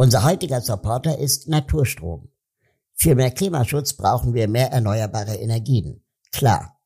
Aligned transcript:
Unser 0.00 0.22
heutiger 0.22 0.60
Supporter 0.60 1.18
ist 1.18 1.48
Naturstrom. 1.48 2.28
Für 2.94 3.16
mehr 3.16 3.32
Klimaschutz 3.32 3.94
brauchen 3.94 4.32
wir 4.32 4.46
mehr 4.46 4.70
erneuerbare 4.70 5.34
Energien. 5.34 6.04
Klar. 6.30 6.78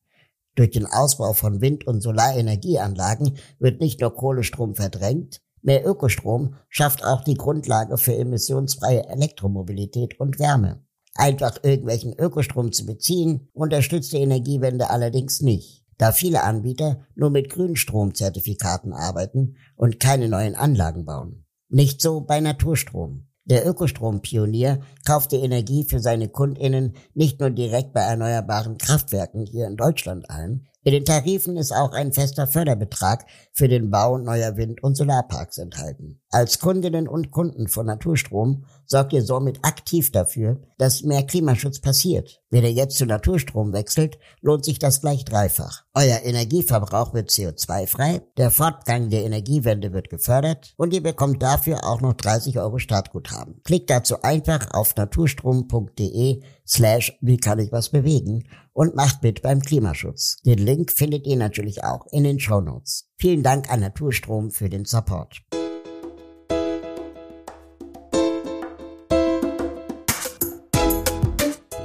Durch 0.55 0.71
den 0.71 0.87
Ausbau 0.87 1.35
von 1.35 1.61
Wind- 1.61 1.87
und 1.87 2.01
Solarenergieanlagen 2.01 3.37
wird 3.59 3.83
nicht 3.83 4.01
nur 4.01 4.15
Kohlestrom 4.15 4.75
verdrängt, 4.75 5.43
mehr 5.61 5.87
Ökostrom 5.87 6.55
schafft 6.71 7.05
auch 7.05 7.23
die 7.23 7.35
Grundlage 7.35 7.99
für 7.99 8.17
emissionsfreie 8.17 9.07
Elektromobilität 9.07 10.19
und 10.19 10.39
Wärme. 10.39 10.83
Einfach 11.15 11.59
irgendwelchen 11.63 12.15
Ökostrom 12.19 12.73
zu 12.73 12.87
beziehen, 12.87 13.51
unterstützt 13.53 14.15
die 14.15 14.23
Energiewende 14.23 14.89
allerdings 14.89 15.43
nicht, 15.43 15.85
da 15.99 16.13
viele 16.13 16.45
Anbieter 16.45 17.07
nur 17.15 17.29
mit 17.29 17.51
Grünstromzertifikaten 17.51 18.95
arbeiten 18.95 19.57
und 19.77 20.01
keine 20.01 20.31
neuen 20.31 20.55
Anlagen 20.55 21.05
bauen. 21.05 21.45
Nicht 21.75 22.03
so 22.03 22.21
bei 22.21 22.39
Naturstrom. 22.39 23.29
Der 23.45 23.67
Ökostrompionier 23.67 24.81
kauft 25.07 25.33
die 25.33 25.37
Energie 25.37 25.85
für 25.85 26.01
seine 26.01 26.29
Kundinnen 26.29 26.95
nicht 27.15 27.41
nur 27.41 27.49
direkt 27.49 27.95
bei 27.95 28.03
erneuerbaren 28.03 28.77
Kraftwerken 28.77 29.47
hier 29.47 29.67
in 29.67 29.77
Deutschland 29.79 30.29
ein, 30.29 30.69
in 30.85 30.93
den 30.93 31.05
Tarifen 31.05 31.57
ist 31.57 31.71
auch 31.71 31.93
ein 31.93 32.13
fester 32.13 32.49
Förderbetrag 32.49 33.25
für 33.53 33.69
den 33.69 33.91
Bau 33.91 34.19
neuer 34.19 34.57
Wind- 34.57 34.83
und 34.83 34.97
Solarparks 34.97 35.59
enthalten. 35.59 36.21
Als 36.29 36.59
Kundinnen 36.59 37.07
und 37.07 37.31
Kunden 37.31 37.69
von 37.69 37.87
Naturstrom 37.87 38.65
sorgt 38.85 39.13
ihr 39.13 39.23
somit 39.23 39.61
aktiv 39.63 40.11
dafür, 40.11 40.61
dass 40.79 41.05
mehr 41.05 41.23
Klimaschutz 41.23 41.81
passiert. 41.81 42.42
Wenn 42.53 42.65
ihr 42.65 42.73
jetzt 42.73 42.99
zu 42.99 43.07
Naturstrom 43.07 43.73
wechselt, 43.73 44.19
lohnt 44.43 44.67
sich 44.67 44.79
das 44.79 45.01
gleich 45.01 45.25
dreifach. 45.25 45.85
Euer 45.95 46.21
Energieverbrauch 46.23 47.15
wird 47.15 47.31
CO2-frei, 47.31 48.21
der 48.37 48.51
Fortgang 48.51 49.09
der 49.09 49.25
Energiewende 49.25 49.95
wird 49.95 50.11
gefördert 50.11 50.75
und 50.77 50.93
ihr 50.93 51.03
bekommt 51.03 51.43
dafür 51.43 51.87
auch 51.87 52.03
noch 52.03 52.13
30 52.13 52.59
Euro 52.59 52.79
Startguthaben. 52.79 53.63
Klickt 53.65 53.89
dazu 53.89 54.21
einfach 54.21 54.71
auf 54.75 54.95
naturstrom.de 54.95 56.43
slash 56.67 57.17
wie 57.23 57.39
kann 57.39 57.59
ich 57.59 57.73
was 57.73 57.89
bewegen 57.89 58.45
und 58.75 58.97
macht 58.97 59.23
mit 59.23 59.41
beim 59.41 59.61
Klimaschutz. 59.61 60.37
Den 60.45 60.59
Link 60.59 60.93
findet 60.93 61.27
ihr 61.27 61.37
natürlich 61.37 61.85
auch 61.85 62.07
in 62.13 62.25
den 62.25 62.39
Show 62.39 62.61
Notes. 62.61 63.09
Vielen 63.17 63.43
Dank 63.43 63.73
an 63.73 63.81
Naturstrom 63.81 64.51
für 64.51 64.69
den 64.69 64.85
Support. 64.85 65.41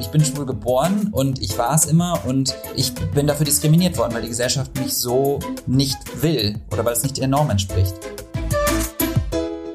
Ich 0.08 0.12
bin 0.12 0.24
schwul 0.24 0.46
geboren 0.46 1.10
und 1.12 1.42
ich 1.42 1.58
war 1.58 1.76
es 1.76 1.84
immer 1.84 2.22
und 2.26 2.56
ich 2.78 2.94
bin 2.94 3.28
dafür 3.28 3.46
diskriminiert 3.46 3.98
worden, 3.98 4.14
weil 4.14 4.22
die 4.22 4.30
Gesellschaft 4.30 4.74
mich 4.80 4.94
so 4.94 5.40
nicht 5.66 5.98
will 6.22 6.62
oder 6.72 6.86
weil 6.86 6.94
es 6.94 7.04
nicht 7.04 7.18
der 7.18 7.28
Norm 7.28 7.50
entspricht. 7.50 7.94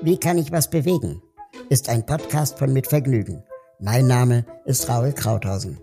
Wie 0.00 0.16
kann 0.16 0.38
ich 0.38 0.50
was 0.50 0.70
bewegen? 0.70 1.20
Ist 1.68 1.90
ein 1.90 2.06
Podcast 2.06 2.58
von 2.58 2.72
Mit 2.72 2.86
Vergnügen. 2.86 3.42
Mein 3.78 4.06
Name 4.06 4.46
ist 4.64 4.88
Raul 4.88 5.12
Krauthausen. 5.12 5.78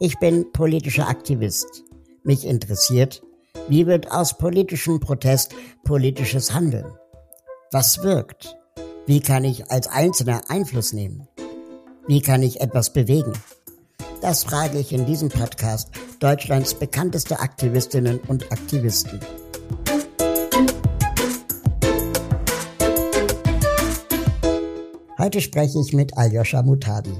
Ich 0.00 0.18
bin 0.18 0.50
politischer 0.50 1.08
Aktivist. 1.08 1.84
Mich 2.24 2.44
interessiert, 2.44 3.22
wie 3.68 3.86
wird 3.86 4.10
aus 4.10 4.36
politischem 4.36 4.98
Protest 4.98 5.54
politisches 5.84 6.52
Handeln? 6.52 6.92
Was 7.70 8.02
wirkt? 8.02 8.56
Wie 9.06 9.20
kann 9.20 9.44
ich 9.44 9.70
als 9.70 9.86
Einzelner 9.86 10.40
Einfluss 10.48 10.92
nehmen? 10.92 11.28
Wie 12.08 12.20
kann 12.20 12.42
ich 12.42 12.60
etwas 12.60 12.92
bewegen? 12.92 13.32
Das 14.22 14.44
frage 14.44 14.78
ich 14.78 14.92
in 14.92 15.06
diesem 15.06 15.28
Podcast 15.28 15.90
Deutschlands 16.20 16.74
bekannteste 16.74 17.38
Aktivistinnen 17.38 18.18
und 18.20 18.50
Aktivisten. 18.50 19.20
Heute 25.18 25.40
spreche 25.40 25.80
ich 25.80 25.92
mit 25.92 26.16
Aljoscha 26.16 26.62
Mutadi. 26.62 27.14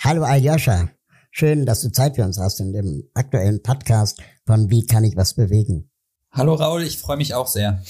Hallo 0.00 0.22
Aljoscha, 0.22 0.90
schön, 1.30 1.66
dass 1.66 1.82
du 1.82 1.90
Zeit 1.90 2.16
für 2.16 2.24
uns 2.24 2.38
hast 2.38 2.60
in 2.60 2.72
dem 2.72 3.08
aktuellen 3.14 3.62
Podcast 3.62 4.20
von 4.46 4.70
Wie 4.70 4.86
kann 4.86 5.04
ich 5.04 5.16
was 5.16 5.34
bewegen. 5.34 5.90
Hallo 6.32 6.54
Raul, 6.54 6.82
ich 6.82 6.98
freue 6.98 7.16
mich 7.16 7.34
auch 7.34 7.46
sehr. 7.46 7.82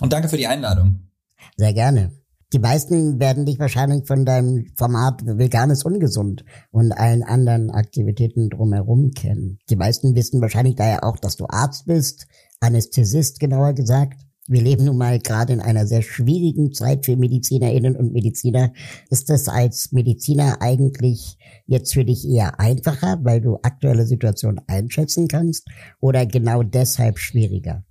Und 0.00 0.12
danke 0.12 0.28
für 0.28 0.36
die 0.36 0.46
Einladung. 0.46 1.08
Sehr 1.56 1.72
gerne. 1.72 2.21
Die 2.52 2.58
meisten 2.58 3.18
werden 3.18 3.46
dich 3.46 3.58
wahrscheinlich 3.58 4.06
von 4.06 4.26
deinem 4.26 4.66
Format 4.76 5.22
Veganes 5.24 5.84
Ungesund 5.84 6.44
und 6.70 6.92
allen 6.92 7.22
anderen 7.22 7.70
Aktivitäten 7.70 8.50
drumherum 8.50 9.12
kennen. 9.12 9.58
Die 9.70 9.76
meisten 9.76 10.14
wissen 10.14 10.42
wahrscheinlich 10.42 10.76
daher 10.76 11.04
auch, 11.04 11.16
dass 11.16 11.36
du 11.36 11.46
Arzt 11.48 11.86
bist, 11.86 12.26
Anästhesist 12.60 13.40
genauer 13.40 13.72
gesagt. 13.72 14.20
Wir 14.48 14.60
leben 14.60 14.84
nun 14.84 14.98
mal 14.98 15.18
gerade 15.18 15.54
in 15.54 15.60
einer 15.60 15.86
sehr 15.86 16.02
schwierigen 16.02 16.72
Zeit 16.72 17.06
für 17.06 17.16
Medizinerinnen 17.16 17.96
und 17.96 18.12
Mediziner. 18.12 18.72
Ist 19.08 19.30
das 19.30 19.48
als 19.48 19.92
Mediziner 19.92 20.60
eigentlich 20.60 21.38
jetzt 21.66 21.94
für 21.94 22.04
dich 22.04 22.28
eher 22.28 22.60
einfacher, 22.60 23.20
weil 23.22 23.40
du 23.40 23.58
aktuelle 23.62 24.04
Situation 24.04 24.60
einschätzen 24.66 25.26
kannst 25.28 25.68
oder 26.00 26.26
genau 26.26 26.62
deshalb 26.64 27.18
schwieriger? 27.18 27.84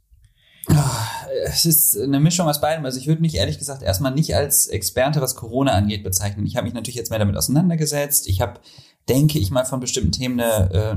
Es 1.46 1.66
ist 1.66 1.97
eine 1.97 2.19
Mischung 2.19 2.47
aus 2.47 2.62
beidem. 2.62 2.86
Also 2.86 3.00
ich 3.00 3.08
würde 3.08 3.22
mich 3.22 3.36
ehrlich 3.36 3.58
gesagt 3.58 3.81
erstmal 3.81 4.14
nicht 4.14 4.36
als 4.36 4.68
Experte, 4.68 5.22
was 5.22 5.36
Corona 5.36 5.72
angeht, 5.72 6.03
bezeichnen. 6.03 6.46
Ich 6.46 6.56
habe 6.56 6.66
mich 6.66 6.74
natürlich 6.74 6.96
jetzt 6.96 7.09
mehr 7.09 7.19
damit 7.19 7.38
auseinandergesetzt. 7.38 8.28
Ich 8.28 8.42
habe, 8.42 8.59
denke 9.09 9.40
ich 9.40 9.52
mal, 9.52 9.66
von 9.66 9.80
bestimmten 9.80 10.12
Themen 10.12 10.40
eine, 10.40 10.72
äh, 10.72 10.96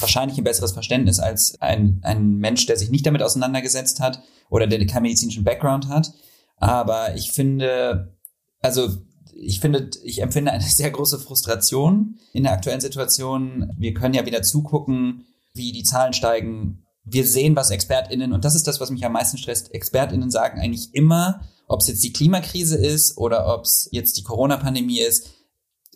wahrscheinlich 0.00 0.38
ein 0.38 0.44
besseres 0.44 0.72
Verständnis 0.72 1.18
als 1.18 1.60
ein, 1.60 2.00
ein 2.02 2.36
Mensch, 2.36 2.66
der 2.66 2.76
sich 2.76 2.90
nicht 2.90 3.06
damit 3.06 3.22
auseinandergesetzt 3.22 4.00
hat 4.00 4.22
oder 4.50 4.66
der 4.66 4.84
keinen 4.86 5.02
medizinischen 5.02 5.44
Background 5.44 5.88
hat. 5.88 6.12
Aber 6.56 7.14
ich 7.14 7.32
finde, 7.32 8.16
also 8.60 8.88
ich 9.36 9.60
finde, 9.60 9.90
ich 10.04 10.22
empfinde 10.22 10.52
eine 10.52 10.62
sehr 10.64 10.90
große 10.90 11.18
Frustration 11.18 12.18
in 12.32 12.44
der 12.44 12.52
aktuellen 12.52 12.80
Situation. 12.80 13.72
Wir 13.76 13.94
können 13.94 14.14
ja 14.14 14.26
wieder 14.26 14.42
zugucken, 14.42 15.26
wie 15.54 15.72
die 15.72 15.84
Zahlen 15.84 16.12
steigen 16.12 16.83
wir 17.04 17.26
sehen, 17.26 17.54
was 17.54 17.70
ExpertInnen, 17.70 18.32
und 18.32 18.44
das 18.44 18.54
ist 18.54 18.66
das, 18.66 18.80
was 18.80 18.90
mich 18.90 19.04
am 19.04 19.12
meisten 19.12 19.38
stresst, 19.38 19.74
ExpertInnen 19.74 20.30
sagen 20.30 20.60
eigentlich 20.60 20.94
immer, 20.94 21.40
ob 21.66 21.80
es 21.80 21.88
jetzt 21.88 22.04
die 22.04 22.12
Klimakrise 22.12 22.76
ist 22.76 23.16
oder 23.18 23.52
ob 23.54 23.64
es 23.64 23.88
jetzt 23.92 24.16
die 24.16 24.22
Corona-Pandemie 24.22 25.00
ist, 25.00 25.28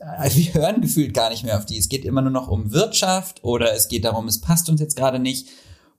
äh, 0.01 0.31
wir 0.35 0.55
hören 0.55 0.81
gefühlt 0.81 1.15
gar 1.15 1.31
nicht 1.31 1.45
mehr 1.45 1.59
auf 1.59 1.67
die. 1.67 1.79
Es 1.79 1.89
geht 1.89 2.05
immer 2.05 2.23
nur 2.23 2.31
noch 2.31 2.49
um 2.49 2.73
Wirtschaft 2.73 3.43
oder 3.43 3.73
es 3.75 3.89
geht 3.89 4.05
darum, 4.05 4.29
es 4.29 4.41
passt 4.41 4.69
uns 4.69 4.81
jetzt 4.81 4.97
gerade 4.97 5.19
nicht. 5.19 5.49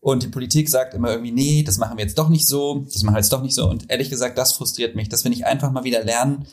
Und 0.01 0.23
die 0.23 0.29
Politik 0.29 0.69
sagt 0.69 0.93
immer 0.93 1.11
irgendwie, 1.11 1.31
nee, 1.31 1.63
das 1.63 1.77
machen 1.77 1.97
wir 1.97 2.05
jetzt 2.05 2.17
doch 2.17 2.29
nicht 2.29 2.47
so, 2.47 2.85
das 2.91 3.03
machen 3.03 3.15
wir 3.15 3.19
jetzt 3.19 3.33
doch 3.33 3.41
nicht 3.41 3.55
so. 3.55 3.69
Und 3.69 3.89
ehrlich 3.91 4.09
gesagt, 4.09 4.37
das 4.37 4.53
frustriert 4.53 4.95
mich, 4.95 5.09
dass 5.09 5.25
wir 5.25 5.29
nicht 5.29 5.45
einfach 5.45 5.71
mal 5.71 5.83
wieder 5.83 6.03
lernen, 6.03 6.47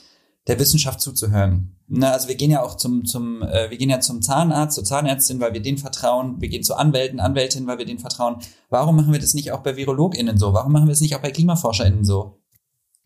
der 0.46 0.58
Wissenschaft 0.58 1.00
zuzuhören. 1.00 1.76
Na, 1.88 2.12
also 2.12 2.28
wir 2.28 2.34
gehen 2.34 2.50
ja 2.50 2.62
auch 2.62 2.76
zum, 2.76 3.04
zum, 3.04 3.42
äh, 3.42 3.70
wir 3.70 3.78
gehen 3.78 3.90
ja 3.90 4.00
zum 4.00 4.22
Zahnarzt, 4.22 4.74
zur 4.74 4.84
Zahnärztin, 4.84 5.40
weil 5.40 5.52
wir 5.52 5.62
denen 5.62 5.78
vertrauen. 5.78 6.40
Wir 6.40 6.48
gehen 6.48 6.62
zu 6.62 6.74
Anwälten, 6.74 7.20
Anwältinnen, 7.20 7.68
weil 7.68 7.78
wir 7.78 7.86
denen 7.86 7.98
vertrauen. 7.98 8.36
Warum 8.70 8.96
machen 8.96 9.12
wir 9.12 9.20
das 9.20 9.34
nicht 9.34 9.52
auch 9.52 9.60
bei 9.60 9.76
VirologInnen 9.76 10.38
so? 10.38 10.52
Warum 10.52 10.72
machen 10.72 10.86
wir 10.86 10.92
es 10.92 11.00
nicht 11.00 11.14
auch 11.14 11.22
bei 11.22 11.30
KlimaforscherInnen 11.30 12.04
so? 12.04 12.40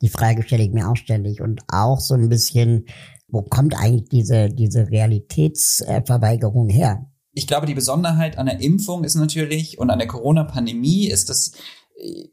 Die 0.03 0.09
Frage 0.09 0.43
stelle 0.43 0.63
ich 0.63 0.71
mir 0.71 0.89
auch 0.89 0.97
ständig 0.97 1.43
und 1.43 1.63
auch 1.69 2.01
so 2.01 2.15
ein 2.15 2.31
bisschen, 2.31 2.87
wo 3.29 3.43
kommt 3.43 3.75
eigentlich 3.79 4.09
diese, 4.09 4.49
diese 4.49 4.91
Realitätsverweigerung 4.91 6.71
her? 6.71 7.07
Ich 7.33 7.47
glaube, 7.47 7.67
die 7.67 7.75
Besonderheit 7.75 8.39
an 8.39 8.47
der 8.47 8.61
Impfung 8.61 9.05
ist 9.05 9.15
natürlich 9.15 9.79
und 9.79 9.91
an 9.91 9.99
der 9.99 10.09
Corona-Pandemie 10.09 11.07
ist, 11.07 11.29
dass 11.29 11.53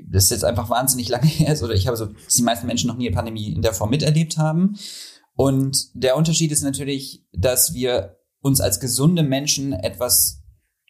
das 0.04 0.26
ist 0.26 0.32
jetzt 0.32 0.46
einfach 0.46 0.70
wahnsinnig 0.70 1.10
lange 1.10 1.28
her 1.28 1.54
ist, 1.54 1.64
oder 1.64 1.74
ich 1.74 1.88
habe 1.88 1.98
so, 1.98 2.06
dass 2.06 2.34
die 2.34 2.44
meisten 2.44 2.68
Menschen 2.68 2.88
noch 2.88 2.98
nie 2.98 3.08
eine 3.08 3.16
Pandemie 3.16 3.52
in 3.52 3.62
der 3.62 3.74
Form 3.74 3.90
miterlebt 3.90 4.38
haben. 4.38 4.78
Und 5.36 5.90
der 5.94 6.18
Unterschied 6.18 6.52
ist 6.52 6.64
natürlich, 6.64 7.26
dass 7.32 7.74
wir 7.74 8.18
uns 8.42 8.60
als 8.62 8.80
gesunde 8.80 9.24
Menschen 9.24 9.74
etwas 9.74 10.42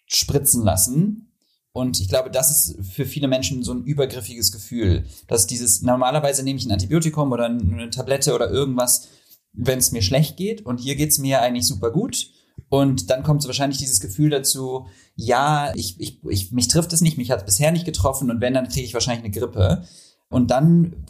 spritzen 0.06 0.64
lassen. 0.64 1.34
Und 1.74 2.00
ich 2.00 2.08
glaube, 2.08 2.32
das 2.32 2.50
ist 2.50 2.94
für 2.94 3.06
viele 3.06 3.28
Menschen 3.28 3.64
so 3.64 3.74
ein 3.74 3.84
übergriffiges 3.84 4.52
Gefühl, 4.52 5.06
dass 5.28 5.48
dieses, 5.48 5.82
normalerweise 5.82 6.44
nehme 6.44 6.60
ich 6.60 6.66
ein 6.66 6.72
Antibiotikum 6.72 7.32
oder 7.32 7.46
eine 7.46 7.90
Tablette 7.90 8.34
oder 8.34 8.50
irgendwas, 8.50 9.10
wenn 9.54 9.80
es 9.80 9.92
mir 9.92 10.02
schlecht 10.02 10.38
geht. 10.38 10.66
Und 10.66 10.80
hier 10.80 10.96
geht's 10.96 11.20
mir 11.20 11.42
eigentlich 11.42 11.68
super 11.68 11.92
gut. 11.92 12.30
Und 12.70 13.10
dann 13.10 13.24
kommt 13.24 13.42
so 13.42 13.48
wahrscheinlich 13.48 13.78
dieses 13.78 14.00
Gefühl 14.00 14.30
dazu, 14.30 14.88
ja, 15.16 15.74
ich, 15.76 16.00
ich, 16.00 16.20
ich, 16.26 16.52
mich 16.52 16.68
trifft 16.68 16.92
es 16.94 17.02
nicht, 17.02 17.18
mich 17.18 17.32
hat 17.32 17.40
es 17.40 17.46
bisher 17.46 17.72
nicht 17.72 17.86
getroffen 17.86 18.30
und 18.30 18.42
wenn, 18.42 18.54
dann 18.54 18.68
kriege 18.68 18.86
ich 18.86 18.94
wahrscheinlich 18.94 19.24
eine 19.24 19.34
Grippe. 19.34 19.84
Und 20.30 20.52
dann 20.52 21.06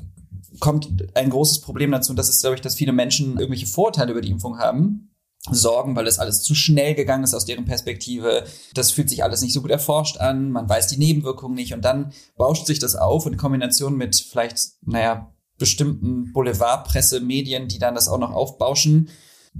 kommt 0.59 1.15
ein 1.15 1.29
großes 1.29 1.61
Problem 1.61 1.91
dazu, 1.91 2.11
und 2.11 2.15
das 2.17 2.29
ist, 2.29 2.41
glaube 2.41 2.55
ich, 2.55 2.61
dass 2.61 2.75
viele 2.75 2.93
Menschen 2.93 3.37
irgendwelche 3.37 3.67
Vorteile 3.67 4.11
über 4.11 4.21
die 4.21 4.31
Impfung 4.31 4.59
haben. 4.59 5.11
Sorgen, 5.49 5.95
weil 5.95 6.07
es 6.07 6.19
alles 6.19 6.41
zu 6.41 6.55
schnell 6.55 6.93
gegangen 6.93 7.23
ist 7.23 7.33
aus 7.33 7.45
deren 7.45 7.63
Perspektive. 7.63 8.43
Das 8.73 8.91
fühlt 8.91 9.09
sich 9.09 9.23
alles 9.23 9.41
nicht 9.41 9.53
so 9.53 9.61
gut 9.61 9.71
erforscht 9.71 10.17
an. 10.17 10.51
Man 10.51 10.67
weiß 10.67 10.87
die 10.87 10.97
Nebenwirkungen 10.97 11.55
nicht. 11.55 11.73
Und 11.73 11.85
dann 11.85 12.11
bauscht 12.35 12.65
sich 12.65 12.79
das 12.79 12.95
auf 12.95 13.25
in 13.25 13.37
Kombination 13.37 13.95
mit 13.95 14.17
vielleicht, 14.17 14.73
naja, 14.85 15.31
bestimmten 15.57 16.33
Boulevardpresse, 16.33 17.21
Medien, 17.21 17.69
die 17.69 17.79
dann 17.79 17.95
das 17.95 18.09
auch 18.09 18.19
noch 18.19 18.31
aufbauschen, 18.31 19.09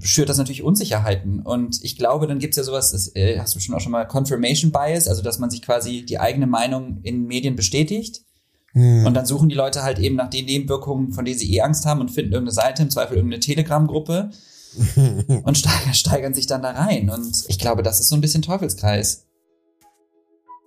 schürt 0.02 0.30
das 0.30 0.38
natürlich 0.38 0.64
Unsicherheiten. 0.64 1.42
Und 1.42 1.84
ich 1.84 1.98
glaube, 1.98 2.28
dann 2.28 2.40
gibt's 2.40 2.58
ja 2.58 2.64
sowas, 2.64 2.92
das 2.92 3.16
äh, 3.16 3.40
hast 3.40 3.56
du 3.56 3.60
schon 3.60 3.76
auch 3.76 3.80
schon 3.80 3.92
mal 3.92 4.06
Confirmation 4.06 4.72
Bias, 4.72 5.08
also 5.08 5.22
dass 5.22 5.40
man 5.40 5.50
sich 5.50 5.62
quasi 5.62 6.06
die 6.06 6.20
eigene 6.20 6.48
Meinung 6.48 7.00
in 7.04 7.26
Medien 7.26 7.56
bestätigt. 7.56 8.22
Hm. 8.74 9.06
Und 9.06 9.14
dann 9.14 9.26
suchen 9.26 9.50
die 9.50 9.56
Leute 9.56 9.84
halt 9.84 10.00
eben 10.00 10.16
nach 10.16 10.30
den 10.30 10.46
Nebenwirkungen, 10.46 11.12
von 11.12 11.26
denen 11.26 11.38
sie 11.38 11.54
eh 11.56 11.62
Angst 11.62 11.86
haben 11.86 12.02
und 12.02 12.12
finden 12.12 12.34
irgendeine 12.34 12.54
Seite, 12.54 12.84
im 12.84 12.90
Zweifel 12.90 13.16
irgendeine 13.16 13.40
Telegram-Gruppe 13.40 14.30
und 15.44 15.58
steigern, 15.58 15.94
steigern 15.94 16.34
sich 16.34 16.48
dann 16.48 16.62
da 16.62 16.72
rein. 16.72 17.10
Und 17.10 17.46
ich 17.48 17.58
glaube, 17.58 17.84
das 17.84 18.00
ist 18.00 18.10
so 18.10 18.16
ein 18.16 18.22
bisschen 18.22 18.42
Teufelskreis. 18.42 19.26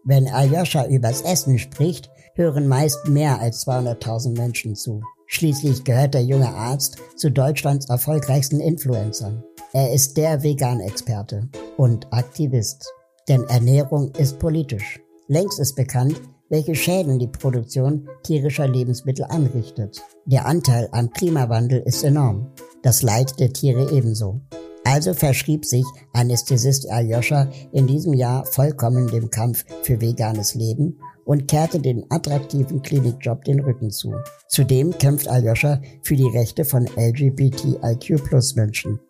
Wenn 0.05 0.29
Aljoscha 0.29 0.87
übers 0.87 1.21
Essen 1.21 1.59
spricht, 1.59 2.11
hören 2.35 2.67
meist 2.67 3.07
mehr 3.07 3.39
als 3.39 3.67
200.000 3.67 4.37
Menschen 4.37 4.75
zu. 4.75 5.03
Schließlich 5.33 5.85
gehört 5.85 6.15
der 6.15 6.25
junge 6.25 6.49
Arzt 6.49 6.97
zu 7.15 7.31
Deutschlands 7.31 7.89
erfolgreichsten 7.89 8.59
Influencern. 8.59 9.45
Er 9.73 9.93
ist 9.93 10.17
der 10.17 10.43
Vegan-Experte 10.43 11.49
und 11.77 12.13
Aktivist. 12.13 12.93
Denn 13.29 13.45
Ernährung 13.45 14.11
ist 14.17 14.41
politisch. 14.41 14.99
Längst 15.29 15.61
ist 15.61 15.77
bekannt, 15.77 16.21
welche 16.49 16.75
Schäden 16.75 17.21
die 17.21 17.29
Produktion 17.29 18.09
tierischer 18.25 18.67
Lebensmittel 18.67 19.25
anrichtet. 19.27 20.03
Der 20.27 20.47
Anteil 20.47 20.89
am 20.91 21.11
Klimawandel 21.11 21.79
ist 21.79 22.03
enorm. 22.03 22.51
Das 22.83 23.03
Leid 23.03 23.39
der 23.39 23.53
Tiere 23.53 23.93
ebenso. 23.93 24.41
Also 24.83 25.15
verschrieb 25.15 25.65
sich 25.65 25.85
Anästhesist 26.13 26.91
Aljoscha 26.91 27.49
in 27.71 27.87
diesem 27.87 28.15
Jahr 28.15 28.45
vollkommen 28.47 29.07
dem 29.07 29.31
Kampf 29.31 29.65
für 29.85 30.01
veganes 30.01 30.57
Leben 30.57 30.99
und 31.25 31.49
kehrte 31.49 31.81
den 31.81 32.05
attraktiven 32.11 32.83
Klinikjob 32.83 33.45
den 33.45 33.61
Rücken 33.61 33.91
zu. 33.91 34.15
Zudem 34.49 34.97
kämpft 34.99 35.29
Aljoscha 35.29 35.81
für 36.03 36.17
die 36.17 36.29
Rechte 36.29 36.65
von 36.65 36.87
LGBTIQ-Plus-Menschen. 36.97 39.01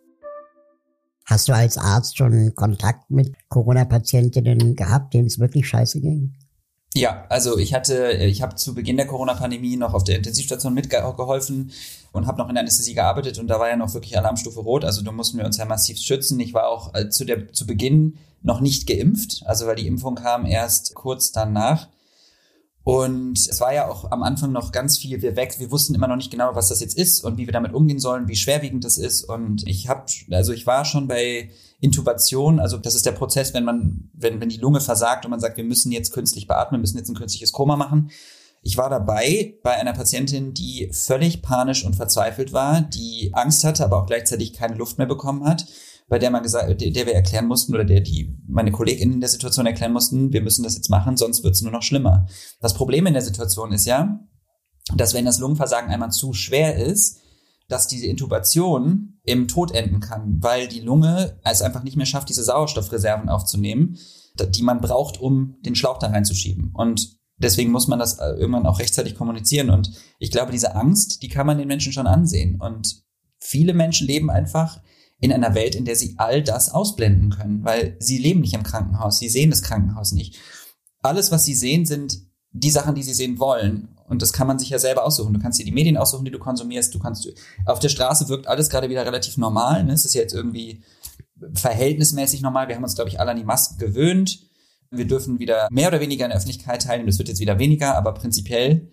Hast 1.27 1.49
du 1.49 1.53
als 1.53 1.79
Arzt 1.79 2.17
schon 2.17 2.55
Kontakt 2.55 3.11
mit 3.11 3.35
Corona-Patientinnen 3.49 4.75
gehabt, 4.75 5.15
denen 5.15 5.27
es 5.27 5.39
wirklich 5.39 5.69
scheiße 5.69 6.01
ging? 6.01 6.35
Ja, 6.95 7.25
also 7.29 7.57
ich 7.57 7.73
hatte, 7.73 8.15
ich 8.15 8.43
habe 8.43 8.57
zu 8.57 8.75
Beginn 8.75 8.97
der 8.97 9.07
Corona-Pandemie 9.07 9.77
noch 9.77 9.95
auf 9.95 10.03
der 10.03 10.17
Intensivstation 10.17 10.75
mitgeholfen 10.75 11.71
und 12.11 12.27
habe 12.27 12.39
noch 12.39 12.49
in 12.49 12.57
der 12.57 12.63
Anästhesie 12.63 12.95
gearbeitet 12.95 13.39
und 13.39 13.47
da 13.47 13.61
war 13.61 13.69
ja 13.69 13.77
noch 13.77 13.95
wirklich 13.95 14.19
Alarmstufe 14.19 14.59
rot. 14.59 14.85
Also 14.85 15.03
da 15.03 15.13
mussten 15.13 15.39
wir 15.39 15.45
uns 15.45 15.57
ja 15.57 15.67
massiv 15.67 15.99
schützen. 15.99 16.41
Ich 16.41 16.53
war 16.53 16.69
auch 16.69 16.93
äh, 16.95 17.09
zu 17.09 17.25
der 17.25 17.53
zu 17.53 17.65
Beginn 17.65 18.19
noch 18.43 18.61
nicht 18.61 18.89
geimpft, 18.89 19.43
also 19.47 19.67
weil 19.67 19.77
die 19.77 19.87
Impfung 19.87 20.17
kam 20.17 20.47
erst 20.47 20.95
kurz 20.95 21.31
danach. 21.31 21.89
Und 22.83 23.39
es 23.39 23.61
war 23.61 23.75
ja 23.75 23.89
auch 23.89 24.11
am 24.11 24.23
Anfang 24.23 24.53
noch 24.53 24.73
ganz 24.73 24.97
viel, 24.97 25.21
wir 25.21 25.37
weg, 25.37 25.57
wir 25.59 25.71
wussten 25.71 25.95
immer 25.95 26.09
noch 26.09 26.17
nicht 26.17 26.31
genau, 26.31 26.55
was 26.55 26.69
das 26.69 26.81
jetzt 26.81 26.97
ist 26.97 27.23
und 27.23 27.37
wie 27.37 27.47
wir 27.47 27.53
damit 27.53 27.75
umgehen 27.75 27.99
sollen, 27.99 28.27
wie 28.27 28.37
schwerwiegend 28.37 28.85
das 28.85 28.97
ist. 28.97 29.25
Und 29.25 29.67
ich 29.67 29.89
habe, 29.89 30.05
also 30.31 30.53
ich 30.53 30.67
war 30.67 30.85
schon 30.87 31.07
bei 31.07 31.51
Intubation, 31.81 32.59
also 32.59 32.79
das 32.79 32.95
ist 32.95 33.05
der 33.05 33.13
Prozess, 33.13 33.53
wenn 33.53 33.65
man, 33.65 34.11
wenn, 34.15 34.41
wenn 34.41 34.49
die 34.49 34.57
Lunge 34.57 34.81
versagt 34.81 35.27
und 35.27 35.31
man 35.31 35.41
sagt, 35.41 35.59
wir 35.59 35.65
müssen 35.65 35.93
jetzt 35.93 36.13
künstlich 36.13 36.47
beatmen, 36.47 36.81
müssen 36.81 36.97
jetzt 36.97 37.11
ein 37.11 37.17
künstliches 37.17 37.53
Koma 37.53 37.77
machen. 37.77 38.11
Ich 38.63 38.77
war 38.77 38.91
dabei 38.91 39.55
bei 39.63 39.73
einer 39.73 39.93
Patientin, 39.93 40.53
die 40.53 40.91
völlig 40.93 41.43
panisch 41.43 41.85
und 41.85 41.97
verzweifelt 41.97 42.53
war, 42.53 42.81
die 42.81 43.31
Angst 43.35 43.65
hatte, 43.65 43.85
aber 43.85 44.03
auch 44.03 44.07
gleichzeitig 44.07 44.53
keine 44.55 44.75
Luft 44.75 44.99
mehr 44.99 45.07
bekommen 45.07 45.45
hat 45.45 45.67
bei 46.11 46.19
der 46.19 46.33
man 46.33 46.43
gesagt, 46.43 46.81
der, 46.81 46.91
der 46.91 47.07
wir 47.07 47.15
erklären 47.15 47.47
mussten 47.47 47.73
oder 47.73 47.85
der 47.85 48.01
die 48.01 48.37
meine 48.49 48.73
KollegInnen 48.73 49.15
in 49.15 49.21
der 49.21 49.31
Situation 49.31 49.65
erklären 49.65 49.93
mussten, 49.93 50.33
wir 50.33 50.43
müssen 50.43 50.65
das 50.65 50.75
jetzt 50.75 50.91
machen, 50.91 51.17
sonst 51.17 51.45
wird 51.45 51.55
es 51.55 51.63
nur 51.63 51.71
noch 51.71 51.85
schlimmer. 51.85 52.27
Das 52.61 52.75
Problem 52.75 53.07
in 53.07 53.13
der 53.13 53.23
Situation 53.23 53.73
ist 53.73 53.87
ja, 53.87 54.19
dass 54.97 55.15
wenn 55.15 55.25
das 55.25 55.39
Lungenversagen 55.39 55.89
einmal 55.89 56.11
zu 56.11 56.33
schwer 56.33 56.77
ist, 56.77 57.21
dass 57.69 57.87
diese 57.87 58.07
Intubation 58.07 59.21
im 59.23 59.47
Tod 59.47 59.71
enden 59.71 60.01
kann, 60.01 60.43
weil 60.43 60.67
die 60.67 60.81
Lunge 60.81 61.39
es 61.45 61.63
einfach 61.63 61.85
nicht 61.85 61.97
mehr 61.97 62.07
schafft, 62.07 62.29
diese 62.29 62.43
Sauerstoffreserven 62.43 63.29
aufzunehmen, 63.29 63.97
die 64.49 64.63
man 64.63 64.81
braucht, 64.81 65.21
um 65.21 65.59
den 65.65 65.77
Schlauch 65.77 65.99
da 65.99 66.09
reinzuschieben. 66.09 66.73
Und 66.75 67.21
deswegen 67.37 67.71
muss 67.71 67.87
man 67.87 68.01
das 68.01 68.19
äh, 68.19 68.31
irgendwann 68.31 68.67
auch 68.67 68.81
rechtzeitig 68.81 69.15
kommunizieren. 69.15 69.71
Und 69.71 69.93
ich 70.19 70.33
glaube, 70.33 70.51
diese 70.51 70.75
Angst, 70.75 71.23
die 71.23 71.29
kann 71.29 71.47
man 71.47 71.59
den 71.59 71.69
Menschen 71.69 71.93
schon 71.93 72.09
ansehen. 72.09 72.61
Und 72.61 73.05
viele 73.39 73.75
Menschen 73.75 74.09
leben 74.09 74.29
einfach 74.29 74.81
in 75.21 75.33
einer 75.33 75.55
Welt, 75.55 75.75
in 75.75 75.85
der 75.85 75.97
sie 75.97 76.15
all 76.17 76.43
das 76.43 76.71
ausblenden 76.71 77.31
können, 77.31 77.65
weil 77.65 77.97
sie 78.01 78.19
leben 78.19 78.41
nicht 78.41 78.55
im 78.55 78.63
Krankenhaus, 78.63 79.19
sie 79.19 79.29
sehen 79.29 79.51
das 79.51 79.63
Krankenhaus 79.63 80.13
nicht. 80.13 80.39
Alles, 81.03 81.31
was 81.31 81.45
sie 81.45 81.55
sehen, 81.55 81.87
sind 81.87 82.19
die 82.53 82.71
Sachen, 82.71 82.95
die 82.95 83.03
sie 83.03 83.15
sehen 83.15 83.39
wollen. 83.39 83.97
Und 84.09 84.23
das 84.23 84.33
kann 84.33 84.47
man 84.47 84.59
sich 84.59 84.71
ja 84.71 84.79
selber 84.79 85.05
aussuchen. 85.05 85.33
Du 85.33 85.41
kannst 85.41 85.61
dir 85.61 85.65
die 85.65 85.73
Medien 85.73 85.97
aussuchen, 85.97 86.25
die 86.25 86.33
du 86.33 86.39
konsumierst. 86.39 86.93
Du 86.95 86.99
kannst, 86.99 87.29
auf 87.65 87.79
der 87.79 87.89
Straße 87.89 88.29
wirkt 88.29 88.49
alles 88.49 88.69
gerade 88.69 88.89
wieder 88.89 89.07
relativ 89.07 89.37
normal. 89.37 89.85
Ne? 89.85 89.93
Es 89.93 90.05
ist 90.05 90.15
jetzt 90.15 90.35
irgendwie 90.35 90.83
verhältnismäßig 91.55 92.41
normal. 92.43 92.69
Wir 92.69 92.75
haben 92.75 92.83
uns, 92.83 92.97
glaube 92.97 93.09
ich, 93.09 93.21
alle 93.21 93.31
an 93.31 93.37
die 93.37 93.45
Masken 93.45 93.79
gewöhnt. 93.79 94.51
Wir 94.91 95.07
dürfen 95.07 95.39
wieder 95.39 95.69
mehr 95.71 95.89
oder 95.89 96.01
weniger 96.01 96.25
in 96.25 96.31
der 96.31 96.39
Öffentlichkeit 96.39 96.83
teilnehmen. 96.83 97.07
Das 97.07 97.19
wird 97.19 97.29
jetzt 97.29 97.41
wieder 97.41 97.61
weniger, 97.61 97.97
aber 97.97 98.13
prinzipiell 98.13 98.91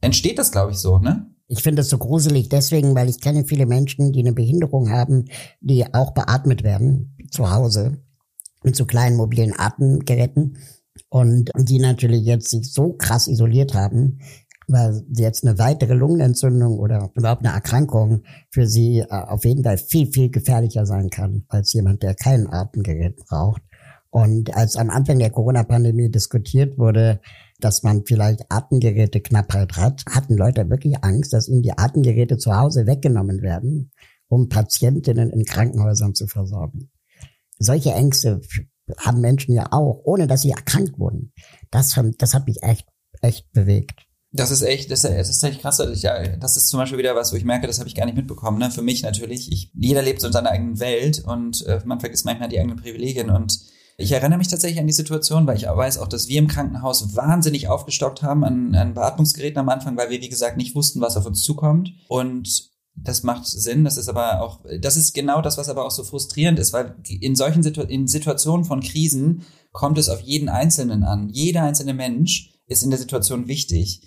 entsteht 0.00 0.38
das, 0.38 0.52
glaube 0.52 0.70
ich, 0.70 0.78
so, 0.78 0.98
ne? 0.98 1.27
Ich 1.48 1.62
finde 1.62 1.80
das 1.80 1.88
so 1.88 1.96
gruselig 1.96 2.50
deswegen, 2.50 2.94
weil 2.94 3.08
ich 3.08 3.20
kenne 3.20 3.44
viele 3.44 3.64
Menschen, 3.64 4.12
die 4.12 4.20
eine 4.20 4.34
Behinderung 4.34 4.90
haben, 4.90 5.24
die 5.60 5.92
auch 5.94 6.12
beatmet 6.12 6.62
werden 6.62 7.16
zu 7.30 7.50
Hause 7.50 8.02
mit 8.62 8.76
so 8.76 8.84
kleinen 8.84 9.16
mobilen 9.16 9.54
Atemgeräten 9.56 10.58
und 11.08 11.50
die 11.56 11.78
natürlich 11.78 12.24
jetzt 12.24 12.50
sich 12.50 12.70
so 12.70 12.92
krass 12.92 13.28
isoliert 13.28 13.72
haben, 13.72 14.18
weil 14.66 15.02
jetzt 15.16 15.46
eine 15.46 15.58
weitere 15.58 15.94
Lungenentzündung 15.94 16.78
oder 16.78 17.10
überhaupt 17.14 17.44
eine 17.44 17.54
Erkrankung 17.54 18.22
für 18.50 18.66
sie 18.66 18.98
äh, 18.98 19.06
auf 19.08 19.44
jeden 19.46 19.64
Fall 19.64 19.78
viel, 19.78 20.12
viel 20.12 20.30
gefährlicher 20.30 20.84
sein 20.84 21.08
kann 21.08 21.44
als 21.48 21.72
jemand, 21.72 22.02
der 22.02 22.14
kein 22.14 22.46
Atemgerät 22.46 23.16
braucht. 23.16 23.62
Und 24.10 24.54
als 24.54 24.76
am 24.76 24.90
Anfang 24.90 25.18
der 25.18 25.30
Corona-Pandemie 25.30 26.10
diskutiert 26.10 26.78
wurde, 26.78 27.20
dass 27.58 27.82
man 27.82 28.04
vielleicht 28.04 28.50
Atemgeräteknappheit 28.50 29.76
hat, 29.76 30.04
hatten 30.08 30.36
Leute 30.36 30.68
wirklich 30.70 31.02
Angst, 31.02 31.32
dass 31.32 31.48
ihnen 31.48 31.62
die 31.62 31.76
Atemgeräte 31.76 32.38
zu 32.38 32.56
Hause 32.56 32.86
weggenommen 32.86 33.42
werden, 33.42 33.90
um 34.28 34.48
Patientinnen 34.48 35.30
in 35.30 35.44
Krankenhäusern 35.44 36.14
zu 36.14 36.26
versorgen. 36.26 36.90
Solche 37.58 37.92
Ängste 37.92 38.40
haben 38.98 39.20
Menschen 39.20 39.54
ja 39.54 39.66
auch, 39.72 40.00
ohne 40.04 40.26
dass 40.26 40.42
sie 40.42 40.50
erkrankt 40.50 40.98
wurden. 40.98 41.32
Das, 41.70 41.98
das 42.18 42.34
hat 42.34 42.46
mich 42.46 42.62
echt, 42.62 42.86
echt 43.20 43.50
bewegt. 43.52 44.06
Das 44.30 44.50
ist 44.50 44.62
echt, 44.62 44.90
das, 44.90 45.02
das 45.02 45.30
ist 45.30 45.42
echt 45.42 45.62
krass. 45.62 45.78
Das 45.78 46.56
ist 46.56 46.68
zum 46.68 46.78
Beispiel 46.78 46.98
wieder 46.98 47.16
was, 47.16 47.32
wo 47.32 47.36
ich 47.36 47.44
merke, 47.44 47.66
das 47.66 47.78
habe 47.78 47.88
ich 47.88 47.94
gar 47.94 48.04
nicht 48.04 48.16
mitbekommen. 48.16 48.58
Ne? 48.58 48.70
Für 48.70 48.82
mich 48.82 49.02
natürlich. 49.02 49.50
Ich, 49.50 49.72
jeder 49.74 50.02
lebt 50.02 50.20
so 50.20 50.26
in 50.26 50.32
seiner 50.32 50.50
eigenen 50.50 50.78
Welt 50.80 51.24
und 51.24 51.66
äh, 51.66 51.80
man 51.84 51.98
vergisst 51.98 52.26
manchmal 52.26 52.48
die 52.48 52.60
eigenen 52.60 52.76
Privilegien 52.76 53.30
und 53.30 53.58
ich 54.00 54.12
erinnere 54.12 54.38
mich 54.38 54.46
tatsächlich 54.46 54.78
an 54.78 54.86
die 54.86 54.92
Situation, 54.92 55.46
weil 55.48 55.56
ich 55.56 55.64
weiß 55.64 55.98
auch, 55.98 56.06
dass 56.06 56.28
wir 56.28 56.38
im 56.38 56.46
Krankenhaus 56.46 57.16
wahnsinnig 57.16 57.66
aufgestockt 57.66 58.22
haben 58.22 58.44
an, 58.44 58.74
an 58.76 58.94
Beatmungsgeräten 58.94 59.58
am 59.58 59.68
Anfang, 59.68 59.96
weil 59.96 60.08
wir, 60.08 60.20
wie 60.20 60.28
gesagt, 60.28 60.56
nicht 60.56 60.76
wussten, 60.76 61.00
was 61.00 61.16
auf 61.16 61.26
uns 61.26 61.42
zukommt. 61.42 61.92
Und 62.06 62.70
das 62.94 63.24
macht 63.24 63.46
Sinn. 63.46 63.82
Das 63.82 63.96
ist 63.96 64.08
aber 64.08 64.40
auch, 64.40 64.60
das 64.80 64.96
ist 64.96 65.14
genau 65.14 65.42
das, 65.42 65.58
was 65.58 65.68
aber 65.68 65.84
auch 65.84 65.90
so 65.90 66.04
frustrierend 66.04 66.60
ist, 66.60 66.72
weil 66.72 66.94
in 67.08 67.34
solchen 67.34 67.64
Situ 67.64 67.80
in 67.80 68.06
Situationen 68.06 68.64
von 68.64 68.80
Krisen 68.80 69.42
kommt 69.72 69.98
es 69.98 70.08
auf 70.08 70.20
jeden 70.20 70.48
Einzelnen 70.48 71.02
an. 71.02 71.28
Jeder 71.30 71.64
einzelne 71.64 71.94
Mensch 71.94 72.52
ist 72.68 72.84
in 72.84 72.90
der 72.90 73.00
Situation 73.00 73.48
wichtig. 73.48 74.02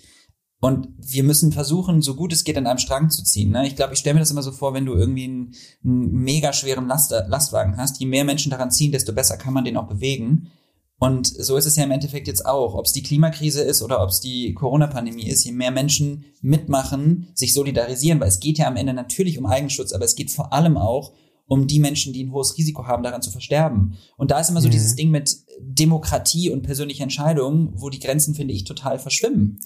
Und 0.64 0.90
wir 0.96 1.24
müssen 1.24 1.50
versuchen, 1.50 2.02
so 2.02 2.14
gut 2.14 2.32
es 2.32 2.44
geht, 2.44 2.56
an 2.56 2.68
einem 2.68 2.78
Strang 2.78 3.10
zu 3.10 3.24
ziehen. 3.24 3.50
Ne? 3.50 3.66
Ich 3.66 3.74
glaube, 3.74 3.94
ich 3.94 3.98
stelle 3.98 4.14
mir 4.14 4.20
das 4.20 4.30
immer 4.30 4.44
so 4.44 4.52
vor, 4.52 4.74
wenn 4.74 4.86
du 4.86 4.94
irgendwie 4.94 5.24
einen, 5.24 5.54
einen 5.84 6.12
mega 6.12 6.52
schweren 6.52 6.86
Last, 6.86 7.10
Lastwagen 7.10 7.76
hast, 7.78 7.98
je 7.98 8.06
mehr 8.06 8.22
Menschen 8.22 8.50
daran 8.50 8.70
ziehen, 8.70 8.92
desto 8.92 9.12
besser 9.12 9.36
kann 9.36 9.54
man 9.54 9.64
den 9.64 9.76
auch 9.76 9.88
bewegen. 9.88 10.52
Und 11.00 11.26
so 11.26 11.56
ist 11.56 11.66
es 11.66 11.74
ja 11.74 11.82
im 11.82 11.90
Endeffekt 11.90 12.28
jetzt 12.28 12.46
auch. 12.46 12.74
Ob 12.74 12.86
es 12.86 12.92
die 12.92 13.02
Klimakrise 13.02 13.60
ist 13.60 13.82
oder 13.82 14.00
ob 14.04 14.10
es 14.10 14.20
die 14.20 14.54
Corona-Pandemie 14.54 15.26
ist, 15.26 15.42
je 15.42 15.50
mehr 15.50 15.72
Menschen 15.72 16.26
mitmachen, 16.42 17.26
sich 17.34 17.54
solidarisieren, 17.54 18.20
weil 18.20 18.28
es 18.28 18.38
geht 18.38 18.58
ja 18.58 18.68
am 18.68 18.76
Ende 18.76 18.94
natürlich 18.94 19.40
um 19.40 19.46
Eigenschutz, 19.46 19.92
aber 19.92 20.04
es 20.04 20.14
geht 20.14 20.30
vor 20.30 20.52
allem 20.52 20.76
auch 20.76 21.12
um 21.48 21.66
die 21.66 21.80
Menschen, 21.80 22.12
die 22.12 22.22
ein 22.22 22.30
hohes 22.30 22.56
Risiko 22.56 22.86
haben, 22.86 23.02
daran 23.02 23.20
zu 23.20 23.32
versterben. 23.32 23.94
Und 24.16 24.30
da 24.30 24.38
ist 24.38 24.48
immer 24.48 24.60
so 24.60 24.68
mhm. 24.68 24.72
dieses 24.72 24.94
Ding 24.94 25.10
mit 25.10 25.38
Demokratie 25.60 26.50
und 26.50 26.62
persönliche 26.62 27.02
Entscheidungen, 27.02 27.72
wo 27.74 27.90
die 27.90 27.98
Grenzen, 27.98 28.36
finde 28.36 28.54
ich, 28.54 28.62
total 28.62 29.00
verschwimmen. 29.00 29.58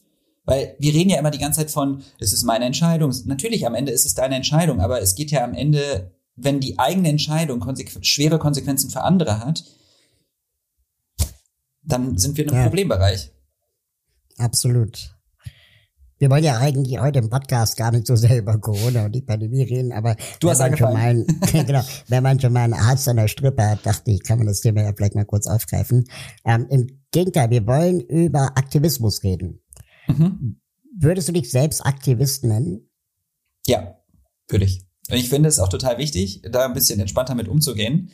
Weil 0.46 0.76
wir 0.78 0.94
reden 0.94 1.10
ja 1.10 1.18
immer 1.18 1.32
die 1.32 1.38
ganze 1.38 1.60
Zeit 1.60 1.70
von, 1.72 2.02
es 2.18 2.32
ist 2.32 2.44
meine 2.44 2.64
Entscheidung. 2.64 3.12
Natürlich, 3.26 3.66
am 3.66 3.74
Ende 3.74 3.92
ist 3.92 4.06
es 4.06 4.14
deine 4.14 4.36
Entscheidung, 4.36 4.80
aber 4.80 5.02
es 5.02 5.16
geht 5.16 5.32
ja 5.32 5.44
am 5.44 5.54
Ende, 5.54 6.12
wenn 6.36 6.60
die 6.60 6.78
eigene 6.78 7.08
Entscheidung 7.08 7.60
konsequ 7.60 7.98
schwere 8.02 8.38
Konsequenzen 8.38 8.90
für 8.90 9.02
andere 9.02 9.40
hat, 9.40 9.64
dann 11.82 12.16
sind 12.16 12.36
wir 12.36 12.44
in 12.44 12.50
einem 12.50 12.60
ja. 12.60 12.66
Problembereich. 12.68 13.32
Absolut. 14.38 15.12
Wir 16.18 16.30
wollen 16.30 16.44
ja 16.44 16.58
eigentlich 16.58 16.98
heute 16.98 17.18
im 17.18 17.28
Podcast 17.28 17.76
gar 17.76 17.90
nicht 17.90 18.06
so 18.06 18.16
sehr 18.16 18.38
über 18.38 18.58
Corona 18.58 19.06
und 19.06 19.12
die 19.12 19.20
Pandemie 19.20 19.62
reden, 19.62 19.92
aber 19.92 20.16
du 20.40 20.48
hast 20.48 20.60
man 20.60 20.76
schon 20.76 20.92
mal 20.92 20.96
einen, 20.96 21.26
genau, 21.52 21.82
wenn 22.08 22.22
man 22.22 22.40
schon 22.40 22.52
mal 22.52 22.62
einen 22.62 22.72
Arzt 22.72 23.08
an 23.08 23.16
der 23.16 23.28
Strippe 23.28 23.62
hat, 23.62 23.84
dachte 23.84 24.12
ich, 24.12 24.22
kann 24.22 24.38
man 24.38 24.46
das 24.46 24.60
Thema 24.60 24.82
ja 24.82 24.92
vielleicht 24.96 25.14
mal 25.14 25.26
kurz 25.26 25.46
aufgreifen. 25.46 26.04
Ähm, 26.44 26.66
Im 26.70 26.86
Gegenteil, 27.10 27.50
wir 27.50 27.66
wollen 27.66 28.00
über 28.00 28.56
Aktivismus 28.56 29.22
reden. 29.24 29.60
Mhm. 30.06 30.60
Würdest 30.98 31.28
du 31.28 31.32
dich 31.32 31.50
selbst 31.50 31.84
Aktivist 31.84 32.44
nennen? 32.44 32.88
Ja, 33.66 33.96
würde 34.48 34.64
ich. 34.64 34.86
Ich 35.08 35.28
finde 35.28 35.48
es 35.48 35.58
auch 35.58 35.68
total 35.68 35.98
wichtig, 35.98 36.42
da 36.50 36.64
ein 36.64 36.74
bisschen 36.74 37.00
entspannter 37.00 37.34
mit 37.34 37.48
umzugehen. 37.48 38.10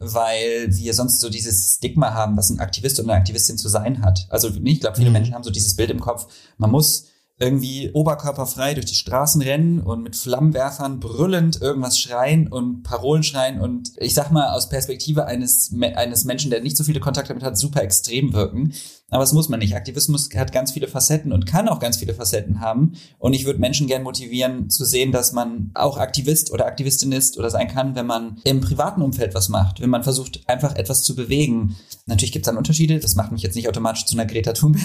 weil 0.00 0.66
wir 0.70 0.94
sonst 0.94 1.20
so 1.20 1.28
dieses 1.28 1.74
Stigma 1.76 2.14
haben, 2.14 2.36
was 2.36 2.48
ein 2.48 2.58
Aktivist 2.58 2.98
oder 2.98 3.10
eine 3.10 3.20
Aktivistin 3.20 3.58
zu 3.58 3.68
sein 3.68 4.00
hat. 4.00 4.26
Also 4.30 4.48
ich 4.48 4.80
glaube, 4.80 4.96
viele 4.96 5.10
mhm. 5.10 5.12
Menschen 5.12 5.34
haben 5.34 5.44
so 5.44 5.50
dieses 5.50 5.76
Bild 5.76 5.90
im 5.90 6.00
Kopf, 6.00 6.26
man 6.56 6.70
muss 6.70 7.04
irgendwie 7.38 7.90
oberkörperfrei 7.92 8.74
durch 8.74 8.86
die 8.86 8.94
Straßen 8.94 9.40
rennen 9.40 9.80
und 9.80 10.02
mit 10.02 10.16
Flammenwerfern 10.16 11.00
brüllend 11.00 11.60
irgendwas 11.60 11.98
schreien 11.98 12.48
und 12.48 12.82
Parolen 12.82 13.22
schreien 13.22 13.60
und 13.60 13.92
ich 13.96 14.14
sag 14.14 14.30
mal 14.30 14.50
aus 14.50 14.68
Perspektive 14.68 15.26
eines, 15.26 15.70
eines 15.94 16.24
Menschen, 16.24 16.50
der 16.50 16.62
nicht 16.62 16.76
so 16.76 16.84
viele 16.84 17.00
Kontakte 17.00 17.28
damit 17.28 17.44
hat, 17.44 17.58
super 17.58 17.82
extrem 17.82 18.32
wirken. 18.34 18.74
Aber 19.10 19.22
es 19.22 19.32
muss 19.32 19.48
man 19.48 19.58
nicht. 19.58 19.74
Aktivismus 19.74 20.28
hat 20.34 20.52
ganz 20.52 20.72
viele 20.72 20.88
Facetten 20.88 21.32
und 21.32 21.46
kann 21.46 21.68
auch 21.68 21.80
ganz 21.80 21.96
viele 21.96 22.14
Facetten 22.14 22.60
haben. 22.60 22.92
Und 23.18 23.34
ich 23.34 23.44
würde 23.44 23.58
Menschen 23.58 23.86
gern 23.86 24.02
motivieren 24.02 24.70
zu 24.70 24.84
sehen, 24.84 25.12
dass 25.12 25.32
man 25.32 25.70
auch 25.74 25.98
Aktivist 25.98 26.52
oder 26.52 26.66
Aktivistin 26.66 27.12
ist 27.12 27.38
oder 27.38 27.50
sein 27.50 27.68
kann, 27.68 27.94
wenn 27.94 28.06
man 28.06 28.40
im 28.44 28.60
privaten 28.60 29.02
Umfeld 29.02 29.34
was 29.34 29.48
macht, 29.48 29.80
wenn 29.80 29.90
man 29.90 30.04
versucht, 30.04 30.48
einfach 30.48 30.76
etwas 30.76 31.02
zu 31.02 31.14
bewegen. 31.14 31.76
Natürlich 32.06 32.32
gibt 32.32 32.46
es 32.46 32.50
dann 32.50 32.58
Unterschiede. 32.58 32.98
Das 33.00 33.16
macht 33.16 33.32
mich 33.32 33.42
jetzt 33.42 33.56
nicht 33.56 33.68
automatisch 33.68 34.06
zu 34.06 34.16
einer 34.16 34.26
Greta 34.26 34.52
Thunberg. 34.52 34.84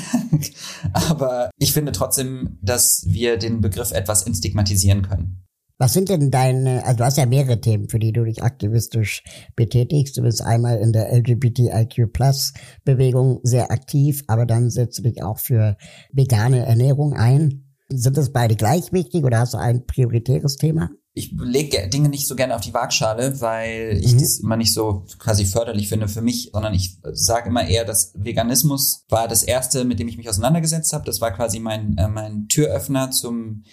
Aber 0.93 1.49
ich 1.57 1.73
finde 1.73 1.91
trotzdem, 1.91 2.57
dass 2.61 3.03
wir 3.07 3.37
den 3.37 3.61
Begriff 3.61 3.91
etwas 3.91 4.23
instigmatisieren 4.23 5.03
können. 5.03 5.44
Was 5.77 5.93
sind 5.93 6.09
denn 6.09 6.31
deine, 6.31 6.85
also 6.85 6.97
du 6.97 7.03
hast 7.03 7.17
ja 7.17 7.25
mehrere 7.25 7.59
Themen, 7.59 7.89
für 7.89 7.99
die 7.99 8.13
du 8.13 8.23
dich 8.23 8.43
aktivistisch 8.43 9.23
betätigst. 9.55 10.17
Du 10.17 10.21
bist 10.21 10.41
einmal 10.41 10.77
in 10.77 10.93
der 10.93 11.11
LGBTIQ 11.11 12.13
Plus 12.13 12.53
Bewegung 12.85 13.39
sehr 13.43 13.71
aktiv, 13.71 14.23
aber 14.27 14.45
dann 14.45 14.69
setzt 14.69 14.99
du 14.99 15.03
dich 15.03 15.21
auch 15.21 15.39
für 15.39 15.75
vegane 16.13 16.65
Ernährung 16.65 17.13
ein. 17.13 17.73
Sind 17.89 18.17
das 18.17 18.31
beide 18.31 18.55
gleich 18.55 18.93
wichtig 18.93 19.25
oder 19.25 19.39
hast 19.39 19.53
du 19.53 19.57
ein 19.57 19.85
prioritäres 19.85 20.55
Thema? 20.55 20.89
ich 21.17 21.31
lege 21.31 21.87
Dinge 21.87 22.09
nicht 22.09 22.27
so 22.27 22.35
gerne 22.35 22.55
auf 22.55 22.61
die 22.61 22.73
Waagschale, 22.73 23.39
weil 23.39 23.97
ich 24.01 24.13
mhm. 24.13 24.19
das 24.19 24.39
immer 24.39 24.57
nicht 24.57 24.73
so 24.73 25.05
quasi 25.17 25.45
förderlich 25.45 25.87
finde 25.87 26.09
für 26.09 26.21
mich, 26.21 26.49
sondern 26.51 26.73
ich 26.73 26.97
sage 27.13 27.49
immer 27.49 27.65
eher, 27.65 27.85
dass 27.85 28.11
Veganismus 28.15 29.05
war 29.07 29.29
das 29.29 29.41
erste, 29.41 29.85
mit 29.85 29.97
dem 29.99 30.09
ich 30.09 30.17
mich 30.17 30.29
auseinandergesetzt 30.29 30.91
habe. 30.91 31.05
Das 31.05 31.21
war 31.21 31.31
quasi 31.31 31.59
mein, 31.59 31.97
äh, 31.97 32.09
mein 32.09 32.49
Türöffner 32.49 33.11
zum 33.11 33.63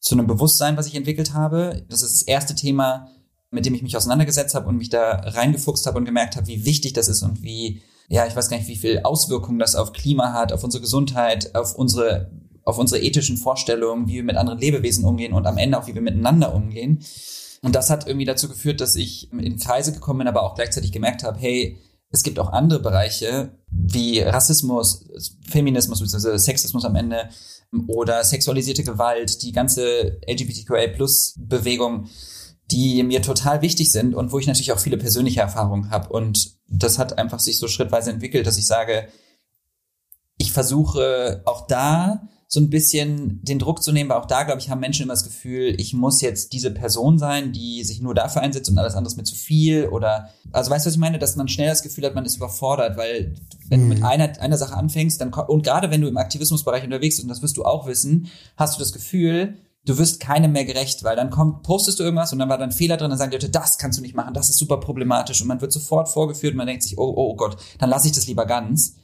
zu 0.00 0.14
einem 0.14 0.26
Bewusstsein, 0.26 0.76
was 0.76 0.86
ich 0.86 0.94
entwickelt 0.94 1.34
habe. 1.34 1.84
Das 1.88 2.02
ist 2.02 2.20
das 2.20 2.22
erste 2.22 2.54
Thema, 2.54 3.08
mit 3.50 3.66
dem 3.66 3.74
ich 3.74 3.82
mich 3.82 3.96
auseinandergesetzt 3.96 4.54
habe 4.54 4.68
und 4.68 4.76
mich 4.76 4.90
da 4.90 5.12
reingefuchst 5.24 5.86
habe 5.86 5.98
und 5.98 6.04
gemerkt 6.04 6.36
habe, 6.36 6.46
wie 6.46 6.64
wichtig 6.64 6.92
das 6.92 7.08
ist 7.08 7.22
und 7.22 7.42
wie, 7.42 7.82
ja, 8.08 8.26
ich 8.26 8.36
weiß 8.36 8.48
gar 8.48 8.58
nicht, 8.58 8.68
wie 8.68 8.76
viel 8.76 9.00
Auswirkungen 9.00 9.58
das 9.58 9.74
auf 9.74 9.92
Klima 9.92 10.32
hat, 10.32 10.52
auf 10.52 10.64
unsere 10.64 10.82
Gesundheit, 10.82 11.54
auf 11.54 11.74
unsere, 11.74 12.30
auf 12.64 12.78
unsere 12.78 13.00
ethischen 13.02 13.38
Vorstellungen, 13.38 14.06
wie 14.06 14.14
wir 14.14 14.24
mit 14.24 14.36
anderen 14.36 14.58
Lebewesen 14.58 15.04
umgehen 15.04 15.32
und 15.32 15.46
am 15.46 15.58
Ende 15.58 15.78
auch, 15.78 15.86
wie 15.86 15.94
wir 15.94 16.02
miteinander 16.02 16.54
umgehen. 16.54 17.02
Und 17.62 17.74
das 17.74 17.90
hat 17.90 18.06
irgendwie 18.06 18.26
dazu 18.26 18.48
geführt, 18.48 18.80
dass 18.80 18.94
ich 18.94 19.32
in 19.32 19.58
Kreise 19.58 19.92
gekommen 19.92 20.18
bin, 20.18 20.28
aber 20.28 20.42
auch 20.42 20.54
gleichzeitig 20.54 20.92
gemerkt 20.92 21.24
habe, 21.24 21.38
hey, 21.38 21.78
es 22.10 22.22
gibt 22.22 22.38
auch 22.38 22.52
andere 22.52 22.80
Bereiche 22.80 23.50
wie 23.70 24.20
Rassismus, 24.20 25.04
Feminismus 25.46 26.00
bzw. 26.00 26.38
Sexismus 26.38 26.84
am 26.84 26.96
Ende, 26.96 27.28
oder 27.86 28.24
sexualisierte 28.24 28.82
Gewalt, 28.82 29.42
die 29.42 29.52
ganze 29.52 30.18
LGBTQA-Plus-Bewegung, 30.26 32.08
die 32.70 33.02
mir 33.02 33.22
total 33.22 33.62
wichtig 33.62 33.92
sind 33.92 34.14
und 34.14 34.32
wo 34.32 34.38
ich 34.38 34.46
natürlich 34.46 34.72
auch 34.72 34.78
viele 34.78 34.98
persönliche 34.98 35.40
Erfahrungen 35.40 35.90
habe. 35.90 36.08
Und 36.10 36.56
das 36.66 36.98
hat 36.98 37.18
einfach 37.18 37.40
sich 37.40 37.58
so 37.58 37.68
schrittweise 37.68 38.10
entwickelt, 38.10 38.46
dass 38.46 38.58
ich 38.58 38.66
sage, 38.66 39.08
ich 40.38 40.52
versuche 40.52 41.42
auch 41.44 41.66
da 41.66 42.28
so 42.50 42.60
ein 42.60 42.70
bisschen 42.70 43.40
den 43.42 43.58
Druck 43.58 43.82
zu 43.82 43.92
nehmen, 43.92 44.08
weil 44.08 44.16
auch 44.16 44.24
da, 44.24 44.42
glaube 44.42 44.60
ich, 44.60 44.70
haben 44.70 44.80
Menschen 44.80 45.02
immer 45.02 45.12
das 45.12 45.24
Gefühl, 45.24 45.78
ich 45.78 45.92
muss 45.92 46.22
jetzt 46.22 46.54
diese 46.54 46.70
Person 46.70 47.18
sein, 47.18 47.52
die 47.52 47.84
sich 47.84 48.00
nur 48.00 48.14
dafür 48.14 48.40
einsetzt 48.40 48.70
und 48.70 48.78
alles 48.78 48.94
andere 48.94 49.12
ist 49.12 49.18
mir 49.18 49.24
zu 49.24 49.34
viel 49.34 49.86
oder, 49.88 50.30
also 50.50 50.70
weißt 50.70 50.86
du, 50.86 50.88
was 50.88 50.94
ich 50.94 51.00
meine, 51.00 51.18
dass 51.18 51.36
man 51.36 51.48
schnell 51.48 51.68
das 51.68 51.82
Gefühl 51.82 52.06
hat, 52.06 52.14
man 52.14 52.24
ist 52.24 52.36
überfordert, 52.36 52.96
weil 52.96 53.34
wenn 53.68 53.84
mhm. 53.84 53.90
du 53.90 53.94
mit 53.94 54.02
einer, 54.02 54.40
einer 54.40 54.56
Sache 54.56 54.74
anfängst, 54.74 55.20
dann, 55.20 55.30
und 55.30 55.62
gerade 55.62 55.90
wenn 55.90 56.00
du 56.00 56.08
im 56.08 56.16
Aktivismusbereich 56.16 56.84
unterwegs 56.84 57.16
bist, 57.16 57.24
und 57.24 57.28
das 57.28 57.42
wirst 57.42 57.58
du 57.58 57.66
auch 57.66 57.86
wissen, 57.86 58.28
hast 58.56 58.76
du 58.76 58.78
das 58.78 58.94
Gefühl, 58.94 59.58
du 59.84 59.98
wirst 59.98 60.18
keinem 60.18 60.52
mehr 60.52 60.64
gerecht, 60.64 61.04
weil 61.04 61.16
dann 61.16 61.28
kommt, 61.28 61.64
postest 61.64 61.98
du 61.98 62.02
irgendwas 62.02 62.32
und 62.32 62.38
dann 62.38 62.48
war 62.48 62.56
da 62.56 62.64
ein 62.64 62.72
Fehler 62.72 62.96
drin, 62.96 63.10
dann 63.10 63.18
sagen 63.18 63.30
die 63.30 63.36
Leute, 63.36 63.50
das 63.50 63.76
kannst 63.76 63.98
du 63.98 64.02
nicht 64.02 64.14
machen, 64.14 64.32
das 64.32 64.48
ist 64.48 64.56
super 64.56 64.78
problematisch 64.80 65.42
und 65.42 65.48
man 65.48 65.60
wird 65.60 65.72
sofort 65.72 66.08
vorgeführt 66.08 66.54
und 66.54 66.58
man 66.58 66.66
denkt 66.66 66.82
sich, 66.82 66.96
oh, 66.96 67.12
oh, 67.14 67.32
oh 67.32 67.36
Gott, 67.36 67.58
dann 67.78 67.90
lasse 67.90 68.06
ich 68.06 68.14
das 68.14 68.26
lieber 68.26 68.46
ganz. 68.46 68.96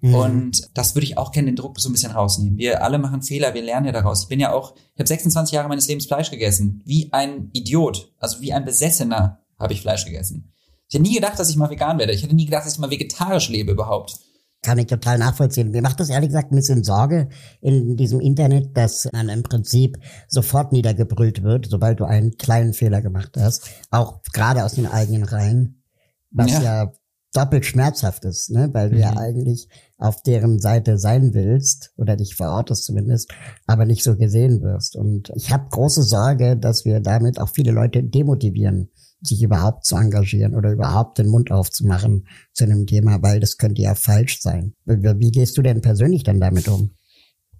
Mhm. 0.00 0.14
Und 0.14 0.70
das 0.74 0.94
würde 0.94 1.06
ich 1.06 1.18
auch 1.18 1.32
gerne 1.32 1.46
den 1.46 1.56
Druck 1.56 1.80
so 1.80 1.88
ein 1.88 1.92
bisschen 1.92 2.12
rausnehmen. 2.12 2.58
Wir 2.58 2.82
alle 2.82 2.98
machen 2.98 3.22
Fehler, 3.22 3.54
wir 3.54 3.62
lernen 3.62 3.86
ja 3.86 3.92
daraus. 3.92 4.22
Ich 4.22 4.28
bin 4.28 4.40
ja 4.40 4.52
auch, 4.52 4.74
ich 4.76 4.98
habe 4.98 5.08
26 5.08 5.54
Jahre 5.54 5.68
meines 5.68 5.88
Lebens 5.88 6.06
Fleisch 6.06 6.30
gegessen. 6.30 6.82
Wie 6.84 7.12
ein 7.12 7.50
Idiot, 7.52 8.12
also 8.18 8.40
wie 8.40 8.52
ein 8.52 8.64
Besessener 8.64 9.40
habe 9.58 9.72
ich 9.72 9.80
Fleisch 9.80 10.04
gegessen. 10.04 10.52
Ich 10.88 10.94
hätte 10.94 11.02
nie 11.02 11.14
gedacht, 11.14 11.38
dass 11.38 11.50
ich 11.50 11.56
mal 11.56 11.70
vegan 11.70 11.98
werde. 11.98 12.12
Ich 12.12 12.22
hätte 12.22 12.34
nie 12.34 12.44
gedacht, 12.44 12.66
dass 12.66 12.74
ich 12.74 12.78
mal 12.78 12.90
vegetarisch 12.90 13.48
lebe 13.48 13.72
überhaupt. 13.72 14.18
Kann 14.62 14.78
ich 14.78 14.86
total 14.86 15.18
nachvollziehen. 15.18 15.70
Mir 15.70 15.82
macht 15.82 16.00
das 16.00 16.10
ehrlich 16.10 16.28
gesagt 16.28 16.52
ein 16.52 16.56
bisschen 16.56 16.84
Sorge 16.84 17.28
in 17.60 17.96
diesem 17.96 18.20
Internet, 18.20 18.76
dass 18.76 19.08
man 19.12 19.28
im 19.28 19.42
Prinzip 19.42 19.98
sofort 20.28 20.72
niedergebrüllt 20.72 21.42
wird, 21.42 21.66
sobald 21.66 22.00
du 22.00 22.04
einen 22.04 22.36
kleinen 22.36 22.72
Fehler 22.72 23.00
gemacht 23.00 23.36
hast. 23.36 23.68
Auch 23.90 24.22
gerade 24.32 24.64
aus 24.64 24.74
den 24.74 24.86
eigenen 24.86 25.24
Reihen. 25.24 25.82
Was 26.30 26.50
ja, 26.50 26.62
ja 26.62 26.92
doppelt 27.36 27.66
schmerzhaft 27.66 28.24
ist, 28.24 28.50
ne? 28.50 28.70
weil 28.72 28.90
du 28.90 28.96
mhm. 28.96 29.02
ja 29.02 29.16
eigentlich 29.16 29.68
auf 29.98 30.22
deren 30.22 30.58
Seite 30.58 30.98
sein 30.98 31.32
willst 31.32 31.92
oder 31.96 32.16
dich 32.16 32.34
verortest 32.34 32.84
zumindest, 32.84 33.32
aber 33.66 33.86
nicht 33.86 34.02
so 34.02 34.16
gesehen 34.16 34.62
wirst. 34.62 34.96
Und 34.96 35.30
ich 35.34 35.52
habe 35.52 35.68
große 35.70 36.02
Sorge, 36.02 36.56
dass 36.56 36.84
wir 36.84 37.00
damit 37.00 37.40
auch 37.40 37.48
viele 37.48 37.72
Leute 37.72 38.02
demotivieren, 38.02 38.90
sich 39.22 39.42
überhaupt 39.42 39.86
zu 39.86 39.96
engagieren 39.96 40.54
oder 40.54 40.72
überhaupt 40.72 41.18
den 41.18 41.28
Mund 41.28 41.50
aufzumachen 41.50 42.26
zu 42.52 42.64
einem 42.64 42.86
Thema, 42.86 43.22
weil 43.22 43.40
das 43.40 43.56
könnte 43.56 43.80
ja 43.80 43.94
falsch 43.94 44.40
sein. 44.40 44.74
Wie 44.84 45.30
gehst 45.30 45.56
du 45.56 45.62
denn 45.62 45.80
persönlich 45.80 46.22
dann 46.22 46.40
damit 46.40 46.68
um? 46.68 46.90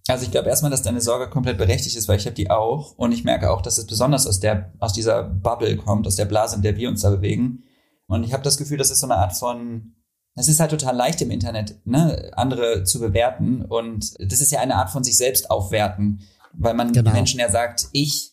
Also 0.09 0.25
ich 0.25 0.31
glaube 0.31 0.49
erstmal, 0.49 0.71
dass 0.71 0.83
deine 0.83 1.00
Sorge 1.00 1.28
komplett 1.28 1.59
berechtigt 1.59 1.97
ist, 1.97 2.07
weil 2.07 2.19
ich 2.19 2.26
habe 2.26 2.37
die 2.37 2.50
auch 2.50 2.97
und 2.97 3.11
ich 3.11 3.25
merke 3.25 3.50
auch, 3.50 3.61
dass 3.61 3.78
es 3.78 3.87
besonders 3.87 4.26
aus 4.26 4.38
der 4.38 4.73
aus 4.78 4.93
dieser 4.93 5.25
Bubble 5.25 5.76
kommt, 5.76 6.07
aus 6.07 6.14
der 6.14 6.26
Blase, 6.26 6.57
in 6.57 6.62
der 6.62 6.76
wir 6.76 6.88
uns 6.88 7.00
da 7.00 7.11
bewegen 7.11 7.64
und 8.09 8.25
ich 8.25 8.33
habe 8.33 8.43
das 8.43 8.57
Gefühl, 8.57 8.78
das 8.78 8.90
ist 8.90 9.00
so 9.00 9.07
eine 9.07 9.16
Art 9.16 9.37
von, 9.37 9.96
es 10.37 10.49
ist 10.49 10.61
halt 10.61 10.71
total 10.71 10.95
leicht 10.95 11.21
im 11.23 11.31
Internet, 11.31 11.81
ne, 11.87 12.31
andere 12.35 12.85
zu 12.85 13.00
bewerten. 13.00 13.62
Und 13.62 14.14
das 14.21 14.40
ist 14.40 14.52
ja 14.52 14.61
eine 14.61 14.76
Art 14.76 14.90
von 14.90 15.02
sich 15.02 15.16
selbst 15.16 15.50
aufwerten, 15.50 16.21
weil 16.52 16.75
man 16.75 16.93
genau. 16.93 17.11
Menschen 17.12 17.40
ja 17.40 17.50
sagt, 17.50 17.88
ich, 17.93 18.33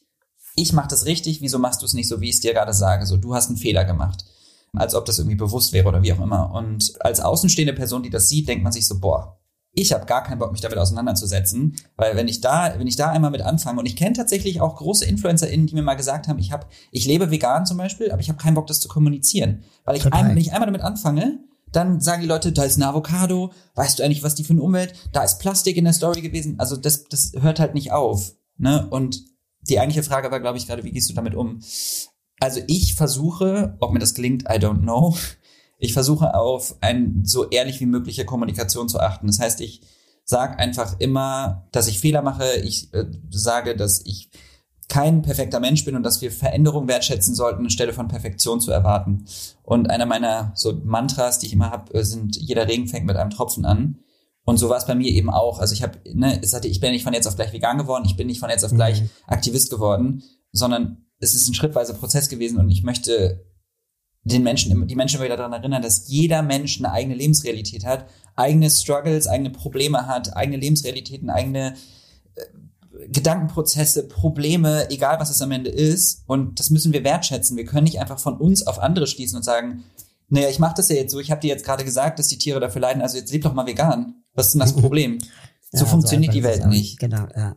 ich 0.55 0.73
mache 0.73 0.89
das 0.89 1.05
richtig, 1.05 1.41
wieso 1.41 1.59
machst 1.59 1.81
du 1.81 1.85
es 1.85 1.93
nicht 1.93 2.09
so, 2.09 2.19
wie 2.19 2.29
ich 2.29 2.35
es 2.35 2.41
dir 2.41 2.53
gerade 2.53 2.73
sage? 2.73 3.05
So, 3.05 3.15
du 3.15 3.33
hast 3.33 3.47
einen 3.47 3.57
Fehler 3.57 3.85
gemacht. 3.85 4.25
Als 4.75 4.95
ob 4.95 5.05
das 5.05 5.19
irgendwie 5.19 5.37
bewusst 5.37 5.71
wäre 5.71 5.87
oder 5.87 6.03
wie 6.03 6.11
auch 6.11 6.19
immer. 6.19 6.51
Und 6.51 6.93
als 6.99 7.21
außenstehende 7.21 7.73
Person, 7.73 8.03
die 8.03 8.09
das 8.09 8.27
sieht, 8.27 8.47
denkt 8.47 8.63
man 8.63 8.73
sich 8.73 8.87
so, 8.87 8.99
boah, 8.99 9.39
ich 9.71 9.93
habe 9.93 10.05
gar 10.05 10.23
keinen 10.23 10.39
Bock, 10.39 10.51
mich 10.51 10.61
damit 10.61 10.77
auseinanderzusetzen, 10.77 11.75
weil 11.95 12.15
wenn 12.15 12.27
ich 12.27 12.41
da, 12.41 12.75
wenn 12.77 12.85
ich 12.85 12.95
da 12.95 13.09
einmal 13.09 13.31
mit 13.31 13.41
anfange 13.41 13.79
und 13.79 13.87
ich 13.87 13.95
kenne 13.95 14.13
tatsächlich 14.13 14.61
auch 14.61 14.75
große 14.75 15.05
InfluencerInnen, 15.05 15.65
die 15.65 15.73
mir 15.73 15.81
mal 15.81 15.95
gesagt 15.95 16.27
haben, 16.27 16.37
ich 16.37 16.51
habe, 16.51 16.67
ich 16.91 17.07
lebe 17.07 17.31
vegan 17.31 17.65
zum 17.65 17.77
Beispiel, 17.77 18.11
aber 18.11 18.21
ich 18.21 18.29
habe 18.29 18.37
keinen 18.37 18.53
Bock, 18.53 18.67
das 18.67 18.79
zu 18.79 18.87
kommunizieren, 18.87 19.63
weil 19.83 19.95
ich 19.95 20.05
ein, 20.13 20.29
wenn 20.29 20.37
ich 20.37 20.53
einmal 20.53 20.67
damit 20.67 20.81
anfange, 20.81 21.39
dann 21.75 21.99
sagen 21.99 22.21
die 22.21 22.27
Leute, 22.27 22.51
da 22.51 22.63
ist 22.63 22.77
ein 22.77 22.83
Avocado, 22.83 23.51
weißt 23.75 23.99
du 23.99 24.03
eigentlich, 24.03 24.23
was 24.23 24.35
die 24.35 24.43
für 24.43 24.53
eine 24.53 24.61
Umwelt, 24.61 24.93
da 25.11 25.23
ist 25.23 25.39
Plastik 25.39 25.77
in 25.77 25.83
der 25.83 25.93
Story 25.93 26.21
gewesen, 26.21 26.59
also 26.59 26.77
das, 26.77 27.03
das 27.05 27.33
hört 27.39 27.59
halt 27.59 27.73
nicht 27.73 27.91
auf, 27.91 28.33
ne? 28.57 28.87
Und 28.89 29.21
die 29.61 29.79
eigentliche 29.79 30.03
Frage 30.03 30.31
war, 30.31 30.39
glaube 30.39 30.57
ich, 30.57 30.67
gerade, 30.67 30.83
wie 30.83 30.91
gehst 30.91 31.09
du 31.09 31.13
damit 31.13 31.35
um? 31.35 31.61
Also 32.39 32.61
ich 32.67 32.95
versuche, 32.95 33.77
ob 33.79 33.93
mir 33.93 33.99
das 33.99 34.13
gelingt, 34.13 34.43
I 34.43 34.55
don't 34.55 34.81
know, 34.81 35.15
ich 35.83 35.93
versuche 35.93 36.33
auf 36.33 36.75
ein 36.81 37.21
so 37.25 37.49
ehrlich 37.49 37.79
wie 37.81 37.85
mögliche 37.85 38.25
Kommunikation 38.25 38.87
zu 38.87 38.99
achten. 38.99 39.27
Das 39.27 39.39
heißt, 39.39 39.61
ich 39.61 39.81
sage 40.23 40.57
einfach 40.57 40.99
immer, 40.99 41.67
dass 41.71 41.87
ich 41.87 41.99
Fehler 41.99 42.21
mache. 42.21 42.55
Ich 42.63 42.93
äh, 42.93 43.05
sage, 43.29 43.75
dass 43.75 44.01
ich 44.05 44.29
kein 44.89 45.21
perfekter 45.21 45.59
Mensch 45.59 45.85
bin 45.85 45.95
und 45.95 46.03
dass 46.03 46.21
wir 46.21 46.31
Veränderung 46.31 46.87
wertschätzen 46.87 47.35
sollten, 47.35 47.63
anstelle 47.63 47.93
von 47.93 48.07
Perfektion 48.07 48.59
zu 48.59 48.71
erwarten. 48.71 49.25
Und 49.63 49.89
einer 49.89 50.05
meiner 50.05 50.51
so 50.55 50.73
Mantras, 50.83 51.39
die 51.39 51.47
ich 51.47 51.53
immer 51.53 51.71
habe, 51.71 51.93
äh, 51.93 52.03
sind, 52.03 52.35
jeder 52.35 52.67
Regen 52.67 52.87
fängt 52.87 53.05
mit 53.05 53.15
einem 53.15 53.29
Tropfen 53.29 53.65
an. 53.65 53.99
Und 54.45 54.57
so 54.57 54.69
war 54.69 54.77
es 54.77 54.85
bei 54.85 54.95
mir 54.95 55.11
eben 55.11 55.29
auch. 55.29 55.59
Also 55.59 55.73
ich 55.73 55.83
habe, 55.83 55.99
ne, 56.13 56.39
es 56.41 56.53
hatte, 56.53 56.67
ich 56.67 56.79
bin 56.79 56.91
nicht 56.91 57.03
von 57.03 57.13
jetzt 57.13 57.27
auf 57.27 57.35
gleich 57.35 57.53
vegan 57.53 57.77
geworden, 57.77 58.03
ich 58.05 58.17
bin 58.17 58.27
nicht 58.27 58.39
von 58.39 58.49
jetzt 58.49 58.65
auf 58.65 58.73
gleich 58.73 59.01
mhm. 59.01 59.09
Aktivist 59.27 59.69
geworden, 59.69 60.23
sondern 60.51 61.05
es 61.19 61.33
ist 61.33 61.47
ein 61.47 61.53
schrittweiser 61.53 61.93
Prozess 61.93 62.27
gewesen 62.27 62.59
und 62.59 62.69
ich 62.69 62.83
möchte 62.83 63.45
den 64.25 64.43
Menschen, 64.43 64.87
die 64.87 64.95
Menschen 64.95 65.21
wieder 65.21 65.37
daran 65.37 65.53
erinnern, 65.53 65.81
dass 65.81 66.07
jeder 66.07 66.41
Mensch 66.41 66.77
eine 66.79 66.91
eigene 66.91 67.15
Lebensrealität 67.15 67.85
hat, 67.85 68.05
eigene 68.35 68.69
Struggles, 68.69 69.27
eigene 69.27 69.49
Probleme 69.49 70.07
hat, 70.07 70.35
eigene 70.35 70.57
Lebensrealitäten, 70.57 71.29
eigene 71.29 71.75
äh, 72.35 72.41
Gedankenprozesse, 73.07 74.07
Probleme, 74.07 74.89
egal 74.89 75.19
was 75.19 75.29
es 75.29 75.41
am 75.41 75.51
Ende 75.51 75.69
ist. 75.69 76.23
Und 76.27 76.59
das 76.59 76.69
müssen 76.69 76.93
wir 76.93 77.03
wertschätzen. 77.03 77.57
Wir 77.57 77.65
können 77.65 77.85
nicht 77.85 77.99
einfach 77.99 78.19
von 78.19 78.37
uns 78.37 78.65
auf 78.67 78.79
andere 78.79 79.07
schließen 79.07 79.37
und 79.37 79.43
sagen, 79.43 79.83
naja, 80.29 80.49
ich 80.49 80.59
mache 80.59 80.75
das 80.77 80.89
ja 80.89 80.95
jetzt 80.95 81.11
so, 81.11 81.19
ich 81.19 81.31
habe 81.31 81.41
dir 81.41 81.47
jetzt 81.47 81.65
gerade 81.65 81.83
gesagt, 81.83 82.19
dass 82.19 82.27
die 82.27 82.37
Tiere 82.37 82.59
dafür 82.59 82.81
leiden, 82.81 83.01
also 83.01 83.17
jetzt 83.17 83.31
leb 83.31 83.43
doch 83.43 83.53
mal 83.53 83.67
vegan. 83.67 84.15
Was 84.33 84.47
ist 84.47 84.53
denn 84.53 84.61
das 84.61 84.73
Problem? 84.81 85.19
So 85.71 85.85
ja, 85.85 85.85
funktioniert 85.85 86.33
so 86.33 86.39
die 86.39 86.43
Welt 86.43 86.67
nicht. 86.67 86.99
Genau, 86.99 87.25
ja. 87.35 87.55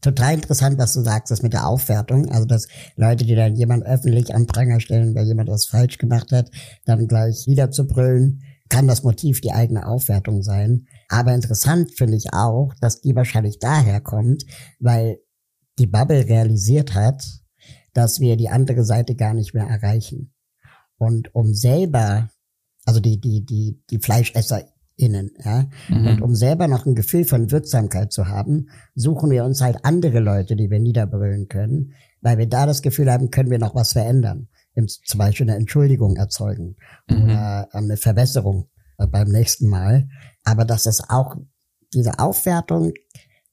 total 0.00 0.34
interessant, 0.34 0.78
was 0.78 0.92
du 0.94 1.02
sagst, 1.02 1.30
das 1.30 1.42
mit 1.42 1.52
der 1.52 1.66
Aufwertung. 1.66 2.30
Also, 2.30 2.44
dass 2.44 2.68
Leute, 2.96 3.24
die 3.24 3.34
dann 3.34 3.56
jemand 3.56 3.84
öffentlich 3.84 4.34
am 4.34 4.46
Pranger 4.46 4.80
stellen, 4.80 5.14
weil 5.14 5.26
jemand 5.26 5.48
was 5.48 5.66
falsch 5.66 5.98
gemacht 5.98 6.32
hat, 6.32 6.50
dann 6.84 7.06
gleich 7.06 7.46
wieder 7.46 7.70
zu 7.70 7.86
brüllen, 7.86 8.42
kann 8.68 8.88
das 8.88 9.02
Motiv 9.04 9.40
die 9.40 9.52
eigene 9.52 9.86
Aufwertung 9.86 10.42
sein. 10.42 10.86
Aber 11.08 11.34
interessant 11.34 11.92
finde 11.96 12.16
ich 12.16 12.32
auch, 12.32 12.74
dass 12.80 13.00
die 13.00 13.14
wahrscheinlich 13.14 13.58
daher 13.58 14.00
kommt, 14.00 14.44
weil 14.80 15.18
die 15.78 15.86
Bubble 15.86 16.26
realisiert 16.26 16.94
hat, 16.94 17.24
dass 17.92 18.20
wir 18.20 18.36
die 18.36 18.48
andere 18.48 18.84
Seite 18.84 19.14
gar 19.14 19.34
nicht 19.34 19.54
mehr 19.54 19.66
erreichen. 19.66 20.34
Und 20.98 21.34
um 21.34 21.54
selber, 21.54 22.30
also 22.84 23.00
die, 23.00 23.20
die, 23.20 23.44
die, 23.44 23.82
die 23.90 23.98
FleischesserInnen, 23.98 25.30
ja, 25.44 25.68
mhm. 25.88 26.06
und 26.06 26.22
um 26.22 26.34
selber 26.34 26.68
noch 26.68 26.86
ein 26.86 26.94
Gefühl 26.94 27.24
von 27.24 27.50
Wirksamkeit 27.50 28.12
zu 28.12 28.28
haben, 28.28 28.68
suchen 28.94 29.30
wir 29.30 29.44
uns 29.44 29.60
halt 29.60 29.84
andere 29.84 30.20
Leute, 30.20 30.56
die 30.56 30.70
wir 30.70 30.80
niederbrüllen 30.80 31.48
können, 31.48 31.92
weil 32.20 32.38
wir 32.38 32.48
da 32.48 32.66
das 32.66 32.82
Gefühl 32.82 33.10
haben, 33.12 33.30
können 33.30 33.50
wir 33.50 33.58
noch 33.58 33.74
was 33.74 33.92
verändern. 33.92 34.48
Zum 35.04 35.18
Beispiel 35.18 35.48
eine 35.48 35.58
Entschuldigung 35.58 36.16
erzeugen 36.16 36.76
mhm. 37.08 37.24
oder 37.24 37.74
eine 37.74 37.96
Verbesserung 37.96 38.68
beim 38.96 39.28
nächsten 39.28 39.68
Mal. 39.68 40.08
Aber 40.44 40.64
dass 40.64 40.86
es 40.86 41.08
auch 41.08 41.36
diese 41.92 42.18
Aufwertung 42.18 42.92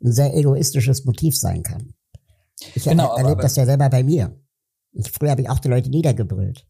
ein 0.03 0.11
sehr 0.11 0.35
egoistisches 0.35 1.05
Motiv 1.05 1.37
sein 1.37 1.63
kann. 1.63 1.93
Ich 2.75 2.83
genau, 2.83 3.15
erlebe 3.15 3.41
das 3.41 3.55
ja 3.55 3.65
selber 3.65 3.89
bei 3.89 4.03
mir. 4.03 4.37
Ich, 4.91 5.11
früher 5.11 5.31
habe 5.31 5.41
ich 5.41 5.49
auch 5.49 5.59
die 5.59 5.69
Leute 5.69 5.89
niedergebrüllt. 5.89 6.65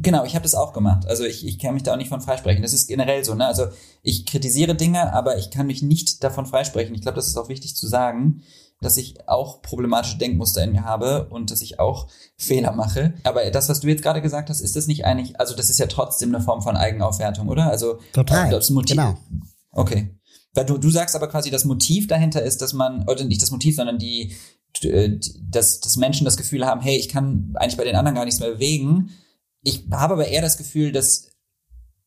Genau, 0.00 0.24
ich 0.24 0.34
habe 0.34 0.44
das 0.44 0.54
auch 0.54 0.72
gemacht. 0.72 1.06
Also 1.06 1.24
ich, 1.24 1.44
ich 1.44 1.58
kann 1.58 1.74
mich 1.74 1.82
da 1.82 1.92
auch 1.92 1.96
nicht 1.96 2.08
von 2.08 2.20
freisprechen. 2.20 2.62
Das 2.62 2.72
ist 2.72 2.86
generell 2.86 3.24
so. 3.24 3.34
Ne? 3.34 3.46
Also 3.46 3.66
ich 4.02 4.26
kritisiere 4.26 4.76
Dinge, 4.76 5.12
aber 5.12 5.38
ich 5.38 5.50
kann 5.50 5.66
mich 5.66 5.82
nicht 5.82 6.22
davon 6.22 6.46
freisprechen. 6.46 6.94
Ich 6.94 7.02
glaube, 7.02 7.16
das 7.16 7.26
ist 7.26 7.36
auch 7.36 7.48
wichtig 7.48 7.74
zu 7.74 7.88
sagen, 7.88 8.42
dass 8.80 8.96
ich 8.96 9.28
auch 9.28 9.60
problematische 9.62 10.18
Denkmuster 10.18 10.62
in 10.62 10.72
mir 10.72 10.84
habe 10.84 11.28
und 11.30 11.50
dass 11.50 11.62
ich 11.62 11.80
auch 11.80 12.08
Fehler 12.36 12.72
mache. 12.72 13.14
Aber 13.24 13.48
das, 13.50 13.68
was 13.68 13.80
du 13.80 13.88
jetzt 13.88 14.02
gerade 14.02 14.22
gesagt 14.22 14.50
hast, 14.50 14.60
ist 14.60 14.76
das 14.76 14.86
nicht 14.86 15.04
eigentlich, 15.04 15.38
also 15.40 15.54
das 15.54 15.70
ist 15.70 15.78
ja 15.78 15.86
trotzdem 15.86 16.34
eine 16.34 16.44
Form 16.44 16.62
von 16.62 16.76
Eigenaufwertung, 16.76 17.48
oder? 17.48 17.68
Also 17.68 17.98
total. 18.12 18.50
Das 18.50 18.70
Motiv, 18.70 18.96
genau. 18.96 19.16
Okay. 19.72 20.14
Weil 20.54 20.64
du, 20.64 20.78
du 20.78 20.90
sagst 20.90 21.14
aber 21.14 21.28
quasi, 21.28 21.50
das 21.50 21.64
Motiv 21.64 22.06
dahinter 22.06 22.42
ist, 22.42 22.62
dass 22.62 22.72
man, 22.72 23.08
oder 23.08 23.24
nicht 23.24 23.42
das 23.42 23.50
Motiv, 23.50 23.76
sondern 23.76 23.98
die, 23.98 24.34
äh, 24.82 25.18
dass, 25.40 25.80
dass 25.80 25.96
Menschen 25.96 26.24
das 26.24 26.36
Gefühl 26.36 26.66
haben, 26.66 26.80
hey, 26.80 26.96
ich 26.96 27.08
kann 27.08 27.52
eigentlich 27.54 27.76
bei 27.76 27.84
den 27.84 27.96
anderen 27.96 28.14
gar 28.14 28.24
nichts 28.24 28.40
mehr 28.40 28.50
bewegen. 28.50 29.10
Ich 29.62 29.84
habe 29.90 30.14
aber 30.14 30.28
eher 30.28 30.42
das 30.42 30.56
Gefühl, 30.56 30.92
dass 30.92 31.28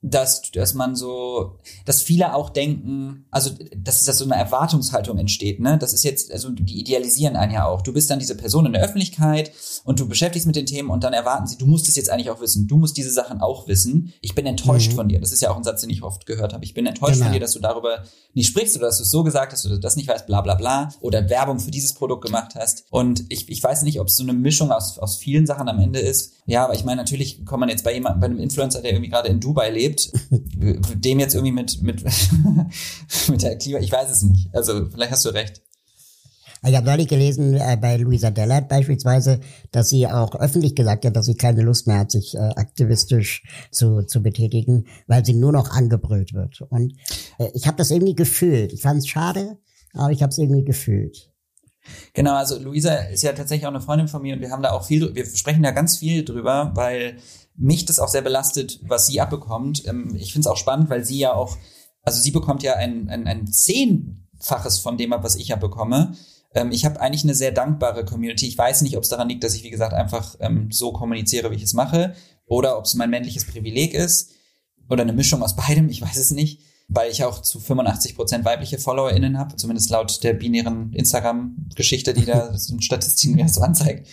dass, 0.04 0.42
dass 0.52 0.74
man 0.74 0.96
so, 0.96 1.60
dass 1.86 2.02
viele 2.02 2.34
auch 2.34 2.50
denken, 2.50 3.26
also 3.30 3.52
dass, 3.76 4.04
dass 4.04 4.18
so 4.18 4.26
eine 4.26 4.36
Erwartungshaltung 4.36 5.20
entsteht, 5.20 5.60
ne? 5.60 5.78
Das 5.78 5.94
ist 5.94 6.04
jetzt, 6.04 6.32
also 6.32 6.50
die 6.50 6.80
idealisieren 6.80 7.36
einen 7.36 7.52
ja 7.52 7.68
auch. 7.68 7.84
Du 7.84 7.94
bist 7.94 8.10
dann 8.10 8.18
diese 8.18 8.36
Person 8.36 8.66
in 8.66 8.74
der 8.74 8.82
Öffentlichkeit 8.82 9.52
und 9.84 10.00
du 10.00 10.08
beschäftigst 10.08 10.48
mit 10.48 10.56
den 10.56 10.66
Themen 10.66 10.90
und 10.90 11.04
dann 11.04 11.14
erwarten 11.14 11.46
sie, 11.46 11.58
du 11.58 11.68
musst 11.68 11.88
es 11.88 11.96
jetzt 11.96 12.10
eigentlich 12.10 12.32
auch 12.32 12.42
wissen, 12.42 12.68
du 12.68 12.78
musst 12.78 12.98
diese 12.98 13.12
Sachen 13.12 13.42
auch 13.42 13.68
wissen. 13.68 14.12
Ich 14.22 14.34
bin 14.34 14.48
enttäuscht 14.48 14.92
mhm. 14.92 14.96
von 14.96 15.08
dir. 15.10 15.20
Das 15.20 15.32
ist 15.32 15.42
ja 15.42 15.52
auch 15.52 15.58
ein 15.58 15.64
Satz, 15.64 15.82
den 15.82 15.92
ich 15.92 16.02
oft 16.02 16.26
gehört 16.26 16.54
habe. 16.54 16.66
Ich 16.66 16.74
bin 16.74 16.88
enttäuscht 16.88 17.14
genau. 17.14 17.26
von 17.26 17.34
dir, 17.34 17.40
dass 17.40 17.54
du 17.54 17.60
darüber 17.60 18.04
nicht 18.34 18.48
sprichst 18.48 18.76
oder 18.78 18.88
dass 18.88 18.98
du 18.98 19.04
es 19.04 19.12
so 19.12 19.24
gesagt 19.24 19.54
hast 19.54 19.68
oder 19.68 19.78
das 19.78 19.98
nicht 19.98 20.08
weißt, 20.08 20.26
bla 20.26 20.42
bla 20.42 20.56
bla. 20.56 20.90
Oder 21.02 21.30
Werbung 21.30 21.60
für 21.60 21.70
dieses 21.70 21.94
Produkt 21.94 22.26
gemacht 22.26 22.56
hast. 22.56 22.86
Und 22.90 23.26
ich, 23.30 23.50
ich 23.50 23.64
weiß 23.64 23.84
nicht, 23.84 24.00
ob 24.00 24.08
es 24.08 24.16
so 24.16 24.24
eine 24.24 24.34
Mischung 24.34 24.72
aus, 24.72 24.98
aus 24.98 25.18
vielen 25.18 25.46
Sachen 25.46 25.70
am 25.70 25.78
Ende 25.80 26.00
ist. 26.00 26.34
Ja, 26.46 26.66
aber 26.66 26.74
ich 26.74 26.84
meine, 26.84 27.02
natürlich 27.02 27.46
kommt 27.46 27.60
man 27.60 27.70
jetzt 27.70 27.84
bei 27.84 27.94
jemandem, 27.94 28.20
bei 28.20 28.26
einem 28.26 28.40
Influencer, 28.40 28.82
der 28.82 28.94
irgendwie 28.94 29.10
gerade 29.10 29.30
in 29.30 29.40
Dubai 29.40 29.70
lebt, 29.70 29.91
dem 30.30 31.20
jetzt 31.20 31.34
irgendwie 31.34 31.52
mit, 31.52 31.82
mit, 31.82 32.04
mit 33.28 33.42
der 33.42 33.58
Klima, 33.58 33.80
ich 33.80 33.92
weiß 33.92 34.10
es 34.10 34.24
nicht. 34.24 34.54
Also 34.54 34.88
vielleicht 34.90 35.12
hast 35.12 35.26
du 35.26 35.30
recht. 35.30 35.62
Ich 36.64 36.76
habe 36.76 36.86
neulich 36.86 37.08
gelesen 37.08 37.56
äh, 37.56 37.76
bei 37.82 37.98
Luisa 37.98 38.30
Dellert 38.30 38.70
beispielsweise, 38.70 39.40
dass 39.72 39.90
sie 39.90 40.08
auch 40.08 40.36
öffentlich 40.36 40.76
gesagt 40.76 41.06
hat, 41.06 41.16
dass 41.16 41.26
sie 41.26 41.34
keine 41.34 41.64
Lust 41.64 41.88
mehr 41.88 41.98
hat, 41.98 42.12
sich 42.12 42.36
äh, 42.36 42.38
aktivistisch 42.38 43.44
zu, 43.72 44.04
zu 44.04 44.22
betätigen, 44.22 44.86
weil 45.08 45.26
sie 45.26 45.34
nur 45.34 45.52
noch 45.52 45.72
angebrüllt 45.72 46.34
wird. 46.34 46.62
Und 46.70 46.94
äh, 47.40 47.50
ich 47.56 47.66
habe 47.66 47.78
das 47.78 47.90
irgendwie 47.90 48.16
gefühlt. 48.16 48.74
Ich 48.74 48.84
fand 48.84 49.00
es 49.00 49.08
schade, 49.08 49.58
aber 49.94 50.12
ich 50.12 50.22
habe 50.22 50.30
es 50.30 50.38
irgendwie 50.38 50.64
gefühlt. 50.64 51.32
Genau, 52.14 52.36
also 52.36 52.60
Luisa 52.60 52.94
ist 52.94 53.24
ja 53.24 53.34
tatsächlich 53.34 53.66
auch 53.66 53.72
eine 53.72 53.82
Freundin 53.82 54.08
von 54.08 54.22
mir 54.22 54.36
und 54.36 54.42
wir 54.42 54.52
haben 54.52 54.62
da 54.62 54.72
auch 54.72 54.86
viel, 54.86 55.16
wir 55.16 55.26
sprechen 55.26 55.64
da 55.64 55.72
ganz 55.72 55.98
viel 55.98 56.24
drüber, 56.24 56.72
weil 56.76 57.18
mich 57.56 57.86
das 57.86 58.00
auch 58.00 58.08
sehr 58.08 58.22
belastet, 58.22 58.80
was 58.84 59.08
sie 59.08 59.22
abbekommt. 59.22 59.86
Ähm, 59.88 60.16
ich 60.16 60.34
finde 60.34 60.48
es 60.48 60.52
auch 60.52 60.58
spannend, 60.58 60.90
weil 60.90 61.06
sie 61.06 61.20
ja 61.20 61.34
auch, 61.34 61.58
also 62.02 62.20
sie 62.20 62.32
bekommt 62.32 62.64
ja 62.64 62.76
ein, 62.76 63.10
ein, 63.10 63.28
ein 63.28 63.48
Zehnfaches 63.48 64.80
von 64.80 64.98
dem 64.98 65.14
ab, 65.14 65.24
was 65.24 65.36
ich 65.36 65.54
abbekomme. 65.54 66.14
Ähm, 66.54 66.72
ich 66.72 66.86
habe 66.86 67.00
eigentlich 67.00 67.24
eine 67.24 67.36
sehr 67.36 67.52
dankbare 67.52 68.06
Community. 68.06 68.48
Ich 68.48 68.58
weiß 68.58 68.82
nicht, 68.82 68.98
ob 68.98 69.04
es 69.04 69.10
daran 69.10 69.30
liegt, 69.30 69.44
dass 69.44 69.56
ich, 69.56 69.64
wie 69.64 69.70
gesagt, 69.70 69.94
einfach 69.94 70.36
ähm, 70.40 70.70
so 70.72 70.92
kommuniziere, 70.92 71.52
wie 71.52 71.56
ich 71.56 71.64
es 71.64 71.74
mache, 71.74 72.16
oder 72.46 72.78
ob 72.78 72.86
es 72.86 72.96
mein 72.96 73.10
männliches 73.10 73.46
Privileg 73.46 73.94
ist 73.94 74.32
oder 74.90 75.04
eine 75.04 75.14
Mischung 75.14 75.42
aus 75.42 75.56
beidem, 75.56 75.88
ich 75.90 76.02
weiß 76.02 76.18
es 76.18 76.32
nicht, 76.32 76.62
weil 76.90 77.10
ich 77.10 77.24
auch 77.24 77.42
zu 77.42 77.60
85 77.62 78.16
Prozent 78.16 78.44
weibliche 78.44 78.78
FollowerInnen 78.78 79.38
habe, 79.38 79.56
zumindest 79.56 79.90
laut 79.90 80.22
der 80.24 80.34
binären 80.34 80.92
Instagram-Geschichte, 80.92 82.14
die 82.14 82.26
da 82.26 82.54
sind 82.58 82.84
Statistiken 82.84 83.36
mir 83.36 83.48
so 83.48 83.62
anzeigt. 83.62 84.08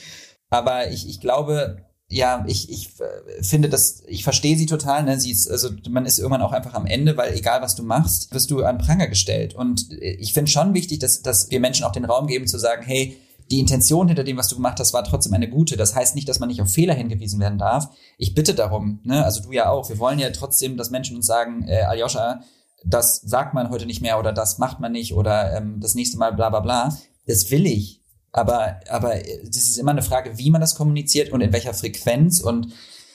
Aber 0.50 0.90
ich, 0.90 1.08
ich 1.08 1.20
glaube, 1.20 1.87
ja, 2.10 2.44
ich, 2.46 2.70
ich 2.70 2.88
äh, 3.00 3.42
finde 3.42 3.68
das, 3.68 4.02
ich 4.06 4.24
verstehe 4.24 4.56
sie 4.56 4.64
total, 4.64 5.02
ne? 5.04 5.20
Sie 5.20 5.30
ist, 5.30 5.50
also 5.50 5.68
man 5.90 6.06
ist 6.06 6.18
irgendwann 6.18 6.40
auch 6.40 6.52
einfach 6.52 6.72
am 6.72 6.86
Ende, 6.86 7.18
weil 7.18 7.34
egal 7.34 7.60
was 7.60 7.76
du 7.76 7.82
machst, 7.82 8.32
wirst 8.32 8.50
du 8.50 8.64
an 8.64 8.78
Pranger 8.78 9.08
gestellt. 9.08 9.54
Und 9.54 9.92
äh, 9.92 10.12
ich 10.12 10.32
finde 10.32 10.50
schon 10.50 10.72
wichtig, 10.72 11.00
dass, 11.00 11.20
dass 11.20 11.50
wir 11.50 11.60
Menschen 11.60 11.84
auch 11.84 11.92
den 11.92 12.06
Raum 12.06 12.26
geben 12.26 12.46
zu 12.46 12.58
sagen, 12.58 12.82
hey, 12.82 13.18
die 13.50 13.60
Intention 13.60 14.08
hinter 14.08 14.24
dem, 14.24 14.38
was 14.38 14.48
du 14.48 14.56
gemacht 14.56 14.80
hast, 14.80 14.94
war 14.94 15.04
trotzdem 15.04 15.34
eine 15.34 15.48
gute. 15.48 15.76
Das 15.76 15.94
heißt 15.94 16.14
nicht, 16.14 16.28
dass 16.28 16.40
man 16.40 16.48
nicht 16.48 16.62
auf 16.62 16.72
Fehler 16.72 16.94
hingewiesen 16.94 17.40
werden 17.40 17.58
darf. 17.58 17.90
Ich 18.16 18.34
bitte 18.34 18.54
darum, 18.54 19.00
ne? 19.04 19.24
also 19.24 19.42
du 19.42 19.52
ja 19.52 19.70
auch. 19.70 19.88
Wir 19.88 19.98
wollen 19.98 20.18
ja 20.18 20.30
trotzdem, 20.30 20.76
dass 20.76 20.90
Menschen 20.90 21.16
uns 21.16 21.26
sagen, 21.26 21.66
äh, 21.66 21.82
Aljoscha, 21.82 22.40
das 22.84 23.16
sagt 23.16 23.54
man 23.54 23.70
heute 23.70 23.86
nicht 23.86 24.00
mehr 24.00 24.18
oder 24.18 24.32
das 24.32 24.58
macht 24.58 24.80
man 24.80 24.92
nicht 24.92 25.12
oder 25.14 25.56
ähm, 25.56 25.80
das 25.80 25.94
nächste 25.94 26.16
Mal 26.16 26.32
bla 26.32 26.48
bla 26.50 26.60
bla. 26.60 26.98
Das 27.26 27.50
will 27.50 27.66
ich. 27.66 28.02
Aber, 28.32 28.80
aber 28.88 29.14
das 29.44 29.56
ist 29.56 29.78
immer 29.78 29.92
eine 29.92 30.02
Frage, 30.02 30.38
wie 30.38 30.50
man 30.50 30.60
das 30.60 30.74
kommuniziert 30.74 31.32
und 31.32 31.40
in 31.40 31.52
welcher 31.52 31.74
Frequenz 31.74 32.40
und 32.40 32.72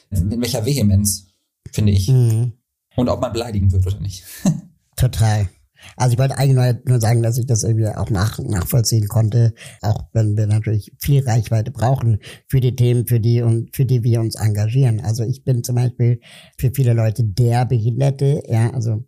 in 0.10 0.42
welcher 0.42 0.66
Vehemenz, 0.66 1.28
finde 1.72 1.92
ich. 1.92 2.08
Mhm. 2.10 2.54
Und 2.96 3.10
ob 3.10 3.22
man 3.22 3.34
beleidigen 3.34 3.72
wird 3.72 3.86
oder 3.88 4.00
nicht. 4.00 4.24
Total. 4.96 5.50
Also 5.98 6.14
ich 6.14 6.20
wollte 6.20 6.38
eigentlich 6.38 6.76
nur 6.86 7.02
sagen, 7.02 7.24
dass 7.24 7.38
ich 7.38 7.46
das 7.46 7.64
irgendwie 7.64 7.88
auch 7.88 8.10
nach, 8.10 8.40
nachvollziehen 8.40 9.08
konnte, 9.08 9.54
auch 9.82 10.06
wenn 10.14 10.38
wir 10.38 10.48
natürlich 10.48 10.94
viel 10.98 11.24
Reichweite 11.24 11.72
brauchen 11.72 12.20
für 12.48 12.62
die 12.62 12.76
Themen, 12.76 13.06
für 13.06 13.20
die 13.20 13.42
und 13.42 13.76
für 13.76 13.86
die 13.86 14.04
wir 14.04 14.22
uns 14.22 14.36
engagieren. 14.36 15.02
Also 15.02 15.24
ich 15.24 15.44
bin 15.44 15.64
zum 15.64 15.76
Beispiel 15.76 16.22
für 16.58 16.72
viele 16.74 16.94
Leute 16.94 17.24
der 17.24 17.66
Behinderte, 17.66 18.44
ja, 18.48 18.72
also 18.72 19.04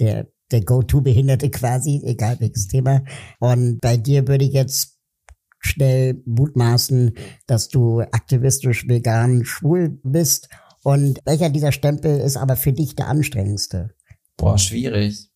der 0.00 0.26
der 0.52 0.60
Go-To-Behinderte 0.60 1.50
quasi, 1.50 2.00
egal 2.04 2.36
welches 2.40 2.68
Thema. 2.68 3.02
Und 3.40 3.80
bei 3.80 3.96
dir 3.96 4.28
würde 4.28 4.44
ich 4.44 4.52
jetzt 4.52 4.95
schnell 5.66 6.22
mutmaßen, 6.24 7.16
dass 7.46 7.68
du 7.68 8.00
aktivistisch, 8.00 8.88
vegan, 8.88 9.44
schwul 9.44 10.00
bist. 10.02 10.48
Und 10.82 11.20
welcher 11.24 11.50
dieser 11.50 11.72
Stempel 11.72 12.20
ist 12.20 12.36
aber 12.36 12.56
für 12.56 12.72
dich 12.72 12.94
der 12.94 13.08
anstrengendste? 13.08 13.90
Boah, 14.36 14.58
schwierig. 14.58 15.30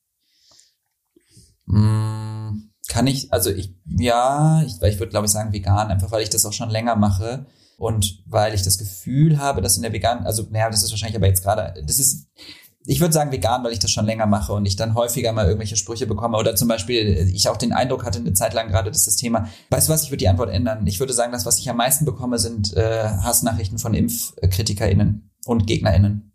Hm, 1.66 2.70
kann 2.88 3.06
ich, 3.06 3.32
also 3.32 3.50
ich, 3.50 3.74
ja, 3.86 4.62
ich, 4.62 4.82
ich 4.82 4.98
würde 4.98 5.10
glaube 5.10 5.26
ich 5.26 5.32
sagen 5.32 5.52
vegan, 5.52 5.88
einfach 5.88 6.10
weil 6.10 6.22
ich 6.22 6.30
das 6.30 6.44
auch 6.44 6.52
schon 6.52 6.70
länger 6.70 6.96
mache 6.96 7.46
und 7.78 8.22
weil 8.26 8.54
ich 8.54 8.62
das 8.62 8.78
Gefühl 8.78 9.38
habe, 9.38 9.62
dass 9.62 9.76
in 9.76 9.82
der 9.82 9.92
vegan, 9.92 10.26
also 10.26 10.46
naja, 10.50 10.68
das 10.68 10.82
ist 10.82 10.90
wahrscheinlich 10.90 11.16
aber 11.16 11.28
jetzt 11.28 11.42
gerade, 11.42 11.82
das 11.86 11.98
ist, 11.98 12.28
ich 12.90 13.00
würde 13.00 13.14
sagen 13.14 13.31
vegan, 13.31 13.62
weil 13.62 13.72
ich 13.72 13.79
das 13.79 13.92
schon 13.92 14.05
länger 14.05 14.26
mache 14.26 14.53
und 14.53 14.66
ich 14.66 14.74
dann 14.74 14.94
häufiger 14.94 15.33
mal 15.33 15.46
irgendwelche 15.46 15.76
Sprüche 15.76 16.09
bekomme 16.09 16.37
oder 16.37 16.57
zum 16.57 16.66
Beispiel 16.66 17.31
ich 17.33 17.48
auch 17.48 17.57
den 17.57 17.72
Eindruck 17.72 18.05
hatte 18.05 18.18
eine 18.18 18.33
Zeit 18.33 18.53
lang 18.53 18.66
gerade, 18.68 18.90
dass 18.90 19.05
das 19.05 19.14
Thema, 19.14 19.46
weißt 19.70 19.88
du 19.88 19.92
was, 19.92 20.03
ich 20.03 20.11
würde 20.11 20.18
die 20.18 20.29
Antwort 20.29 20.50
ändern. 20.50 20.85
Ich 20.88 20.98
würde 20.98 21.12
sagen, 21.12 21.31
das, 21.31 21.46
was 21.46 21.61
ich 21.61 21.70
am 21.70 21.76
meisten 21.76 22.05
bekomme, 22.05 22.40
sind 22.40 22.76
äh, 22.76 23.05
Hassnachrichten 23.05 23.79
von 23.79 23.94
ImpfkritikerInnen 23.94 25.31
und 25.46 25.68
GegnerInnen. 25.68 26.33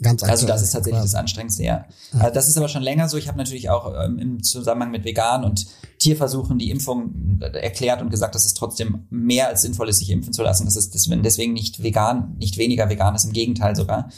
Ganz 0.00 0.22
aktuell, 0.22 0.30
Also 0.30 0.46
das 0.46 0.62
ist 0.62 0.70
tatsächlich 0.70 1.00
quasi. 1.00 1.12
das 1.14 1.18
Anstrengendste, 1.18 1.64
ja. 1.64 1.86
Also 2.12 2.32
das 2.32 2.46
ist 2.46 2.56
aber 2.58 2.68
schon 2.68 2.82
länger 2.82 3.08
so. 3.08 3.16
Ich 3.16 3.26
habe 3.26 3.38
natürlich 3.38 3.68
auch 3.68 3.92
ähm, 4.04 4.20
im 4.20 4.42
Zusammenhang 4.44 4.92
mit 4.92 5.04
Vegan 5.04 5.42
und 5.42 5.66
Tierversuchen 5.98 6.58
die 6.58 6.70
Impfung 6.70 7.40
äh, 7.40 7.46
erklärt 7.58 8.02
und 8.02 8.10
gesagt, 8.10 8.36
dass 8.36 8.44
es 8.44 8.54
trotzdem 8.54 9.08
mehr 9.10 9.48
als 9.48 9.62
sinnvoll 9.62 9.88
ist, 9.88 9.98
sich 9.98 10.10
impfen 10.10 10.32
zu 10.32 10.44
lassen. 10.44 10.64
Das 10.64 10.76
ist 10.76 10.94
deswegen 10.94 11.52
nicht 11.54 11.82
vegan, 11.82 12.36
nicht 12.38 12.56
weniger 12.56 12.88
vegan 12.88 13.16
ist, 13.16 13.24
im 13.24 13.32
Gegenteil 13.32 13.74
sogar. 13.74 14.10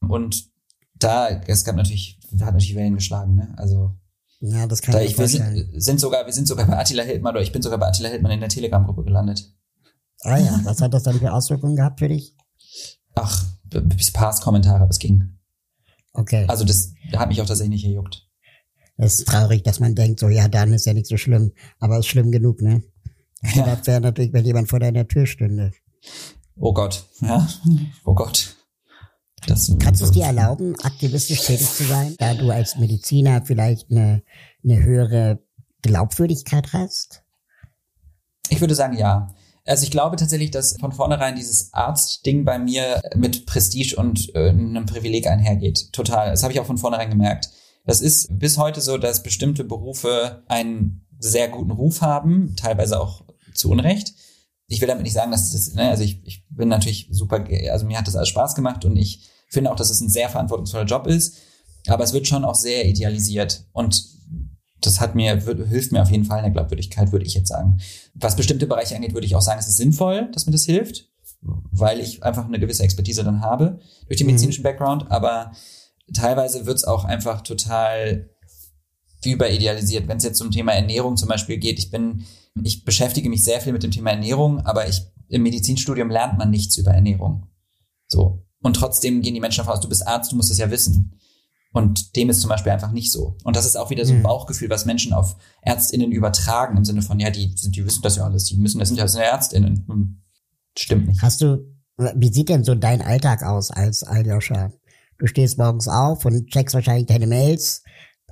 Und 0.00 0.53
da, 0.94 1.28
es 1.46 1.64
gab 1.64 1.76
natürlich, 1.76 2.18
hat 2.32 2.54
natürlich 2.54 2.74
Wellen 2.74 2.94
geschlagen, 2.94 3.34
ne? 3.34 3.54
Also. 3.56 3.94
Ja, 4.40 4.66
das 4.66 4.82
kann 4.82 4.92
da 4.92 5.00
ich 5.00 5.18
wir 5.18 5.28
sind, 5.28 5.72
sind 5.80 6.00
sogar, 6.00 6.26
wir 6.26 6.32
sind 6.32 6.46
sogar 6.46 6.66
bei 6.66 6.78
Attila 6.78 7.02
Hildmann 7.02 7.34
oder 7.34 7.42
ich 7.42 7.52
bin 7.52 7.62
sogar 7.62 7.78
bei 7.78 7.88
Attila 7.88 8.10
Hildmann 8.10 8.32
in 8.32 8.40
der 8.40 8.48
Telegram-Gruppe 8.48 9.04
gelandet. 9.04 9.50
Ah 10.22 10.36
ja, 10.36 10.60
was 10.64 10.80
hat 10.80 10.92
das 10.92 11.02
dann 11.02 11.18
für 11.18 11.32
Auswirkungen 11.32 11.76
gehabt 11.76 12.00
für 12.00 12.08
dich? 12.08 12.34
Ach, 13.14 13.44
bis 13.64 14.12
Pass-Kommentare, 14.12 14.86
es 14.90 14.98
ging. 14.98 15.38
Okay. 16.12 16.44
Also 16.48 16.64
das 16.64 16.92
hat 17.14 17.28
mich 17.28 17.40
auch 17.40 17.46
tatsächlich 17.46 17.82
nicht 17.82 17.84
gejuckt. 17.84 18.28
Es 18.96 19.18
ist 19.18 19.28
traurig, 19.28 19.62
dass 19.62 19.80
man 19.80 19.94
denkt, 19.94 20.20
so 20.20 20.28
ja, 20.28 20.48
dann 20.48 20.72
ist 20.72 20.86
ja 20.86 20.94
nicht 20.94 21.06
so 21.06 21.16
schlimm, 21.16 21.52
aber 21.80 21.98
ist 21.98 22.06
schlimm 22.06 22.30
genug, 22.30 22.62
ne? 22.62 22.82
Ja. 23.54 23.64
Das 23.76 23.86
wäre 23.86 24.00
natürlich, 24.00 24.32
wenn 24.32 24.44
jemand 24.44 24.68
vor 24.70 24.80
deiner 24.80 25.06
Tür 25.06 25.26
stünde. 25.26 25.72
Oh 26.56 26.72
Gott, 26.72 27.04
ja, 27.20 27.46
oh 28.04 28.14
Gott. 28.14 28.53
Das, 29.46 29.74
Kannst 29.78 30.00
du 30.00 30.06
es 30.06 30.10
dir 30.10 30.24
erlauben, 30.24 30.74
aktivistisch 30.82 31.42
tätig 31.42 31.68
zu 31.68 31.84
sein, 31.84 32.14
da 32.18 32.34
du 32.34 32.50
als 32.50 32.76
Mediziner 32.76 33.42
vielleicht 33.44 33.90
eine, 33.90 34.22
eine 34.62 34.82
höhere 34.82 35.38
Glaubwürdigkeit 35.82 36.72
hast? 36.72 37.22
Ich 38.48 38.60
würde 38.60 38.74
sagen, 38.74 38.96
ja. 38.96 39.34
Also 39.66 39.84
ich 39.84 39.90
glaube 39.90 40.16
tatsächlich, 40.16 40.50
dass 40.50 40.76
von 40.78 40.92
vornherein 40.92 41.36
dieses 41.36 41.72
Arztding 41.72 42.44
bei 42.44 42.58
mir 42.58 43.00
mit 43.16 43.46
Prestige 43.46 43.96
und 43.96 44.34
äh, 44.34 44.50
einem 44.50 44.86
Privileg 44.86 45.26
einhergeht. 45.26 45.92
Total. 45.92 46.30
Das 46.30 46.42
habe 46.42 46.52
ich 46.52 46.60
auch 46.60 46.66
von 46.66 46.78
vornherein 46.78 47.10
gemerkt. 47.10 47.48
Das 47.86 48.00
ist 48.00 48.38
bis 48.38 48.58
heute 48.58 48.80
so, 48.80 48.98
dass 48.98 49.22
bestimmte 49.22 49.64
Berufe 49.64 50.42
einen 50.48 51.06
sehr 51.18 51.48
guten 51.48 51.70
Ruf 51.70 52.02
haben, 52.02 52.56
teilweise 52.56 53.00
auch 53.00 53.24
zu 53.54 53.70
Unrecht. 53.70 54.12
Ich 54.66 54.80
will 54.80 54.88
damit 54.88 55.04
nicht 55.04 55.12
sagen, 55.12 55.30
dass 55.30 55.52
das, 55.52 55.72
ne, 55.74 55.88
also 55.88 56.02
ich, 56.02 56.22
ich 56.24 56.44
bin 56.48 56.68
natürlich 56.68 57.08
super, 57.10 57.44
also 57.70 57.86
mir 57.86 57.98
hat 57.98 58.06
das 58.06 58.16
alles 58.16 58.28
Spaß 58.28 58.54
gemacht 58.54 58.84
und 58.84 58.96
ich 58.96 59.30
finde 59.54 59.70
auch, 59.70 59.76
dass 59.76 59.90
es 59.90 60.00
ein 60.00 60.10
sehr 60.10 60.28
verantwortungsvoller 60.28 60.84
Job 60.84 61.06
ist. 61.06 61.36
Aber 61.86 62.04
es 62.04 62.12
wird 62.12 62.26
schon 62.26 62.44
auch 62.44 62.54
sehr 62.54 62.86
idealisiert. 62.86 63.66
Und 63.72 64.04
das 64.80 65.00
hat 65.00 65.14
mir, 65.14 65.40
hilft 65.40 65.92
mir 65.92 66.02
auf 66.02 66.10
jeden 66.10 66.24
Fall 66.24 66.38
in 66.38 66.44
der 66.44 66.52
Glaubwürdigkeit, 66.52 67.12
würde 67.12 67.24
ich 67.24 67.34
jetzt 67.34 67.48
sagen. 67.48 67.78
Was 68.14 68.36
bestimmte 68.36 68.66
Bereiche 68.66 68.94
angeht, 68.94 69.14
würde 69.14 69.26
ich 69.26 69.34
auch 69.34 69.42
sagen, 69.42 69.58
es 69.58 69.68
ist 69.68 69.78
sinnvoll, 69.78 70.30
dass 70.32 70.46
mir 70.46 70.52
das 70.52 70.64
hilft, 70.64 71.08
weil 71.40 72.00
ich 72.00 72.22
einfach 72.22 72.44
eine 72.44 72.60
gewisse 72.60 72.82
Expertise 72.82 73.24
dann 73.24 73.40
habe 73.40 73.80
durch 74.08 74.18
den 74.18 74.26
mhm. 74.26 74.32
medizinischen 74.32 74.60
mhm. 74.60 74.64
Background. 74.64 75.10
Aber 75.10 75.52
teilweise 76.12 76.66
wird 76.66 76.76
es 76.76 76.84
auch 76.84 77.04
einfach 77.04 77.40
total 77.42 78.30
überidealisiert, 79.24 80.06
wenn 80.06 80.18
es 80.18 80.24
jetzt 80.24 80.38
zum 80.38 80.50
Thema 80.50 80.72
Ernährung 80.72 81.16
zum 81.16 81.28
Beispiel 81.28 81.56
geht. 81.56 81.78
Ich 81.78 81.90
bin, 81.90 82.24
ich 82.62 82.84
beschäftige 82.84 83.30
mich 83.30 83.42
sehr 83.42 83.60
viel 83.60 83.72
mit 83.72 83.82
dem 83.82 83.90
Thema 83.90 84.10
Ernährung, 84.10 84.60
aber 84.60 84.86
ich 84.86 85.02
im 85.28 85.42
Medizinstudium 85.42 86.10
lernt 86.10 86.38
man 86.38 86.50
nichts 86.50 86.76
über 86.76 86.92
Ernährung. 86.92 87.46
So. 88.06 88.43
Und 88.64 88.76
trotzdem 88.76 89.20
gehen 89.20 89.34
die 89.34 89.40
Menschen 89.40 89.58
davon 89.58 89.74
aus, 89.74 89.80
du 89.80 89.90
bist 89.90 90.06
Arzt, 90.08 90.32
du 90.32 90.36
musst 90.36 90.50
es 90.50 90.56
ja 90.56 90.70
wissen. 90.70 91.12
Und 91.74 92.16
dem 92.16 92.30
ist 92.30 92.40
zum 92.40 92.48
Beispiel 92.48 92.72
einfach 92.72 92.92
nicht 92.92 93.12
so. 93.12 93.36
Und 93.44 93.56
das 93.56 93.66
ist 93.66 93.76
auch 93.76 93.90
wieder 93.90 94.06
so 94.06 94.14
ein 94.14 94.20
mhm. 94.20 94.22
Bauchgefühl, 94.22 94.70
was 94.70 94.86
Menschen 94.86 95.12
auf 95.12 95.36
ÄrztInnen 95.60 96.10
übertragen, 96.12 96.78
im 96.78 96.84
Sinne 96.86 97.02
von, 97.02 97.20
ja, 97.20 97.30
die, 97.30 97.54
die 97.54 97.84
wissen 97.84 98.00
das 98.00 98.16
ja 98.16 98.24
alles, 98.24 98.44
die 98.44 98.56
müssen, 98.56 98.78
das 98.78 98.88
sind 98.88 98.96
ja 98.96 99.04
ÄrztInnen. 99.04 99.84
Hm, 99.86 100.22
stimmt 100.78 101.08
nicht. 101.08 101.20
Hast 101.20 101.42
du, 101.42 101.58
wie 101.98 102.32
sieht 102.32 102.48
denn 102.48 102.64
so 102.64 102.74
dein 102.74 103.02
Alltag 103.02 103.42
aus 103.42 103.70
als 103.70 104.02
Aljoscha? 104.02 104.72
Du 105.18 105.26
stehst 105.26 105.58
morgens 105.58 105.86
auf 105.86 106.24
und 106.24 106.46
checkst 106.46 106.74
wahrscheinlich 106.74 107.06
deine 107.06 107.26
Mails, 107.26 107.82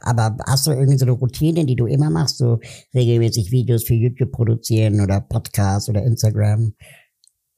aber 0.01 0.39
hast 0.47 0.67
du 0.67 0.71
irgendwie 0.71 0.99
so 0.99 1.05
eine 1.05 1.13
Routine, 1.13 1.67
die 1.67 1.77
du 1.77 1.85
immer 1.85 2.09
machst, 2.09 2.39
so 2.39 2.59
regelmäßig 2.95 3.51
Videos 3.51 3.85
für 3.85 3.95
YouTube 3.95 4.33
produzieren 4.33 5.01
oder 5.03 5.21
Podcasts 5.21 5.91
oder 5.91 6.03
Instagram? 6.03 6.73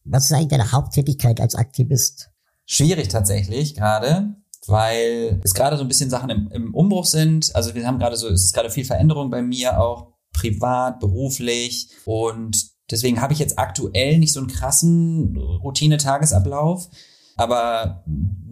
Was 0.05 0.25
ist 0.25 0.33
eigentlich 0.33 0.49
deine 0.49 0.73
Haupttätigkeit 0.73 1.41
als 1.41 1.55
Aktivist? 1.55 2.34
Schwierig 2.67 3.09
tatsächlich 3.09 3.75
gerade 3.75 4.37
weil 4.67 5.41
es 5.45 5.55
gerade 5.55 5.77
so 5.77 5.83
ein 5.83 5.89
bisschen 5.89 6.11
Sachen 6.11 6.31
im, 6.31 6.49
im 6.51 6.75
Umbruch 6.75 7.05
sind. 7.05 7.55
Also 7.55 7.75
wir 7.75 7.87
haben 7.87 7.99
gerade 7.99 8.17
so, 8.17 8.29
es 8.29 8.45
ist 8.45 8.55
gerade 8.55 8.71
viel 8.71 8.85
Veränderung 8.85 9.31
bei 9.31 9.43
mir 9.43 9.81
auch 9.81 10.13
privat, 10.33 11.01
beruflich 11.01 11.89
und 12.05 12.67
deswegen 12.91 13.21
habe 13.21 13.33
ich 13.33 13.39
jetzt 13.39 13.59
aktuell 13.59 14.19
nicht 14.19 14.33
so 14.33 14.41
einen 14.41 14.49
krassen 14.49 15.37
Routine-Tagesablauf. 15.37 16.89
Aber 17.37 18.05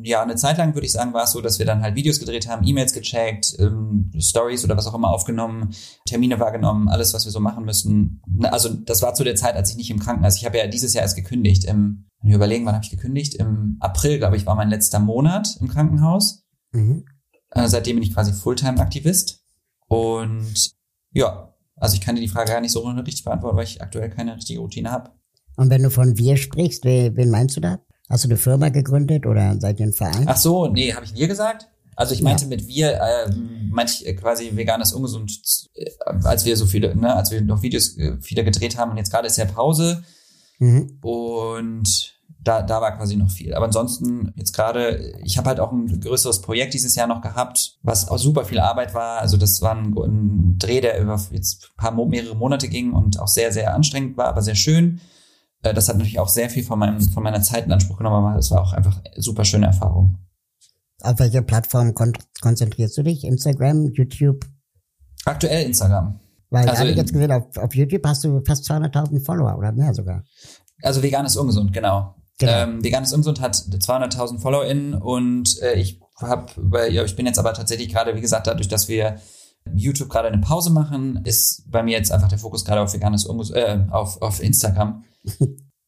ja, 0.02 0.22
eine 0.22 0.34
Zeit 0.36 0.58
lang 0.58 0.74
würde 0.74 0.86
ich 0.86 0.92
sagen, 0.92 1.14
war 1.14 1.24
es 1.24 1.32
so, 1.32 1.40
dass 1.40 1.58
wir 1.58 1.66
dann 1.66 1.82
halt 1.82 1.94
Videos 1.94 2.18
gedreht 2.18 2.48
haben, 2.48 2.66
E-Mails 2.66 2.92
gecheckt, 2.92 3.54
ähm, 3.58 4.10
Stories 4.18 4.64
oder 4.64 4.76
was 4.76 4.86
auch 4.86 4.94
immer 4.94 5.10
aufgenommen, 5.10 5.74
Termine 6.06 6.40
wahrgenommen, 6.40 6.88
alles, 6.88 7.14
was 7.14 7.24
wir 7.24 7.32
so 7.32 7.40
machen 7.40 7.64
müssen. 7.64 8.20
Also 8.42 8.70
das 8.70 9.02
war 9.02 9.14
zu 9.14 9.24
der 9.24 9.36
Zeit, 9.36 9.54
als 9.54 9.70
ich 9.70 9.76
nicht 9.76 9.90
im 9.90 10.00
Krankenhaus. 10.00 10.36
Ich 10.36 10.44
habe 10.44 10.58
ja 10.58 10.66
dieses 10.66 10.94
Jahr 10.94 11.02
erst 11.02 11.16
gekündigt. 11.16 11.64
Im, 11.64 12.08
wir 12.22 12.36
überlegen, 12.36 12.66
wann 12.66 12.74
habe 12.74 12.84
ich 12.84 12.90
gekündigt? 12.90 13.34
Im 13.34 13.76
April, 13.80 14.18
glaube 14.18 14.36
ich, 14.36 14.46
war 14.46 14.56
mein 14.56 14.70
letzter 14.70 14.98
Monat 14.98 15.56
im 15.60 15.68
Krankenhaus. 15.68 16.44
Mhm. 16.72 17.04
Äh, 17.50 17.68
seitdem 17.68 17.96
bin 17.96 18.02
ich 18.02 18.14
quasi 18.14 18.32
Fulltime-Aktivist. 18.32 19.44
Und 19.88 20.72
ja, 21.12 21.54
also 21.76 21.94
ich 21.94 22.00
kann 22.00 22.16
dir 22.16 22.22
die 22.22 22.28
Frage 22.28 22.52
gar 22.52 22.60
nicht 22.60 22.72
so 22.72 22.80
richtig 22.80 23.24
beantworten, 23.24 23.56
weil 23.56 23.64
ich 23.64 23.82
aktuell 23.82 24.10
keine 24.10 24.36
richtige 24.36 24.60
Routine 24.60 24.90
habe. 24.90 25.10
Und 25.56 25.70
wenn 25.70 25.82
du 25.82 25.90
von 25.90 26.16
wir 26.16 26.36
sprichst, 26.36 26.84
wen 26.84 27.30
meinst 27.30 27.56
du 27.56 27.60
da? 27.60 27.78
Hast 28.08 28.24
du 28.24 28.28
eine 28.28 28.36
Firma 28.36 28.68
gegründet 28.68 29.26
oder 29.26 29.56
seid 29.60 29.80
ihr 29.80 29.86
ein 29.86 29.92
Verein? 29.92 30.24
Ach 30.26 30.36
so, 30.36 30.68
nee, 30.68 30.92
habe 30.92 31.04
ich 31.04 31.14
wir 31.14 31.28
gesagt? 31.28 31.68
Also 31.94 32.14
ich 32.14 32.22
meinte 32.22 32.44
ja. 32.44 32.48
mit 32.48 32.66
wir, 32.66 32.94
äh, 32.94 33.30
meinte 33.70 33.92
ich 34.04 34.16
quasi 34.16 34.50
veganes 34.54 34.92
ungesund, 34.92 35.32
äh, 35.74 35.90
als 36.24 36.44
wir 36.44 36.56
so 36.56 36.66
viele, 36.66 36.96
ne, 36.96 37.14
als 37.14 37.30
wir 37.30 37.40
noch 37.42 37.62
Videos 37.62 37.96
äh, 37.98 38.16
viele 38.20 38.44
gedreht 38.44 38.78
haben 38.78 38.90
und 38.90 38.96
jetzt 38.96 39.10
gerade 39.10 39.26
ist 39.26 39.36
ja 39.36 39.44
Pause 39.44 40.02
mhm. 40.58 40.98
und 41.02 42.12
da, 42.44 42.62
da 42.62 42.80
war 42.80 42.96
quasi 42.96 43.16
noch 43.16 43.30
viel. 43.30 43.54
Aber 43.54 43.66
ansonsten 43.66 44.32
jetzt 44.36 44.52
gerade, 44.52 45.14
ich 45.22 45.38
habe 45.38 45.48
halt 45.48 45.60
auch 45.60 45.70
ein 45.70 46.00
größeres 46.00 46.40
Projekt 46.40 46.74
dieses 46.74 46.96
Jahr 46.96 47.06
noch 47.06 47.20
gehabt, 47.20 47.78
was 47.82 48.08
auch 48.08 48.18
super 48.18 48.44
viel 48.44 48.58
Arbeit 48.58 48.94
war. 48.94 49.20
Also 49.20 49.36
das 49.36 49.62
war 49.62 49.76
ein, 49.76 49.94
ein 49.96 50.56
Dreh, 50.58 50.80
der 50.80 51.00
über 51.00 51.20
jetzt 51.30 51.64
ein 51.64 51.76
paar 51.76 52.06
mehrere 52.06 52.34
Monate 52.34 52.68
ging 52.68 52.92
und 52.92 53.20
auch 53.20 53.28
sehr 53.28 53.52
sehr 53.52 53.74
anstrengend 53.74 54.16
war, 54.16 54.26
aber 54.26 54.42
sehr 54.42 54.56
schön. 54.56 55.00
Äh, 55.62 55.74
das 55.74 55.88
hat 55.88 55.96
natürlich 55.96 56.18
auch 56.18 56.28
sehr 56.28 56.50
viel 56.50 56.64
von, 56.64 56.78
meinem, 56.78 57.00
von 57.00 57.22
meiner 57.22 57.42
Zeit 57.42 57.66
in 57.66 57.72
Anspruch 57.72 57.96
genommen, 57.96 58.26
aber 58.26 58.38
es 58.38 58.50
war 58.50 58.62
auch 58.62 58.72
einfach 58.72 59.00
super 59.16 59.44
schöne 59.44 59.66
Erfahrung. 59.66 60.18
Auf 61.02 61.18
welche 61.18 61.42
Plattform 61.42 61.94
kon 61.94 62.12
konzentrierst 62.40 62.96
du 62.96 63.02
dich? 63.02 63.24
Instagram, 63.24 63.86
YouTube? 63.92 64.44
Aktuell 65.24 65.66
Instagram. 65.66 66.20
Weil 66.50 66.62
also, 66.62 66.72
da 66.72 66.78
habe 66.80 66.90
ich 66.90 66.96
jetzt 66.96 67.12
gesehen, 67.12 67.32
auf, 67.32 67.56
auf 67.56 67.74
YouTube 67.74 68.06
hast 68.06 68.24
du 68.24 68.42
fast 68.46 68.70
200.000 68.70 69.24
Follower 69.24 69.56
oder 69.56 69.72
mehr 69.72 69.94
sogar. 69.94 70.22
Also 70.82 71.02
vegan 71.02 71.24
ist 71.24 71.36
ungesund, 71.36 71.72
genau. 71.72 72.14
genau. 72.38 72.52
Ähm, 72.52 72.84
vegan 72.84 73.04
ist 73.04 73.12
ungesund 73.12 73.40
hat 73.40 73.54
200.000 73.54 74.38
FollowerInnen 74.40 74.94
und 74.94 75.60
äh, 75.62 75.74
ich 75.74 76.00
habe, 76.20 76.46
ja, 76.90 77.04
ich 77.04 77.16
bin 77.16 77.26
jetzt 77.26 77.38
aber 77.38 77.54
tatsächlich 77.54 77.88
gerade, 77.88 78.14
wie 78.14 78.20
gesagt, 78.20 78.46
dadurch, 78.46 78.68
dass 78.68 78.88
wir 78.88 79.16
YouTube 79.72 80.10
gerade 80.10 80.28
eine 80.28 80.38
Pause 80.38 80.70
machen, 80.70 81.22
ist 81.24 81.70
bei 81.70 81.82
mir 81.82 81.96
jetzt 81.96 82.12
einfach 82.12 82.28
der 82.28 82.38
Fokus 82.38 82.64
gerade 82.64 82.80
auf 82.80 82.92
veganes 82.92 83.24
ungesund, 83.24 83.58
äh, 83.58 83.78
auf, 83.90 84.20
auf 84.20 84.42
Instagram. 84.42 85.04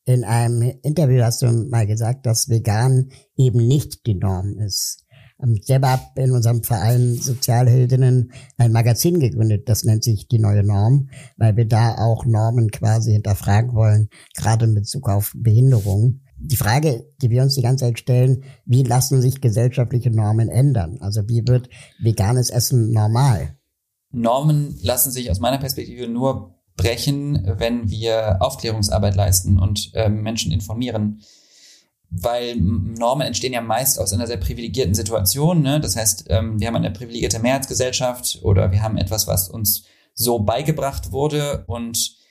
In 0.06 0.24
einem 0.24 0.78
Interview 0.82 1.22
hast 1.22 1.40
du 1.40 1.46
mal 1.46 1.86
gesagt, 1.86 2.26
dass 2.26 2.50
vegan 2.50 3.10
eben 3.36 3.66
nicht 3.66 4.06
die 4.06 4.14
Norm 4.14 4.58
ist. 4.58 5.04
Ich 5.52 5.66
selber 5.66 5.90
habe 5.90 6.22
in 6.22 6.30
unserem 6.30 6.62
Verein 6.62 7.14
Sozialheldinnen 7.14 8.32
ein 8.56 8.72
Magazin 8.72 9.18
gegründet, 9.18 9.68
das 9.68 9.84
nennt 9.84 10.04
sich 10.04 10.28
die 10.28 10.38
neue 10.38 10.62
Norm, 10.62 11.08
weil 11.36 11.56
wir 11.56 11.66
da 11.66 11.96
auch 11.96 12.24
Normen 12.24 12.70
quasi 12.70 13.12
hinterfragen 13.12 13.74
wollen, 13.74 14.08
gerade 14.36 14.66
in 14.66 14.74
Bezug 14.74 15.08
auf 15.08 15.32
Behinderung. 15.36 16.20
Die 16.38 16.56
Frage, 16.56 17.06
die 17.20 17.30
wir 17.30 17.42
uns 17.42 17.54
die 17.54 17.62
ganze 17.62 17.86
Zeit 17.86 17.98
stellen, 17.98 18.44
wie 18.64 18.82
lassen 18.82 19.20
sich 19.20 19.40
gesellschaftliche 19.40 20.10
Normen 20.10 20.48
ändern? 20.48 20.98
Also 21.00 21.28
wie 21.28 21.46
wird 21.46 21.68
veganes 22.00 22.50
Essen 22.50 22.92
normal? 22.92 23.56
Normen 24.12 24.78
lassen 24.82 25.10
sich 25.10 25.30
aus 25.30 25.40
meiner 25.40 25.58
Perspektive 25.58 26.08
nur 26.08 26.53
brechen, 26.76 27.54
wenn 27.58 27.88
wir 27.88 28.38
Aufklärungsarbeit 28.40 29.14
leisten 29.14 29.58
und 29.58 29.90
äh, 29.94 30.08
Menschen 30.08 30.52
informieren. 30.52 31.22
Weil 32.10 32.56
Normen 32.56 33.26
entstehen 33.26 33.52
ja 33.52 33.60
meist 33.60 33.98
aus 33.98 34.12
einer 34.12 34.26
sehr 34.26 34.36
privilegierten 34.36 34.94
Situation. 34.94 35.62
Ne? 35.62 35.80
Das 35.80 35.96
heißt, 35.96 36.26
ähm, 36.28 36.60
wir 36.60 36.68
haben 36.68 36.76
eine 36.76 36.90
privilegierte 36.90 37.40
Mehrheitsgesellschaft 37.40 38.40
oder 38.42 38.70
wir 38.70 38.82
haben 38.82 38.98
etwas, 38.98 39.26
was 39.26 39.48
uns 39.48 39.84
so 40.14 40.38
beigebracht 40.40 41.10
wurde 41.10 41.64
und 41.66 42.22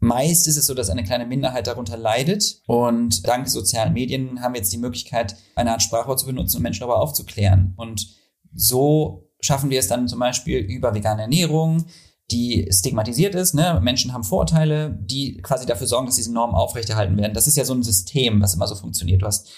Meist 0.00 0.46
ist 0.46 0.56
es 0.56 0.66
so, 0.66 0.74
dass 0.74 0.90
eine 0.90 1.02
kleine 1.02 1.26
Minderheit 1.26 1.66
darunter 1.66 1.96
leidet 1.96 2.62
und 2.66 3.26
dank 3.26 3.48
sozialen 3.48 3.94
Medien 3.94 4.40
haben 4.40 4.54
wir 4.54 4.60
jetzt 4.60 4.72
die 4.72 4.78
Möglichkeit, 4.78 5.34
eine 5.56 5.72
Art 5.72 5.82
Sprachwort 5.82 6.20
zu 6.20 6.26
benutzen, 6.26 6.58
um 6.58 6.62
Menschen 6.62 6.80
darüber 6.80 7.00
aufzuklären. 7.00 7.74
Und 7.76 8.06
so 8.54 9.28
schaffen 9.40 9.70
wir 9.70 9.80
es 9.80 9.88
dann 9.88 10.06
zum 10.06 10.20
Beispiel 10.20 10.58
über 10.58 10.94
vegane 10.94 11.22
Ernährung, 11.22 11.86
die 12.30 12.68
stigmatisiert 12.70 13.34
ist. 13.34 13.54
Ne? 13.54 13.80
Menschen 13.82 14.12
haben 14.12 14.24
Vorurteile, 14.24 14.98
die 15.00 15.38
quasi 15.38 15.66
dafür 15.66 15.86
sorgen, 15.86 16.06
dass 16.06 16.16
diese 16.16 16.32
Normen 16.32 16.54
aufrechterhalten 16.54 17.16
werden. 17.16 17.32
Das 17.32 17.46
ist 17.46 17.56
ja 17.56 17.64
so 17.64 17.74
ein 17.74 17.82
System, 17.82 18.42
was 18.42 18.54
immer 18.54 18.66
so 18.66 18.74
funktioniert. 18.74 19.22
Du 19.22 19.26
hast 19.26 19.48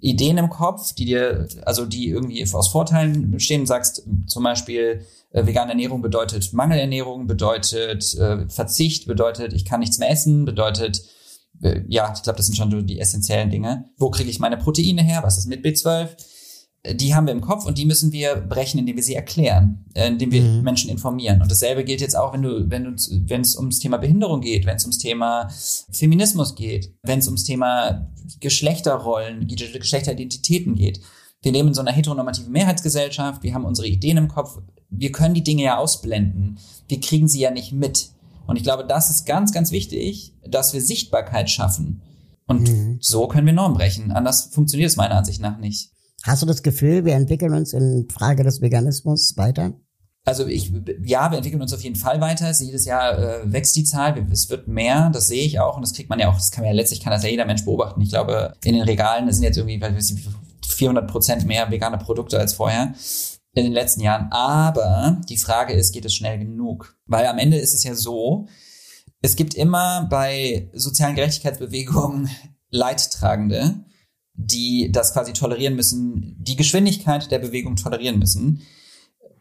Ideen 0.00 0.38
im 0.38 0.50
Kopf, 0.50 0.92
die 0.92 1.06
dir, 1.06 1.48
also 1.64 1.86
die 1.86 2.08
irgendwie 2.08 2.46
aus 2.52 2.68
Vorteilen 2.68 3.30
bestehen. 3.30 3.66
sagst 3.66 4.06
zum 4.26 4.44
Beispiel, 4.44 5.04
äh, 5.30 5.46
vegane 5.46 5.70
Ernährung 5.70 6.02
bedeutet 6.02 6.52
Mangelernährung, 6.52 7.26
bedeutet 7.26 8.14
äh, 8.14 8.48
Verzicht, 8.48 9.06
bedeutet, 9.06 9.52
ich 9.52 9.64
kann 9.64 9.80
nichts 9.80 9.98
mehr 9.98 10.10
essen, 10.10 10.44
bedeutet, 10.44 11.02
äh, 11.62 11.80
ja, 11.88 12.12
ich 12.14 12.22
glaube, 12.22 12.36
das 12.36 12.46
sind 12.46 12.56
schon 12.56 12.70
so 12.70 12.80
die 12.82 13.00
essentiellen 13.00 13.50
Dinge. 13.50 13.90
Wo 13.96 14.10
kriege 14.10 14.30
ich 14.30 14.38
meine 14.38 14.56
Proteine 14.56 15.02
her? 15.02 15.22
Was 15.24 15.38
ist 15.38 15.46
mit 15.46 15.64
B12? 15.64 16.10
Die 16.84 17.14
haben 17.14 17.26
wir 17.26 17.32
im 17.32 17.40
Kopf 17.40 17.64
und 17.64 17.78
die 17.78 17.84
müssen 17.84 18.10
wir 18.10 18.36
brechen, 18.36 18.78
indem 18.78 18.96
wir 18.96 19.04
sie 19.04 19.14
erklären, 19.14 19.84
äh, 19.94 20.08
indem 20.08 20.32
wir 20.32 20.42
mhm. 20.42 20.62
Menschen 20.62 20.90
informieren. 20.90 21.40
Und 21.40 21.50
dasselbe 21.50 21.84
gilt 21.84 22.00
jetzt 22.00 22.16
auch, 22.16 22.32
wenn 22.32 22.42
du, 22.42 22.70
wenn 22.70 22.84
du, 22.84 22.90
wenn 23.28 23.40
es 23.40 23.56
ums 23.56 23.78
Thema 23.78 23.98
Behinderung 23.98 24.40
geht, 24.40 24.66
wenn 24.66 24.76
es 24.76 24.84
ums 24.84 24.98
Thema 24.98 25.48
Feminismus 25.92 26.56
geht, 26.56 26.92
wenn 27.02 27.20
es 27.20 27.26
ums 27.26 27.44
Thema 27.44 28.08
Geschlechterrollen, 28.40 29.46
Geschlechteridentitäten 29.46 30.74
geht. 30.74 31.00
Wir 31.42 31.52
leben 31.52 31.68
in 31.68 31.74
so 31.74 31.80
einer 31.82 31.92
heteronormativen 31.92 32.52
Mehrheitsgesellschaft, 32.52 33.42
wir 33.42 33.54
haben 33.54 33.64
unsere 33.64 33.86
Ideen 33.86 34.16
im 34.16 34.28
Kopf, 34.28 34.58
wir 34.90 35.12
können 35.12 35.34
die 35.34 35.44
Dinge 35.44 35.62
ja 35.62 35.78
ausblenden. 35.78 36.58
Wir 36.88 37.00
kriegen 37.00 37.28
sie 37.28 37.40
ja 37.40 37.50
nicht 37.50 37.72
mit. 37.72 38.10
Und 38.46 38.56
ich 38.56 38.64
glaube, 38.64 38.84
das 38.84 39.08
ist 39.08 39.24
ganz, 39.24 39.52
ganz 39.52 39.70
wichtig, 39.70 40.34
dass 40.46 40.74
wir 40.74 40.80
Sichtbarkeit 40.80 41.48
schaffen. 41.48 42.02
Und 42.46 42.68
mhm. 42.68 42.98
so 43.00 43.28
können 43.28 43.46
wir 43.46 43.54
Normen 43.54 43.76
brechen. 43.76 44.10
Anders 44.10 44.50
funktioniert 44.52 44.90
es 44.90 44.96
meiner 44.96 45.14
Ansicht 45.14 45.40
nach 45.40 45.58
nicht. 45.58 45.92
Hast 46.24 46.42
du 46.42 46.46
das 46.46 46.62
Gefühl, 46.62 47.04
wir 47.04 47.14
entwickeln 47.14 47.54
uns 47.54 47.72
in 47.72 48.08
Frage 48.08 48.44
des 48.44 48.60
Veganismus 48.60 49.36
weiter? 49.36 49.72
Also 50.24 50.46
ich, 50.46 50.72
ja, 51.02 51.30
wir 51.30 51.38
entwickeln 51.38 51.62
uns 51.62 51.74
auf 51.74 51.82
jeden 51.82 51.96
Fall 51.96 52.20
weiter. 52.20 52.52
Jedes 52.52 52.84
Jahr 52.84 53.18
äh, 53.18 53.52
wächst 53.52 53.74
die 53.74 53.82
Zahl, 53.82 54.14
es 54.30 54.48
wird 54.50 54.68
mehr, 54.68 55.10
das 55.10 55.26
sehe 55.26 55.44
ich 55.44 55.58
auch 55.58 55.74
und 55.76 55.82
das 55.82 55.94
kriegt 55.94 56.08
man 56.08 56.20
ja 56.20 56.30
auch, 56.30 56.34
das 56.34 56.52
kann 56.52 56.62
man 56.62 56.72
ja 56.72 56.76
letztlich, 56.76 57.00
kann 57.00 57.12
das 57.12 57.24
ja 57.24 57.30
jeder 57.30 57.44
Mensch 57.44 57.64
beobachten. 57.64 58.00
Ich 58.00 58.10
glaube, 58.10 58.52
in 58.62 58.74
den 58.74 58.84
Regalen 58.84 59.30
sind 59.32 59.42
jetzt 59.42 59.56
irgendwie, 59.56 59.80
weil 59.80 59.96
wir 59.96 60.02
400 60.68 61.10
Prozent 61.10 61.44
mehr 61.44 61.70
vegane 61.70 61.98
Produkte 61.98 62.38
als 62.38 62.52
vorher 62.52 62.94
in 63.54 63.64
den 63.64 63.72
letzten 63.72 64.00
Jahren. 64.00 64.30
Aber 64.30 65.20
die 65.28 65.36
Frage 65.36 65.72
ist, 65.72 65.92
geht 65.92 66.04
es 66.04 66.14
schnell 66.14 66.38
genug? 66.38 66.96
Weil 67.06 67.26
am 67.26 67.38
Ende 67.38 67.58
ist 67.58 67.74
es 67.74 67.82
ja 67.82 67.96
so, 67.96 68.46
es 69.22 69.34
gibt 69.34 69.54
immer 69.54 70.06
bei 70.08 70.70
sozialen 70.72 71.16
Gerechtigkeitsbewegungen 71.16 72.30
Leidtragende, 72.70 73.84
die 74.34 74.90
das 74.92 75.12
quasi 75.12 75.32
tolerieren 75.32 75.76
müssen, 75.76 76.36
die 76.38 76.56
Geschwindigkeit 76.56 77.30
der 77.30 77.38
Bewegung 77.38 77.76
tolerieren 77.76 78.18
müssen. 78.18 78.62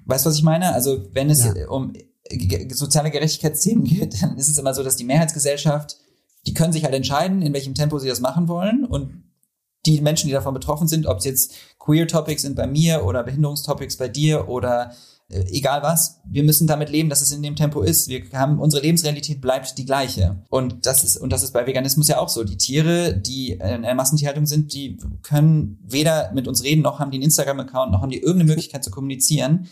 Weißt 0.05 0.25
du, 0.25 0.29
was 0.29 0.37
ich 0.37 0.43
meine? 0.43 0.73
Also 0.73 1.07
wenn 1.13 1.29
es 1.29 1.45
ja. 1.45 1.69
um 1.69 1.93
soziale 2.69 3.11
Gerechtigkeitsthemen 3.11 3.83
geht, 3.83 4.21
dann 4.21 4.37
ist 4.37 4.49
es 4.49 4.57
immer 4.57 4.73
so, 4.73 4.83
dass 4.83 4.95
die 4.95 5.03
Mehrheitsgesellschaft, 5.03 5.97
die 6.45 6.53
können 6.53 6.73
sich 6.73 6.83
halt 6.83 6.93
entscheiden, 6.93 7.41
in 7.41 7.53
welchem 7.53 7.75
Tempo 7.75 7.99
sie 7.99 8.07
das 8.07 8.19
machen 8.19 8.47
wollen 8.47 8.85
und 8.85 9.23
die 9.85 9.99
Menschen, 10.01 10.27
die 10.27 10.33
davon 10.33 10.53
betroffen 10.53 10.87
sind, 10.87 11.07
ob 11.07 11.17
es 11.19 11.25
jetzt 11.25 11.53
Queer 11.79 12.07
Topics 12.07 12.43
sind 12.43 12.55
bei 12.55 12.67
mir 12.67 13.03
oder 13.03 13.23
Behinderungstopics 13.23 13.97
bei 13.97 14.07
dir 14.07 14.47
oder 14.47 14.93
egal 15.31 15.83
was, 15.83 16.21
wir 16.25 16.43
müssen 16.43 16.67
damit 16.67 16.89
leben, 16.89 17.09
dass 17.09 17.21
es 17.21 17.31
in 17.31 17.41
dem 17.41 17.55
Tempo 17.55 17.81
ist. 17.81 18.07
Wir 18.07 18.23
haben 18.33 18.59
unsere 18.59 18.83
Lebensrealität 18.83 19.41
bleibt 19.41 19.77
die 19.77 19.85
gleiche. 19.85 20.43
Und 20.49 20.85
das 20.85 21.03
ist 21.03 21.17
und 21.17 21.31
das 21.31 21.43
ist 21.43 21.53
bei 21.53 21.65
Veganismus 21.65 22.07
ja 22.07 22.19
auch 22.19 22.29
so. 22.29 22.43
Die 22.43 22.57
Tiere, 22.57 23.15
die 23.15 23.51
in 23.51 23.83
der 23.83 23.95
Massentierhaltung 23.95 24.45
sind, 24.45 24.73
die 24.73 24.97
können 25.21 25.79
weder 25.83 26.31
mit 26.33 26.47
uns 26.47 26.63
reden 26.63 26.81
noch 26.81 26.99
haben 26.99 27.11
die 27.11 27.17
einen 27.17 27.25
Instagram 27.25 27.61
Account 27.61 27.91
noch 27.91 28.01
haben 28.01 28.11
die 28.11 28.21
irgendeine 28.21 28.49
Möglichkeit 28.49 28.83
zu 28.83 28.91
kommunizieren. 28.91 29.67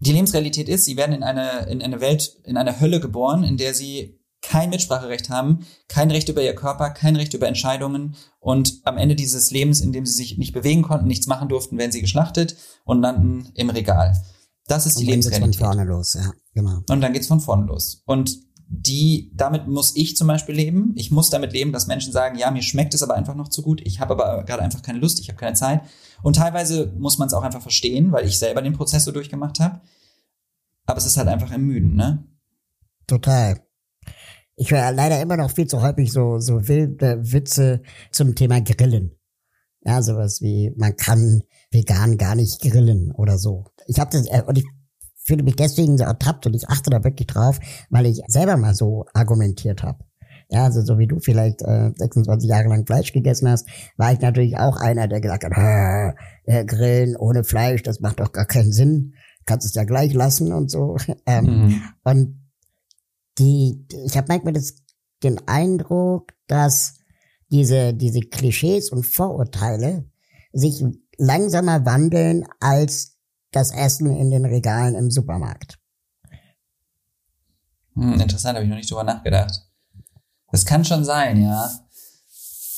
Die 0.00 0.12
Lebensrealität 0.12 0.68
ist, 0.68 0.84
sie 0.84 0.96
werden 0.96 1.12
in 1.12 1.22
eine 1.22 1.70
in 1.70 1.82
eine 1.82 2.00
Welt 2.00 2.36
in 2.44 2.56
eine 2.56 2.80
Hölle 2.80 3.00
geboren, 3.00 3.44
in 3.44 3.56
der 3.56 3.74
sie 3.74 4.18
kein 4.42 4.70
Mitspracherecht 4.70 5.30
haben, 5.30 5.64
kein 5.88 6.10
Recht 6.10 6.28
über 6.28 6.42
ihr 6.42 6.54
Körper, 6.54 6.90
kein 6.90 7.16
Recht 7.16 7.32
über 7.32 7.46
Entscheidungen 7.46 8.16
und 8.40 8.80
am 8.84 8.98
Ende 8.98 9.14
dieses 9.14 9.50
Lebens, 9.50 9.80
in 9.80 9.92
dem 9.92 10.04
sie 10.04 10.12
sich 10.12 10.36
nicht 10.36 10.52
bewegen 10.52 10.82
konnten, 10.82 11.06
nichts 11.06 11.28
machen 11.28 11.48
durften, 11.48 11.78
werden 11.78 11.92
sie 11.92 12.00
geschlachtet 12.00 12.56
und 12.84 13.00
landen 13.00 13.50
im 13.54 13.70
Regal. 13.70 14.20
Das 14.66 14.86
ist 14.86 14.96
und 14.96 15.02
die 15.02 15.10
Lebensrealität. 15.10 15.56
Von 15.56 15.66
vorne 15.66 15.84
los, 15.84 16.14
ja, 16.14 16.32
genau. 16.54 16.82
Und 16.88 17.00
dann 17.00 17.12
geht's 17.12 17.26
von 17.26 17.40
vorne 17.40 17.66
los. 17.66 18.02
Und 18.06 18.38
die, 18.74 19.30
damit 19.34 19.68
muss 19.68 19.94
ich 19.96 20.16
zum 20.16 20.28
Beispiel 20.28 20.54
leben. 20.54 20.94
Ich 20.96 21.10
muss 21.10 21.28
damit 21.28 21.52
leben, 21.52 21.72
dass 21.72 21.88
Menschen 21.88 22.10
sagen, 22.10 22.38
ja, 22.38 22.50
mir 22.50 22.62
schmeckt 22.62 22.94
es 22.94 23.02
aber 23.02 23.14
einfach 23.14 23.34
noch 23.34 23.48
zu 23.48 23.60
gut. 23.60 23.82
Ich 23.84 24.00
habe 24.00 24.14
aber 24.14 24.44
gerade 24.44 24.62
einfach 24.62 24.80
keine 24.80 24.98
Lust, 24.98 25.20
ich 25.20 25.28
habe 25.28 25.38
keine 25.38 25.54
Zeit. 25.54 25.82
Und 26.22 26.36
teilweise 26.36 26.92
muss 26.96 27.18
man 27.18 27.28
es 27.28 27.34
auch 27.34 27.42
einfach 27.42 27.60
verstehen, 27.60 28.12
weil 28.12 28.26
ich 28.26 28.38
selber 28.38 28.62
den 28.62 28.72
Prozess 28.72 29.04
so 29.04 29.12
durchgemacht 29.12 29.60
habe. 29.60 29.82
Aber 30.86 30.98
es 30.98 31.04
ist 31.04 31.18
halt 31.18 31.28
einfach 31.28 31.50
ermüdend, 31.50 31.96
ne? 31.96 32.24
Total. 33.06 33.60
Ich 34.56 34.70
höre 34.70 34.90
leider 34.92 35.20
immer 35.20 35.36
noch 35.36 35.50
viel 35.50 35.66
zu 35.66 35.82
häufig 35.82 36.10
so, 36.10 36.38
so 36.38 36.66
wilde 36.66 37.20
Witze 37.20 37.82
zum 38.10 38.34
Thema 38.34 38.60
Grillen. 38.60 39.12
Ja, 39.84 40.02
sowas 40.02 40.40
wie, 40.40 40.72
man 40.76 40.96
kann 40.96 41.42
vegan 41.70 42.16
gar 42.16 42.34
nicht 42.34 42.60
grillen 42.60 43.10
oder 43.12 43.38
so. 43.38 43.64
Ich 43.86 43.98
habe 43.98 44.10
das, 44.12 44.26
äh, 44.28 44.42
und 44.46 44.58
ich 44.58 44.64
fühle 45.24 45.42
mich 45.42 45.56
deswegen 45.56 45.98
so 45.98 46.04
ertappt 46.04 46.46
und 46.46 46.54
ich 46.54 46.68
achte 46.68 46.90
da 46.90 47.02
wirklich 47.04 47.26
drauf, 47.26 47.58
weil 47.90 48.06
ich 48.06 48.22
selber 48.28 48.56
mal 48.56 48.74
so 48.74 49.06
argumentiert 49.14 49.82
habe. 49.82 50.04
Ja, 50.50 50.64
also 50.64 50.82
so 50.82 50.98
wie 50.98 51.06
du 51.06 51.18
vielleicht 51.18 51.62
äh, 51.62 51.92
26 51.96 52.48
Jahre 52.48 52.68
lang 52.68 52.84
Fleisch 52.84 53.12
gegessen 53.12 53.48
hast, 53.48 53.66
war 53.96 54.12
ich 54.12 54.20
natürlich 54.20 54.58
auch 54.58 54.76
einer, 54.76 55.08
der 55.08 55.20
gesagt 55.20 55.44
hat, 55.44 56.14
äh, 56.44 56.64
Grillen 56.66 57.16
ohne 57.16 57.42
Fleisch, 57.42 57.82
das 57.82 58.00
macht 58.00 58.20
doch 58.20 58.32
gar 58.32 58.44
keinen 58.44 58.72
Sinn. 58.72 59.14
Kannst 59.46 59.66
es 59.66 59.74
ja 59.74 59.84
gleich 59.84 60.12
lassen 60.12 60.52
und 60.52 60.70
so. 60.70 60.96
ähm, 61.26 61.44
mhm. 61.44 61.82
Und 62.04 62.50
die, 63.38 63.86
ich 64.04 64.16
habe 64.16 64.26
manchmal 64.28 64.52
das, 64.52 64.74
den 65.22 65.40
Eindruck, 65.48 66.34
dass 66.48 66.98
diese, 67.52 67.94
diese 67.94 68.20
Klischees 68.20 68.90
und 68.90 69.04
Vorurteile 69.04 70.10
sich 70.52 70.82
langsamer 71.18 71.84
wandeln 71.84 72.46
als 72.58 73.18
das 73.52 73.70
Essen 73.70 74.16
in 74.16 74.30
den 74.30 74.46
Regalen 74.46 74.94
im 74.94 75.10
Supermarkt. 75.10 75.78
Hm, 77.94 78.20
interessant, 78.20 78.56
habe 78.56 78.64
ich 78.64 78.70
noch 78.70 78.76
nicht 78.76 78.90
drüber 78.90 79.04
nachgedacht. 79.04 79.68
Das 80.50 80.64
kann 80.64 80.84
schon 80.84 81.04
sein, 81.04 81.42
ja. 81.42 81.70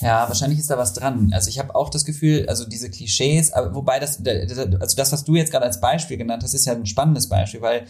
Ja, 0.00 0.28
wahrscheinlich 0.28 0.58
ist 0.58 0.70
da 0.70 0.76
was 0.76 0.92
dran. 0.92 1.32
Also 1.32 1.48
ich 1.48 1.60
habe 1.60 1.74
auch 1.74 1.88
das 1.88 2.04
Gefühl, 2.04 2.46
also 2.48 2.68
diese 2.68 2.90
Klischees, 2.90 3.52
aber 3.52 3.74
wobei 3.74 4.00
das, 4.00 4.18
also 4.26 4.96
das, 4.96 5.12
was 5.12 5.24
du 5.24 5.36
jetzt 5.36 5.52
gerade 5.52 5.64
als 5.64 5.80
Beispiel 5.80 6.16
genannt 6.16 6.42
hast, 6.42 6.52
ist 6.52 6.66
ja 6.66 6.72
ein 6.72 6.84
spannendes 6.84 7.28
Beispiel, 7.28 7.62
weil 7.62 7.86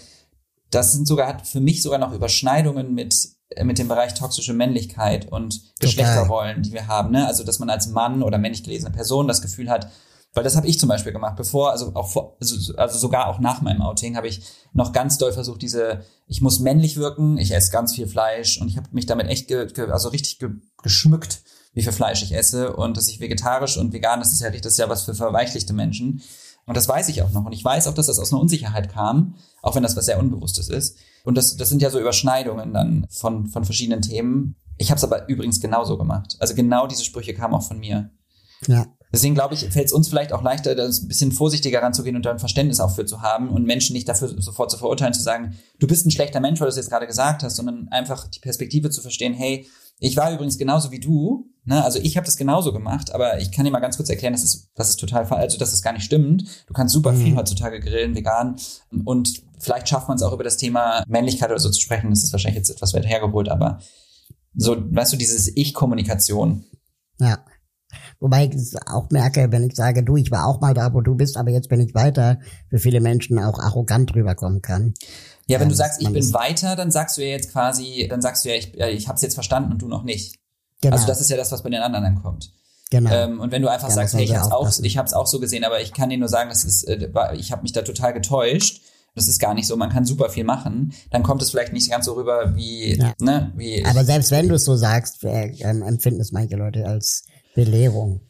das 0.71 0.93
sind 0.93 1.09
sogar, 1.09 1.29
hat 1.29 1.47
für 1.47 1.61
mich 1.61 1.83
sogar 1.83 1.99
noch 1.99 2.13
Überschneidungen 2.13 2.95
mit, 2.95 3.34
mit 3.63 3.79
dem 3.79 3.89
Bereich 3.89 4.15
toxische 4.15 4.55
Männlichkeit 4.55 5.31
und 5.31 5.61
Geschlechterrollen, 5.81 6.63
die 6.63 6.73
wir 6.73 6.89
haben. 6.89 7.11
Ne? 7.11 7.27
Also, 7.27 7.45
dass 7.45 7.59
man 7.59 7.71
als 7.71 7.89
Mann 7.89 8.23
oder 8.23 8.39
männlich 8.39 8.65
gelesene 8.65 8.91
Person 8.91 9.29
das 9.29 9.43
Gefühl 9.43 9.71
hat, 9.71 9.89
weil 10.35 10.43
das 10.43 10.57
habe 10.57 10.67
ich 10.67 10.81
zum 10.81 10.89
Beispiel 10.89 11.13
gemacht, 11.13 11.37
bevor, 11.37 11.71
also 11.71 11.93
auch 11.95 12.09
vor, 12.09 12.37
also, 12.41 12.75
also 12.77 12.99
sogar 12.99 13.29
auch 13.29 13.39
nach 13.39 13.63
meinem 13.63 13.83
Outing 13.83 14.17
habe 14.17 14.27
ich 14.27 14.43
noch 14.73 14.93
ganz 14.93 15.17
doll 15.17 15.33
versucht, 15.33 15.63
diese, 15.63 16.05
ich 16.27 16.41
muss 16.41 16.59
männlich 16.59 16.97
wirken, 16.97 17.39
ich 17.39 17.53
esse 17.53 17.71
ganz 17.71 17.95
viel 17.95 18.09
Fleisch 18.09 18.61
und 18.61 18.69
ich 18.69 18.77
habe 18.77 18.89
mich 18.91 19.07
damit 19.07 19.29
echt, 19.29 19.47
ge, 19.47 19.67
ge, 19.67 19.91
also 19.91 20.09
richtig 20.09 20.41
ge, 20.41 20.51
geschmückt, 20.83 21.43
wie 21.73 21.83
viel 21.83 21.93
Fleisch 21.93 22.23
ich 22.23 22.35
esse 22.35 22.75
und 22.75 22.97
dass 22.97 23.09
ich 23.09 23.21
vegetarisch 23.21 23.77
und 23.77 23.93
vegan, 23.93 24.21
das 24.21 24.33
ist 24.33 24.41
ja 24.41 24.51
das 24.51 24.73
ist 24.73 24.79
ja 24.79 24.89
was 24.89 25.03
für 25.05 25.15
verweichlichte 25.15 25.73
Menschen. 25.73 26.23
Und 26.67 26.77
das 26.77 26.89
weiß 26.89 27.09
ich 27.09 27.23
auch 27.23 27.31
noch. 27.31 27.45
Und 27.45 27.53
ich 27.53 27.65
weiß 27.65 27.87
auch, 27.89 27.95
dass 27.95 28.07
das 28.07 28.19
aus 28.19 28.33
einer 28.33 28.41
Unsicherheit 28.41 28.93
kam, 28.93 29.35
auch 29.63 29.75
wenn 29.75 29.83
das 29.83 29.97
was 29.97 30.07
sehr 30.07 30.19
Unbewusstes 30.19 30.69
ist. 30.69 30.97
Und 31.25 31.37
das, 31.37 31.57
das 31.57 31.69
sind 31.69 31.83
ja 31.83 31.91
so 31.91 32.01
Überschneidungen 32.01 32.73
dann 32.73 33.07
von, 33.11 33.47
von 33.47 33.65
verschiedenen 33.65 34.03
Themen. 34.03 34.57
Ich 34.77 34.91
habe 34.91 34.99
es 34.99 35.05
aber 35.05 35.29
übrigens 35.29 35.61
genauso 35.61 35.99
gemacht. 35.99 36.37
Also 36.41 36.55
genau 36.55 36.87
diese 36.87 37.05
Sprüche 37.05 37.35
kamen 37.35 37.55
auch 37.55 37.63
von 37.63 37.79
mir. 37.79 38.11
Ja. 38.67 38.87
Deswegen 39.15 39.35
glaube 39.35 39.55
ich, 39.55 39.61
fällt 39.69 39.87
es 39.87 39.93
uns 39.93 40.09
vielleicht 40.09 40.33
auch 40.33 40.43
leichter, 40.43 40.75
da 40.75 40.87
ein 40.87 41.09
bisschen 41.09 41.31
vorsichtiger 41.31 41.81
ranzugehen 41.81 42.17
und 42.17 42.27
da 42.27 42.33
ein 42.33 42.41
Verständnis 42.41 42.81
auch 42.81 42.93
für 42.97 43.07
zu 43.07 43.23
haben 43.23 43.49
und 43.49 43.65
Menschen 43.65 43.95
nicht 43.95 44.09
dafür 44.09 44.29
sofort 44.43 44.73
zu 44.73 44.77
verurteilen, 44.77 45.15
zu 45.15 45.23
sagen, 45.23 45.57
du 45.79 45.87
bist 45.87 46.05
ein 46.05 46.11
schlechter 46.11 46.41
Mensch, 46.41 46.59
weil 46.59 46.67
du 46.67 46.71
es 46.71 46.77
jetzt 46.77 46.91
gerade 46.91 47.07
gesagt 47.07 47.45
hast, 47.45 47.55
sondern 47.55 47.87
einfach 47.89 48.27
die 48.27 48.41
Perspektive 48.41 48.91
zu 48.91 49.03
verstehen, 49.03 49.33
hey, 49.33 49.69
ich 49.99 50.17
war 50.17 50.33
übrigens 50.33 50.59
genauso 50.59 50.91
wie 50.91 51.01
du, 51.01 51.51
ne? 51.65 51.83
also 51.83 51.99
ich 51.99 52.17
habe 52.17 52.27
das 52.27 52.37
genauso 52.37 52.73
gemacht, 52.73 53.13
aber 53.13 53.41
ich 53.41 53.53
kann 53.53 53.65
dir 53.65 53.71
mal 53.71 53.81
ganz 53.81 53.97
kurz 53.97 54.09
erklären, 54.09 54.33
dass 54.33 54.45
es, 54.45 54.71
das 54.75 54.91
ist 54.91 54.97
total 54.97 55.27
falsch, 55.27 55.43
also 55.43 55.59
dass 55.59 55.73
es 55.73 55.83
gar 55.83 55.93
nicht 55.93 56.05
stimmt. 56.05 56.45
Du 56.67 56.75
kannst 56.75 56.93
super 56.93 57.15
viel 57.15 57.33
mhm. 57.33 57.37
heutzutage 57.37 57.81
grillen, 57.81 58.15
vegan 58.15 58.57
und 59.05 59.43
vielleicht 59.59 59.89
schafft 59.89 60.09
man 60.09 60.17
es 60.17 60.23
auch 60.23 60.33
über 60.33 60.45
das 60.45 60.57
Thema 60.57 61.05
Männlichkeit 61.07 61.51
oder 61.51 61.61
so 61.61 61.71
zu 61.71 61.81
sprechen. 61.81 62.11
Das 62.11 62.23
ist 62.23 62.33
wahrscheinlich 62.33 62.59
jetzt 62.59 62.71
etwas 62.71 62.95
weit 62.95 63.07
hergeholt, 63.07 63.49
aber 63.49 63.79
so, 64.55 64.77
weißt 64.77 65.13
du, 65.13 65.17
dieses 65.17 65.55
Ich-Kommunikation. 65.57 66.65
Ja. 67.21 67.45
Wobei 68.25 68.47
ich 68.47 68.75
auch 68.87 69.11
merke, 69.11 69.53
wenn 69.53 69.65
ich 69.65 69.77
sage, 69.77 70.03
du, 70.03 70.17
ich 70.17 70.31
war 70.31 70.47
auch 70.47 70.59
mal 70.59 70.73
da, 70.73 70.95
wo 70.95 71.03
du 71.03 71.15
bist, 71.15 71.37
aber 71.37 71.51
jetzt 71.51 71.69
bin 71.69 71.79
ich 71.81 71.95
weiter, 71.95 72.39
für 72.71 72.79
viele 72.79 73.03
Menschen 73.03 73.39
auch 73.39 73.59
arrogant 73.59 74.15
rüberkommen 74.15 74.63
kann. 74.63 74.95
Ja, 75.47 75.61
wenn 75.61 75.69
du 75.69 75.75
sagst, 75.75 76.01
ich 76.01 76.11
bin 76.11 76.33
weiter, 76.33 76.75
dann 76.75 76.91
sagst 76.91 77.19
du 77.19 77.21
ja 77.21 77.29
jetzt 77.29 77.53
quasi, 77.53 78.07
dann 78.09 78.23
sagst 78.23 78.43
du 78.43 78.49
ja, 78.49 78.55
ich, 78.55 78.73
ich 78.73 79.09
habe 79.09 79.17
es 79.17 79.21
jetzt 79.21 79.35
verstanden 79.35 79.73
und 79.73 79.83
du 79.83 79.89
noch 79.89 80.05
nicht. 80.05 80.37
Genau. 80.81 80.95
Also 80.95 81.07
das 81.07 81.21
ist 81.21 81.29
ja 81.29 81.37
das, 81.37 81.53
was 81.53 81.65
bei 81.65 81.69
den 81.69 81.83
anderen 81.83 82.03
dann 82.03 82.23
kommt. 82.23 82.51
Genau. 82.91 83.11
Ähm, 83.11 83.41
und 83.41 83.53
wenn 83.53 83.61
du 83.61 83.71
einfach 83.71 83.91
ja, 83.91 83.95
sagst, 83.95 84.15
hey, 84.15 84.25
ich 84.25 84.35
habe 84.35 84.47
es 84.47 84.53
auch, 84.53 84.83
ich 84.83 84.97
hab's 84.97 85.13
auch 85.13 85.27
so 85.27 85.39
gesehen, 85.39 85.65
aber 85.65 85.83
ich 85.83 85.93
kann 85.93 86.09
dir 86.09 86.17
nur 86.17 86.29
sagen, 86.29 86.49
das 86.49 86.65
ist, 86.65 86.85
äh, 86.85 87.11
ich 87.37 87.53
habe 87.53 87.61
mich 87.61 87.73
da 87.73 87.83
total 87.83 88.15
getäuscht. 88.15 88.81
Das 89.15 89.29
ist 89.29 89.39
gar 89.39 89.53
nicht 89.53 89.67
so, 89.67 89.77
man 89.77 89.91
kann 89.91 90.07
super 90.07 90.31
viel 90.31 90.45
machen, 90.45 90.93
dann 91.11 91.23
kommt 91.23 91.41
es 91.41 91.51
vielleicht 91.51 91.73
nicht 91.73 91.89
ganz 91.89 92.07
so 92.07 92.15
rüber 92.15 92.57
wie, 92.57 92.97
ja. 92.97 93.13
ne, 93.21 93.53
wie. 93.55 93.85
Aber 93.85 94.03
selbst 94.05 94.31
wenn 94.33 94.49
du 94.49 94.55
es 94.55 94.65
so 94.65 94.75
sagst, 94.77 95.23
äh, 95.25 95.51
empfinden 95.61 96.21
es 96.21 96.33
manche 96.33 96.57
Leute 96.57 96.87
als 96.87 97.25
Belehrung. 97.55 98.21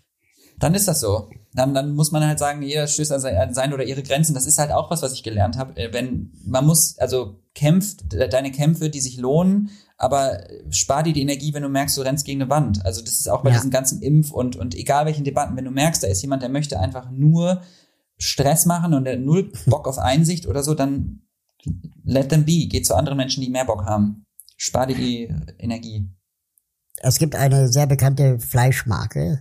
Dann 0.58 0.74
ist 0.74 0.88
das 0.88 1.00
so 1.00 1.28
dann, 1.54 1.72
dann 1.72 1.94
muss 1.94 2.10
man 2.10 2.26
halt 2.26 2.38
sagen, 2.38 2.62
jeder 2.62 2.87
stößt 2.87 3.12
an 3.12 3.54
seine 3.54 3.74
oder 3.74 3.84
ihre 3.84 4.02
Grenzen. 4.02 4.34
Das 4.34 4.46
ist 4.46 4.58
halt 4.58 4.72
auch 4.72 4.90
was, 4.90 5.02
was 5.02 5.12
ich 5.12 5.22
gelernt 5.22 5.56
habe. 5.56 5.76
Äh, 5.76 5.92
wenn 5.92 6.32
man 6.44 6.66
muss, 6.66 6.98
also 6.98 7.40
kämpft 7.54 8.12
deine 8.12 8.50
Kämpfe, 8.50 8.90
die 8.90 9.00
sich 9.00 9.16
lohnen, 9.16 9.70
aber 9.96 10.40
spar 10.70 11.04
dir 11.04 11.12
die 11.12 11.22
Energie, 11.22 11.54
wenn 11.54 11.62
du 11.62 11.68
merkst, 11.68 11.96
du 11.96 12.02
rennst 12.02 12.24
gegen 12.24 12.42
eine 12.42 12.50
Wand. 12.50 12.84
Also 12.84 13.00
das 13.00 13.20
ist 13.20 13.28
auch 13.28 13.42
bei 13.44 13.50
ja. 13.50 13.56
diesen 13.56 13.70
ganzen 13.70 14.02
Impf- 14.02 14.32
und, 14.32 14.56
und 14.56 14.74
egal 14.74 15.06
welchen 15.06 15.22
Debatten, 15.22 15.56
wenn 15.56 15.64
du 15.64 15.70
merkst, 15.70 16.02
da 16.02 16.08
ist 16.08 16.22
jemand, 16.22 16.42
der 16.42 16.48
möchte 16.48 16.80
einfach 16.80 17.08
nur 17.12 17.62
Stress 18.18 18.66
machen 18.66 18.92
und 18.92 19.04
der 19.04 19.18
null 19.18 19.52
Bock 19.66 19.87
auf 19.87 19.98
Einsicht 19.98 20.48
oder 20.48 20.64
so, 20.64 20.74
dann 20.74 21.20
let 22.02 22.30
them 22.30 22.44
be. 22.44 22.66
Geh 22.68 22.82
zu 22.82 22.96
anderen 22.96 23.16
Menschen, 23.16 23.42
die 23.42 23.50
mehr 23.50 23.64
Bock 23.64 23.84
haben. 23.84 24.26
Spar 24.56 24.88
dir 24.88 24.96
die 24.96 25.32
Energie. 25.58 26.08
Es 27.02 27.18
gibt 27.18 27.35
eine 27.35 27.68
sehr 27.68 27.87
bekannte 27.87 28.38
Fleischmarke, 28.38 29.40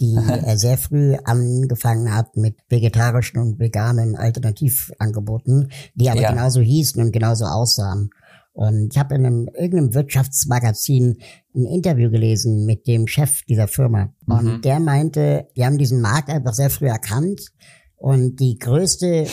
die 0.00 0.16
äh, 0.16 0.56
sehr 0.56 0.78
früh 0.78 1.16
angefangen 1.24 2.14
hat 2.14 2.36
mit 2.36 2.56
vegetarischen 2.68 3.40
und 3.40 3.58
veganen 3.58 4.16
Alternativangeboten, 4.16 5.70
die 5.94 6.10
aber 6.10 6.20
ja. 6.20 6.30
genauso 6.30 6.60
hießen 6.60 7.02
und 7.02 7.12
genauso 7.12 7.44
aussahen. 7.44 8.10
Und 8.52 8.94
ich 8.94 8.98
habe 8.98 9.16
in 9.16 9.26
einem 9.26 9.48
irgendeinem 9.48 9.94
Wirtschaftsmagazin 9.94 11.18
ein 11.56 11.64
Interview 11.66 12.08
gelesen 12.08 12.64
mit 12.66 12.86
dem 12.86 13.08
Chef 13.08 13.42
dieser 13.46 13.66
Firma. 13.66 14.14
Und 14.26 14.44
mhm. 14.44 14.62
der 14.62 14.78
meinte, 14.78 15.48
die 15.56 15.64
haben 15.64 15.76
diesen 15.76 16.00
Markt 16.00 16.30
einfach 16.30 16.54
sehr 16.54 16.70
früh 16.70 16.86
erkannt. 16.86 17.48
Und 17.96 18.38
die 18.38 18.56
größte, 18.58 19.26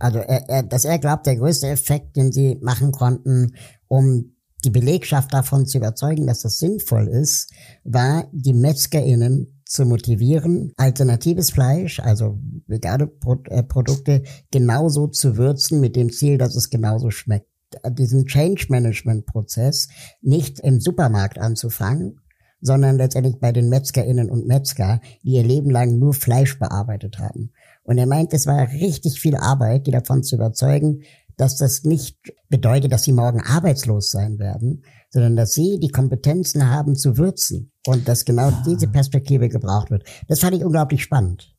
also 0.00 0.18
er, 0.18 0.48
er, 0.48 0.62
dass 0.64 0.84
er 0.84 0.98
glaubt, 0.98 1.26
der 1.26 1.36
größte 1.36 1.68
Effekt, 1.68 2.16
den 2.16 2.32
sie 2.32 2.58
machen 2.60 2.90
konnten, 2.90 3.54
um 3.86 4.32
die 4.64 4.70
Belegschaft 4.70 5.32
davon 5.32 5.66
zu 5.66 5.78
überzeugen, 5.78 6.26
dass 6.26 6.40
das 6.42 6.58
sinnvoll 6.58 7.08
ist, 7.08 7.52
war, 7.84 8.28
die 8.32 8.52
MetzgerInnen 8.52 9.60
zu 9.64 9.84
motivieren, 9.84 10.72
alternatives 10.76 11.50
Fleisch, 11.50 12.00
also 12.00 12.38
vegane 12.66 13.10
äh, 13.48 13.62
Produkte, 13.62 14.24
genauso 14.50 15.06
zu 15.06 15.36
würzen 15.36 15.80
mit 15.80 15.94
dem 15.94 16.10
Ziel, 16.10 16.38
dass 16.38 16.56
es 16.56 16.70
genauso 16.70 17.10
schmeckt. 17.10 17.46
Diesen 17.88 18.26
Change 18.26 18.66
Management 18.68 19.26
Prozess 19.26 19.88
nicht 20.20 20.58
im 20.58 20.80
Supermarkt 20.80 21.38
anzufangen, 21.38 22.18
sondern 22.60 22.96
letztendlich 22.96 23.38
bei 23.38 23.52
den 23.52 23.68
MetzgerInnen 23.68 24.28
und 24.28 24.46
Metzger, 24.46 25.00
die 25.22 25.34
ihr 25.34 25.44
Leben 25.44 25.70
lang 25.70 25.98
nur 25.98 26.14
Fleisch 26.14 26.58
bearbeitet 26.58 27.20
haben. 27.20 27.52
Und 27.84 27.98
er 27.98 28.06
meint, 28.06 28.34
es 28.34 28.46
war 28.46 28.68
richtig 28.72 29.20
viel 29.20 29.36
Arbeit, 29.36 29.86
die 29.86 29.92
davon 29.92 30.24
zu 30.24 30.34
überzeugen, 30.34 31.02
dass 31.40 31.56
das 31.56 31.84
nicht 31.84 32.18
bedeutet, 32.48 32.92
dass 32.92 33.04
sie 33.04 33.12
morgen 33.12 33.40
arbeitslos 33.40 34.10
sein 34.10 34.38
werden, 34.38 34.84
sondern 35.08 35.36
dass 35.36 35.54
sie 35.54 35.78
die 35.80 35.88
Kompetenzen 35.88 36.68
haben 36.68 36.94
zu 36.96 37.16
würzen 37.16 37.72
und 37.86 38.06
dass 38.08 38.24
genau 38.24 38.48
ah. 38.48 38.62
diese 38.66 38.88
Perspektive 38.88 39.48
gebraucht 39.48 39.90
wird. 39.90 40.04
Das 40.28 40.40
fand 40.40 40.54
ich 40.54 40.64
unglaublich 40.64 41.02
spannend. 41.02 41.54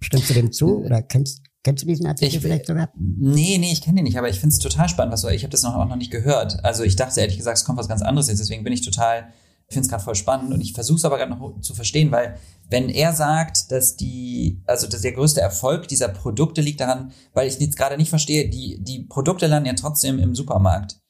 Stimmst 0.00 0.30
du 0.30 0.34
dem 0.34 0.52
zu 0.52 0.84
oder 0.84 1.02
kennst 1.02 1.42
Kennst 1.62 1.82
du 1.82 1.88
diesen 1.88 2.06
Artikel 2.06 2.36
ich, 2.36 2.40
vielleicht 2.40 2.66
sogar? 2.66 2.90
Nee, 2.96 3.58
nee, 3.58 3.72
ich 3.72 3.82
kenne 3.82 3.96
den 3.96 4.04
nicht, 4.04 4.16
aber 4.16 4.28
ich 4.28 4.38
finde 4.38 4.54
es 4.54 4.60
total 4.60 4.88
spannend, 4.88 5.12
was 5.12 5.22
du, 5.22 5.28
ich 5.30 5.42
habe 5.42 5.50
das 5.50 5.64
noch, 5.64 5.74
auch 5.74 5.88
noch 5.88 5.96
nicht 5.96 6.12
gehört. 6.12 6.64
Also 6.64 6.84
ich 6.84 6.94
dachte 6.94 7.20
ehrlich 7.20 7.38
gesagt, 7.38 7.58
es 7.58 7.64
kommt 7.64 7.76
was 7.76 7.88
ganz 7.88 8.02
anderes 8.02 8.28
jetzt, 8.28 8.38
deswegen 8.38 8.62
bin 8.62 8.72
ich 8.72 8.82
total 8.82 9.32
ich 9.68 9.74
finde 9.74 9.86
es 9.86 9.90
gerade 9.90 10.04
voll 10.04 10.14
spannend 10.14 10.52
und 10.52 10.60
ich 10.60 10.74
versuche 10.74 10.98
es 10.98 11.04
aber 11.04 11.18
gerade 11.18 11.32
noch 11.32 11.60
zu 11.60 11.74
verstehen, 11.74 12.12
weil 12.12 12.38
wenn 12.70 12.88
er 12.88 13.12
sagt, 13.12 13.72
dass 13.72 13.96
die, 13.96 14.62
also 14.66 14.86
dass 14.86 15.00
der 15.00 15.12
größte 15.12 15.40
Erfolg 15.40 15.88
dieser 15.88 16.08
Produkte 16.08 16.60
liegt 16.60 16.80
daran, 16.80 17.12
weil 17.32 17.48
ich 17.48 17.58
jetzt 17.58 17.76
gerade 17.76 17.96
nicht 17.96 18.10
verstehe, 18.10 18.48
die, 18.48 18.82
die 18.82 19.00
Produkte 19.04 19.48
landen 19.48 19.66
ja 19.66 19.74
trotzdem 19.74 20.18
im 20.20 20.34
Supermarkt. 20.36 21.00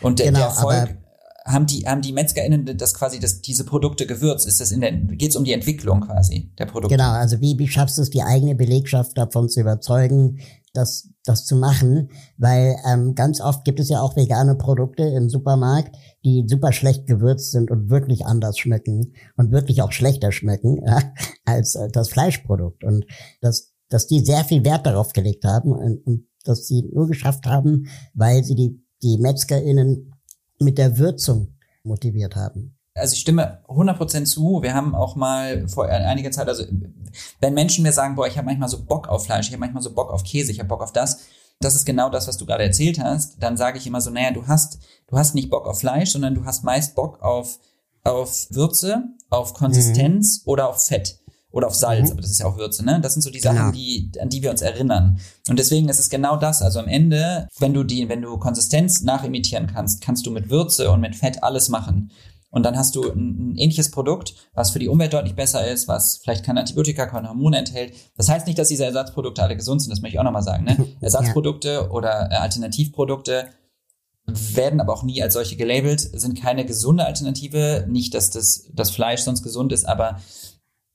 Und 0.00 0.20
der, 0.20 0.26
genau, 0.26 0.38
der 0.38 0.48
Erfolg, 0.48 0.96
haben 1.44 1.66
die, 1.66 1.86
haben 1.86 2.02
die 2.02 2.12
MetzgerInnen 2.12 2.76
das 2.76 2.94
quasi, 2.94 3.18
das, 3.18 3.40
diese 3.40 3.64
Produkte 3.64 4.06
gewürzt? 4.06 4.46
Ist 4.46 4.60
das 4.60 4.70
in 4.70 4.80
der, 4.80 4.92
geht's 4.92 5.34
um 5.34 5.44
die 5.44 5.52
Entwicklung 5.52 6.02
quasi 6.02 6.52
der 6.58 6.66
Produkte? 6.66 6.96
Genau, 6.96 7.10
also 7.10 7.40
wie, 7.40 7.58
wie 7.58 7.68
schaffst 7.68 7.98
du 7.98 8.02
es, 8.02 8.10
die 8.10 8.22
eigene 8.22 8.54
Belegschaft 8.54 9.18
davon 9.18 9.48
zu 9.48 9.60
überzeugen, 9.60 10.38
das, 10.72 11.08
das 11.24 11.44
zu 11.44 11.56
machen? 11.56 12.10
Weil 12.36 12.76
ähm, 12.86 13.14
ganz 13.14 13.40
oft 13.40 13.64
gibt 13.64 13.80
es 13.80 13.88
ja 13.88 14.00
auch 14.00 14.16
vegane 14.16 14.54
Produkte 14.56 15.02
im 15.04 15.28
Supermarkt, 15.28 15.96
die 16.24 16.44
super 16.46 16.72
schlecht 16.72 17.06
gewürzt 17.06 17.52
sind 17.52 17.70
und 17.70 17.90
wirklich 17.90 18.26
anders 18.26 18.58
schmecken 18.58 19.14
und 19.36 19.52
wirklich 19.52 19.82
auch 19.82 19.92
schlechter 19.92 20.32
schmecken 20.32 20.80
ja, 20.86 21.12
als 21.44 21.74
äh, 21.74 21.88
das 21.90 22.08
Fleischprodukt. 22.08 22.84
Und 22.84 23.06
dass, 23.40 23.72
dass 23.88 24.06
die 24.06 24.20
sehr 24.20 24.44
viel 24.44 24.64
Wert 24.64 24.86
darauf 24.86 25.12
gelegt 25.12 25.44
haben 25.44 25.72
und, 25.72 26.06
und 26.06 26.26
dass 26.44 26.66
sie 26.66 26.82
nur 26.92 27.06
geschafft 27.06 27.46
haben, 27.46 27.86
weil 28.14 28.42
sie 28.44 28.54
die, 28.54 28.84
die 29.02 29.18
MetzgerInnen 29.18 30.12
mit 30.58 30.78
der 30.78 30.98
Würzung 30.98 31.54
motiviert 31.84 32.36
haben. 32.36 32.76
Also 32.94 33.14
ich 33.14 33.20
stimme 33.20 33.60
100% 33.68 34.24
zu. 34.24 34.60
Wir 34.62 34.74
haben 34.74 34.94
auch 34.94 35.16
mal 35.16 35.66
vor 35.68 35.86
einiger 35.86 36.30
Zeit, 36.30 36.48
also 36.48 36.64
wenn 37.40 37.54
Menschen 37.54 37.82
mir 37.82 37.92
sagen, 37.92 38.14
boah, 38.14 38.26
ich 38.26 38.36
habe 38.36 38.46
manchmal 38.46 38.68
so 38.68 38.84
Bock 38.84 39.08
auf 39.08 39.24
Fleisch, 39.24 39.46
ich 39.46 39.52
habe 39.52 39.60
manchmal 39.60 39.82
so 39.82 39.92
Bock 39.92 40.10
auf 40.10 40.24
Käse, 40.24 40.52
ich 40.52 40.58
habe 40.58 40.68
Bock 40.68 40.82
auf 40.82 40.92
das, 40.92 41.20
das 41.60 41.74
ist 41.74 41.86
genau 41.86 42.10
das, 42.10 42.28
was 42.28 42.36
du 42.36 42.46
gerade 42.46 42.64
erzählt 42.64 42.98
hast, 42.98 43.42
dann 43.42 43.56
sage 43.56 43.78
ich 43.78 43.86
immer 43.86 44.00
so, 44.00 44.10
naja, 44.10 44.30
du 44.30 44.46
hast, 44.46 44.78
du 45.06 45.16
hast 45.16 45.34
nicht 45.34 45.50
Bock 45.50 45.66
auf 45.66 45.80
Fleisch, 45.80 46.10
sondern 46.10 46.34
du 46.34 46.44
hast 46.44 46.64
meist 46.64 46.94
Bock 46.94 47.22
auf, 47.22 47.58
auf 48.04 48.46
Würze, 48.50 49.04
auf 49.30 49.54
Konsistenz 49.54 50.42
mhm. 50.44 50.50
oder 50.50 50.68
auf 50.68 50.84
Fett 50.86 51.18
oder 51.50 51.66
auf 51.66 51.74
Salz, 51.74 52.06
mhm. 52.06 52.12
aber 52.12 52.22
das 52.22 52.30
ist 52.30 52.40
ja 52.40 52.46
auch 52.46 52.56
Würze, 52.56 52.84
ne? 52.84 53.00
Das 53.00 53.12
sind 53.12 53.22
so 53.22 53.30
die 53.30 53.40
Sachen, 53.40 53.58
genau. 53.58 53.70
die, 53.72 54.10
an 54.20 54.30
die 54.30 54.42
wir 54.42 54.50
uns 54.50 54.62
erinnern. 54.62 55.18
Und 55.48 55.58
deswegen 55.58 55.88
ist 55.88 56.00
es 56.00 56.08
genau 56.08 56.36
das. 56.36 56.62
Also 56.62 56.80
am 56.80 56.88
Ende, 56.88 57.46
wenn 57.58 57.74
du 57.74 57.84
die, 57.84 58.08
wenn 58.08 58.22
du 58.22 58.38
Konsistenz 58.38 59.02
nachimitieren 59.02 59.66
kannst, 59.66 60.00
kannst 60.00 60.26
du 60.26 60.30
mit 60.30 60.48
Würze 60.48 60.90
und 60.90 61.00
mit 61.00 61.14
Fett 61.14 61.42
alles 61.42 61.68
machen. 61.68 62.10
Und 62.52 62.64
dann 62.64 62.76
hast 62.76 62.94
du 62.94 63.10
ein, 63.10 63.52
ein, 63.52 63.56
ähnliches 63.56 63.90
Produkt, 63.90 64.34
was 64.52 64.70
für 64.70 64.78
die 64.78 64.88
Umwelt 64.88 65.14
deutlich 65.14 65.34
besser 65.34 65.66
ist, 65.66 65.88
was 65.88 66.18
vielleicht 66.18 66.44
keine 66.44 66.60
Antibiotika, 66.60 67.06
keine 67.06 67.30
Hormone 67.30 67.58
enthält. 67.58 67.94
Das 68.16 68.28
heißt 68.28 68.46
nicht, 68.46 68.58
dass 68.58 68.68
diese 68.68 68.84
Ersatzprodukte 68.84 69.42
alle 69.42 69.56
gesund 69.56 69.80
sind, 69.80 69.90
das 69.90 70.02
möchte 70.02 70.16
ich 70.16 70.20
auch 70.20 70.24
nochmal 70.24 70.42
sagen. 70.42 70.64
Ne? 70.64 70.76
Ersatzprodukte 71.00 71.72
ja. 71.72 71.90
oder 71.90 72.30
äh, 72.30 72.34
Alternativprodukte 72.34 73.46
werden 74.26 74.80
aber 74.80 74.92
auch 74.92 75.02
nie 75.02 75.22
als 75.22 75.34
solche 75.34 75.56
gelabelt, 75.56 76.00
sind 76.00 76.40
keine 76.40 76.64
gesunde 76.64 77.06
Alternative. 77.06 77.86
Nicht, 77.88 78.14
dass 78.14 78.30
das, 78.30 78.68
das 78.72 78.90
Fleisch 78.90 79.22
sonst 79.22 79.42
gesund 79.42 79.72
ist, 79.72 79.84
aber 79.84 80.20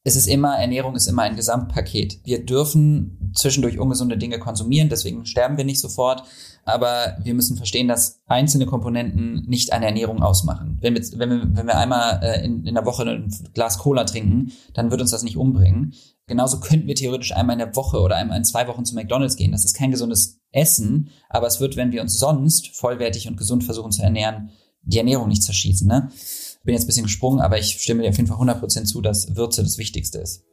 es 0.07 0.15
ist 0.15 0.27
immer, 0.27 0.57
Ernährung 0.57 0.95
ist 0.95 1.07
immer 1.07 1.23
ein 1.23 1.35
Gesamtpaket. 1.35 2.21
Wir 2.23 2.45
dürfen 2.45 3.33
zwischendurch 3.35 3.77
ungesunde 3.77 4.17
Dinge 4.17 4.39
konsumieren, 4.39 4.87
deswegen 4.87 5.25
sterben 5.25 5.57
wir 5.57 5.65
nicht 5.65 5.81
sofort. 5.81 6.23
Aber 6.63 7.17
wir 7.21 7.33
müssen 7.33 7.57
verstehen, 7.57 7.89
dass 7.89 8.21
einzelne 8.25 8.65
Komponenten 8.65 9.43
nicht 9.47 9.73
eine 9.73 9.85
Ernährung 9.85 10.23
ausmachen. 10.23 10.77
Wenn 10.79 10.95
wir, 10.95 11.01
wenn 11.17 11.29
wir, 11.29 11.57
wenn 11.57 11.67
wir 11.67 11.77
einmal 11.77 12.21
äh, 12.23 12.45
in, 12.45 12.65
in 12.65 12.75
der 12.75 12.85
Woche 12.85 13.03
ein 13.03 13.35
Glas 13.53 13.79
Cola 13.79 14.05
trinken, 14.05 14.53
dann 14.73 14.91
wird 14.91 15.01
uns 15.01 15.11
das 15.11 15.23
nicht 15.23 15.35
umbringen. 15.35 15.93
Genauso 16.25 16.61
könnten 16.61 16.87
wir 16.87 16.95
theoretisch 16.95 17.35
einmal 17.35 17.55
in 17.55 17.59
der 17.59 17.75
Woche 17.75 17.99
oder 17.99 18.15
einmal 18.15 18.37
in 18.37 18.45
zwei 18.45 18.65
Wochen 18.69 18.85
zu 18.85 18.95
McDonalds 18.95 19.35
gehen. 19.35 19.51
Das 19.51 19.65
ist 19.65 19.75
kein 19.75 19.91
gesundes 19.91 20.39
Essen, 20.53 21.09
aber 21.27 21.47
es 21.47 21.59
wird, 21.59 21.75
wenn 21.75 21.91
wir 21.91 22.01
uns 22.01 22.17
sonst 22.17 22.77
vollwertig 22.77 23.27
und 23.27 23.35
gesund 23.35 23.65
versuchen 23.65 23.91
zu 23.91 24.03
ernähren, 24.03 24.51
die 24.83 24.99
Ernährung 24.99 25.27
nicht 25.27 25.43
zerschießen. 25.43 25.85
Ne? 25.85 26.09
Bin 26.63 26.73
jetzt 26.73 26.83
ein 26.83 26.87
bisschen 26.87 27.05
gesprungen, 27.05 27.41
aber 27.41 27.57
ich 27.57 27.79
stimme 27.81 28.03
dir 28.03 28.09
auf 28.09 28.17
jeden 28.17 28.27
Fall 28.27 28.37
100% 28.37 28.85
zu, 28.85 29.01
dass 29.01 29.35
Würze 29.35 29.63
das 29.63 29.77
Wichtigste 29.77 30.19
ist. 30.19 30.43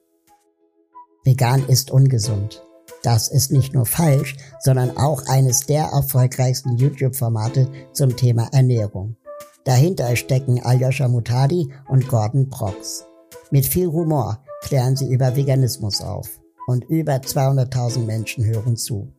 Vegan 1.24 1.66
ist 1.68 1.90
ungesund. 1.90 2.62
Das 3.02 3.28
ist 3.28 3.50
nicht 3.50 3.74
nur 3.74 3.86
falsch, 3.86 4.36
sondern 4.60 4.96
auch 4.96 5.26
eines 5.26 5.66
der 5.66 5.84
erfolgreichsten 5.84 6.76
YouTube-Formate 6.76 7.68
zum 7.92 8.16
Thema 8.16 8.48
Ernährung. 8.52 9.16
Dahinter 9.64 10.14
stecken 10.16 10.62
Aljoscha 10.62 11.08
Mutadi 11.08 11.72
und 11.88 12.08
Gordon 12.08 12.48
Prox. 12.50 13.04
Mit 13.50 13.66
viel 13.66 13.88
Humor 13.88 14.42
klären 14.62 14.96
sie 14.96 15.10
über 15.10 15.36
Veganismus 15.36 16.00
auf. 16.00 16.40
Und 16.66 16.84
über 16.84 17.16
200.000 17.16 18.00
Menschen 18.00 18.44
hören 18.44 18.76
zu. 18.76 19.12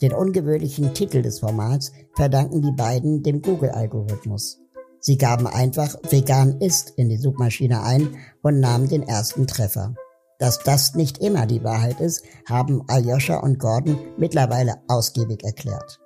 Den 0.00 0.12
ungewöhnlichen 0.12 0.94
Titel 0.94 1.22
des 1.22 1.40
Formats 1.40 1.92
verdanken 2.14 2.62
die 2.62 2.72
beiden 2.72 3.22
dem 3.22 3.42
Google-Algorithmus. 3.42 4.61
Sie 5.04 5.18
gaben 5.18 5.48
einfach 5.48 5.96
vegan 6.08 6.60
ist 6.60 6.90
in 6.90 7.08
die 7.08 7.16
Suchmaschine 7.16 7.82
ein 7.82 8.16
und 8.40 8.60
nahmen 8.60 8.88
den 8.88 9.02
ersten 9.02 9.48
Treffer. 9.48 9.96
Dass 10.38 10.60
das 10.60 10.94
nicht 10.94 11.18
immer 11.18 11.46
die 11.46 11.64
Wahrheit 11.64 12.00
ist, 12.00 12.22
haben 12.48 12.82
Aljoscha 12.86 13.38
und 13.38 13.58
Gordon 13.58 13.98
mittlerweile 14.16 14.76
ausgiebig 14.86 15.42
erklärt. 15.42 15.98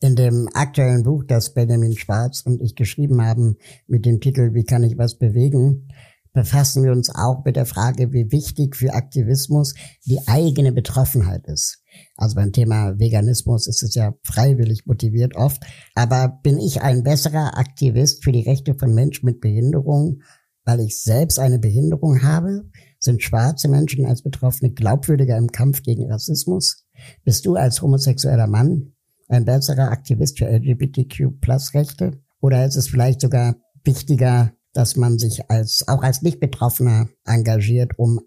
In 0.00 0.16
dem 0.16 0.48
aktuellen 0.54 1.04
Buch, 1.04 1.22
das 1.24 1.54
Benjamin 1.54 1.96
Schwarz 1.96 2.42
und 2.44 2.60
ich 2.60 2.74
geschrieben 2.74 3.24
haben, 3.24 3.58
mit 3.86 4.04
dem 4.04 4.20
Titel 4.20 4.54
Wie 4.54 4.64
kann 4.64 4.82
ich 4.82 4.98
was 4.98 5.16
bewegen, 5.16 5.86
befassen 6.32 6.82
wir 6.82 6.90
uns 6.90 7.14
auch 7.14 7.44
mit 7.44 7.54
der 7.54 7.66
Frage, 7.66 8.12
wie 8.12 8.32
wichtig 8.32 8.74
für 8.74 8.92
Aktivismus 8.92 9.74
die 10.04 10.18
eigene 10.26 10.72
Betroffenheit 10.72 11.46
ist. 11.46 11.79
Also 12.16 12.36
beim 12.36 12.52
Thema 12.52 12.98
Veganismus 12.98 13.66
ist 13.66 13.82
es 13.82 13.94
ja 13.94 14.14
freiwillig 14.22 14.86
motiviert 14.86 15.36
oft. 15.36 15.62
Aber 15.94 16.40
bin 16.42 16.58
ich 16.58 16.82
ein 16.82 17.02
besserer 17.02 17.58
Aktivist 17.58 18.24
für 18.24 18.32
die 18.32 18.42
Rechte 18.42 18.74
von 18.74 18.94
Menschen 18.94 19.26
mit 19.26 19.40
Behinderung, 19.40 20.20
weil 20.64 20.80
ich 20.80 21.02
selbst 21.02 21.38
eine 21.38 21.58
Behinderung 21.58 22.22
habe? 22.22 22.64
Sind 22.98 23.22
schwarze 23.22 23.68
Menschen 23.68 24.04
als 24.06 24.22
Betroffene 24.22 24.72
glaubwürdiger 24.72 25.36
im 25.38 25.48
Kampf 25.48 25.82
gegen 25.82 26.10
Rassismus? 26.10 26.86
Bist 27.24 27.46
du 27.46 27.54
als 27.56 27.80
homosexueller 27.80 28.46
Mann 28.46 28.92
ein 29.28 29.44
besserer 29.44 29.90
Aktivist 29.90 30.38
für 30.38 30.46
LGBTQ-Plus-Rechte? 30.46 32.20
Oder 32.40 32.66
ist 32.66 32.76
es 32.76 32.88
vielleicht 32.88 33.20
sogar 33.20 33.56
wichtiger, 33.84 34.52
dass 34.72 34.96
man 34.96 35.18
sich 35.18 35.50
als, 35.50 35.86
auch 35.88 36.02
als 36.02 36.22
Nicht-Betroffener 36.22 37.08
engagiert, 37.24 37.92
um 37.96 38.20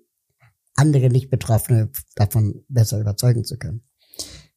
andere 0.76 1.10
Nicht-Betroffene 1.10 1.90
davon 2.16 2.64
besser 2.68 3.00
überzeugen 3.00 3.44
zu 3.44 3.58
können. 3.58 3.84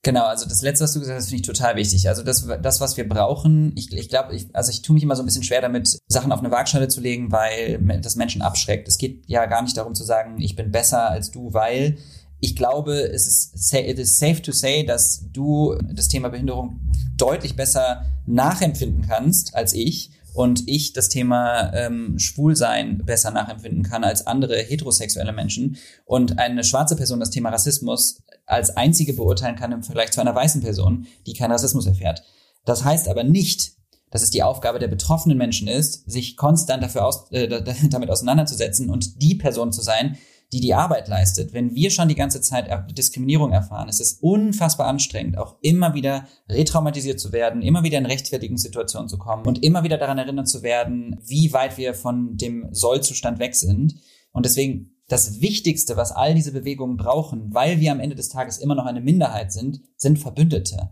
Genau, 0.02 0.26
also 0.26 0.48
das 0.48 0.62
letzte, 0.62 0.84
was 0.84 0.92
du 0.92 1.00
gesagt 1.00 1.18
hast, 1.18 1.28
finde 1.30 1.40
ich 1.40 1.46
total 1.46 1.74
wichtig. 1.74 2.08
Also 2.08 2.22
das, 2.22 2.46
das 2.62 2.80
was 2.80 2.96
wir 2.96 3.08
brauchen, 3.08 3.72
ich, 3.76 3.92
ich 3.92 4.08
glaube, 4.08 4.36
ich, 4.36 4.46
also 4.54 4.70
ich 4.70 4.82
tue 4.82 4.94
mich 4.94 5.02
immer 5.02 5.16
so 5.16 5.22
ein 5.22 5.26
bisschen 5.26 5.42
schwer 5.42 5.60
damit, 5.60 5.98
Sachen 6.06 6.30
auf 6.30 6.38
eine 6.38 6.52
Waagschale 6.52 6.86
zu 6.86 7.00
legen, 7.00 7.32
weil 7.32 7.80
das 8.00 8.14
Menschen 8.14 8.40
abschreckt. 8.40 8.86
Es 8.86 8.98
geht 8.98 9.24
ja 9.26 9.46
gar 9.46 9.62
nicht 9.62 9.76
darum 9.76 9.96
zu 9.96 10.04
sagen, 10.04 10.40
ich 10.40 10.54
bin 10.54 10.70
besser 10.70 11.10
als 11.10 11.32
du, 11.32 11.52
weil 11.52 11.98
ich 12.38 12.54
glaube, 12.54 13.00
es 13.00 13.26
ist, 13.26 13.74
it 13.74 13.98
is 13.98 14.18
safe 14.18 14.42
to 14.42 14.52
say, 14.52 14.84
dass 14.84 15.24
du 15.32 15.76
das 15.92 16.06
Thema 16.06 16.28
Behinderung 16.28 16.80
deutlich 17.16 17.56
besser 17.56 18.04
nachempfinden 18.26 19.02
kannst 19.08 19.56
als 19.56 19.72
ich 19.72 20.12
und 20.36 20.64
ich 20.66 20.92
das 20.92 21.08
Thema 21.08 21.72
ähm, 21.72 22.18
Schwulsein 22.18 22.98
besser 23.04 23.30
nachempfinden 23.30 23.82
kann 23.82 24.04
als 24.04 24.26
andere 24.26 24.56
heterosexuelle 24.58 25.32
Menschen 25.32 25.78
und 26.04 26.38
eine 26.38 26.62
schwarze 26.62 26.94
Person 26.94 27.20
das 27.20 27.30
Thema 27.30 27.48
Rassismus 27.48 28.22
als 28.44 28.76
einzige 28.76 29.14
beurteilen 29.14 29.56
kann 29.56 29.72
im 29.72 29.82
Vergleich 29.82 30.12
zu 30.12 30.20
einer 30.20 30.34
weißen 30.34 30.60
Person, 30.60 31.06
die 31.26 31.32
keinen 31.32 31.52
Rassismus 31.52 31.86
erfährt. 31.86 32.22
Das 32.66 32.84
heißt 32.84 33.08
aber 33.08 33.24
nicht, 33.24 33.72
dass 34.10 34.22
es 34.22 34.30
die 34.30 34.42
Aufgabe 34.42 34.78
der 34.78 34.88
betroffenen 34.88 35.38
Menschen 35.38 35.68
ist, 35.68 36.08
sich 36.08 36.36
konstant 36.36 36.82
dafür 36.82 37.06
aus, 37.06 37.30
äh, 37.32 37.62
damit 37.90 38.10
auseinanderzusetzen 38.10 38.90
und 38.90 39.22
die 39.22 39.36
Person 39.36 39.72
zu 39.72 39.80
sein, 39.80 40.18
die 40.52 40.60
die 40.60 40.74
Arbeit 40.74 41.08
leistet. 41.08 41.52
Wenn 41.52 41.74
wir 41.74 41.90
schon 41.90 42.08
die 42.08 42.14
ganze 42.14 42.40
Zeit 42.40 42.68
Diskriminierung 42.96 43.52
erfahren, 43.52 43.88
es 43.88 44.00
ist 44.00 44.22
unfassbar 44.22 44.86
anstrengend, 44.86 45.38
auch 45.38 45.56
immer 45.60 45.94
wieder 45.94 46.28
retraumatisiert 46.48 47.18
zu 47.18 47.32
werden, 47.32 47.62
immer 47.62 47.82
wieder 47.82 47.98
in 47.98 48.06
rechtfertigen 48.06 48.56
Situationen 48.56 49.08
zu 49.08 49.18
kommen 49.18 49.46
und 49.46 49.62
immer 49.62 49.82
wieder 49.82 49.98
daran 49.98 50.18
erinnert 50.18 50.48
zu 50.48 50.62
werden, 50.62 51.20
wie 51.24 51.52
weit 51.52 51.78
wir 51.78 51.94
von 51.94 52.36
dem 52.36 52.68
Sollzustand 52.70 53.38
weg 53.38 53.56
sind. 53.56 53.96
Und 54.32 54.46
deswegen 54.46 54.96
das 55.08 55.40
Wichtigste, 55.40 55.96
was 55.96 56.12
all 56.12 56.34
diese 56.34 56.52
Bewegungen 56.52 56.96
brauchen, 56.96 57.52
weil 57.52 57.80
wir 57.80 57.92
am 57.92 58.00
Ende 58.00 58.16
des 58.16 58.28
Tages 58.28 58.58
immer 58.58 58.74
noch 58.74 58.86
eine 58.86 59.00
Minderheit 59.00 59.52
sind, 59.52 59.80
sind 59.96 60.18
Verbündete. 60.18 60.90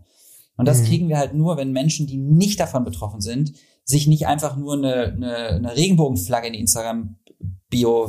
Und 0.57 0.67
das 0.67 0.83
mhm. 0.83 0.85
kriegen 0.87 1.09
wir 1.09 1.19
halt 1.19 1.35
nur, 1.35 1.57
wenn 1.57 1.73
Menschen, 1.73 2.07
die 2.07 2.17
nicht 2.17 2.61
davon 2.61 2.85
betroffen 2.85 3.21
sind, 3.21 3.55
sich 3.85 4.07
nicht 4.07 4.27
einfach 4.27 4.57
nur 4.57 4.75
eine, 4.75 5.13
eine, 5.13 5.47
eine 5.49 5.77
Regenbogenflagge 5.77 6.47
in 6.47 6.53
die 6.55 6.61
Instagram-Bio 6.61 8.09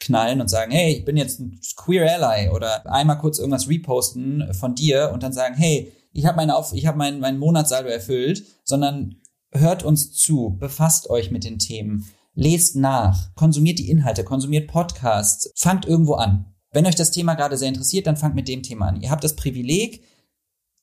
knallen 0.00 0.40
und 0.40 0.48
sagen, 0.48 0.70
hey, 0.72 0.94
ich 0.94 1.04
bin 1.04 1.16
jetzt 1.16 1.40
ein 1.40 1.60
Queer 1.76 2.20
Ally 2.20 2.50
oder 2.50 2.90
einmal 2.90 3.18
kurz 3.18 3.38
irgendwas 3.38 3.68
reposten 3.68 4.52
von 4.54 4.74
dir 4.74 5.10
und 5.12 5.22
dann 5.22 5.32
sagen, 5.32 5.54
hey, 5.56 5.92
ich 6.12 6.26
habe 6.26 6.36
meine 6.36 6.56
Auf 6.56 6.72
ich 6.72 6.86
habe 6.86 6.98
meinen 6.98 7.20
mein 7.20 7.38
Monatssaldo 7.38 7.88
erfüllt, 7.88 8.44
sondern 8.64 9.16
hört 9.52 9.82
uns 9.82 10.12
zu, 10.12 10.56
befasst 10.58 11.10
euch 11.10 11.30
mit 11.30 11.44
den 11.44 11.58
Themen, 11.58 12.08
lest 12.34 12.76
nach, 12.76 13.34
konsumiert 13.34 13.78
die 13.78 13.90
Inhalte, 13.90 14.24
konsumiert 14.24 14.70
Podcasts, 14.70 15.50
fangt 15.56 15.86
irgendwo 15.86 16.14
an. 16.14 16.54
Wenn 16.70 16.86
euch 16.86 16.94
das 16.94 17.10
Thema 17.10 17.34
gerade 17.34 17.56
sehr 17.56 17.68
interessiert, 17.68 18.06
dann 18.06 18.16
fangt 18.16 18.34
mit 18.34 18.48
dem 18.48 18.62
Thema 18.62 18.88
an. 18.88 19.00
Ihr 19.00 19.10
habt 19.10 19.24
das 19.24 19.36
Privileg, 19.36 20.04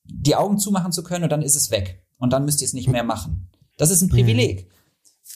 die 0.04 0.36
Augen 0.36 0.58
zumachen 0.58 0.92
zu 0.92 1.04
können 1.04 1.24
und 1.24 1.32
dann 1.32 1.42
ist 1.42 1.56
es 1.56 1.72
weg. 1.72 2.04
Und 2.18 2.34
dann 2.34 2.46
müsst 2.46 2.62
ihr 2.62 2.66
es 2.66 2.74
nicht 2.74 2.90
mehr 2.90 3.04
machen. 3.04 3.50
Das 3.78 3.92
ist 3.92 4.02
ein 4.02 4.10
Privileg. 4.10 4.70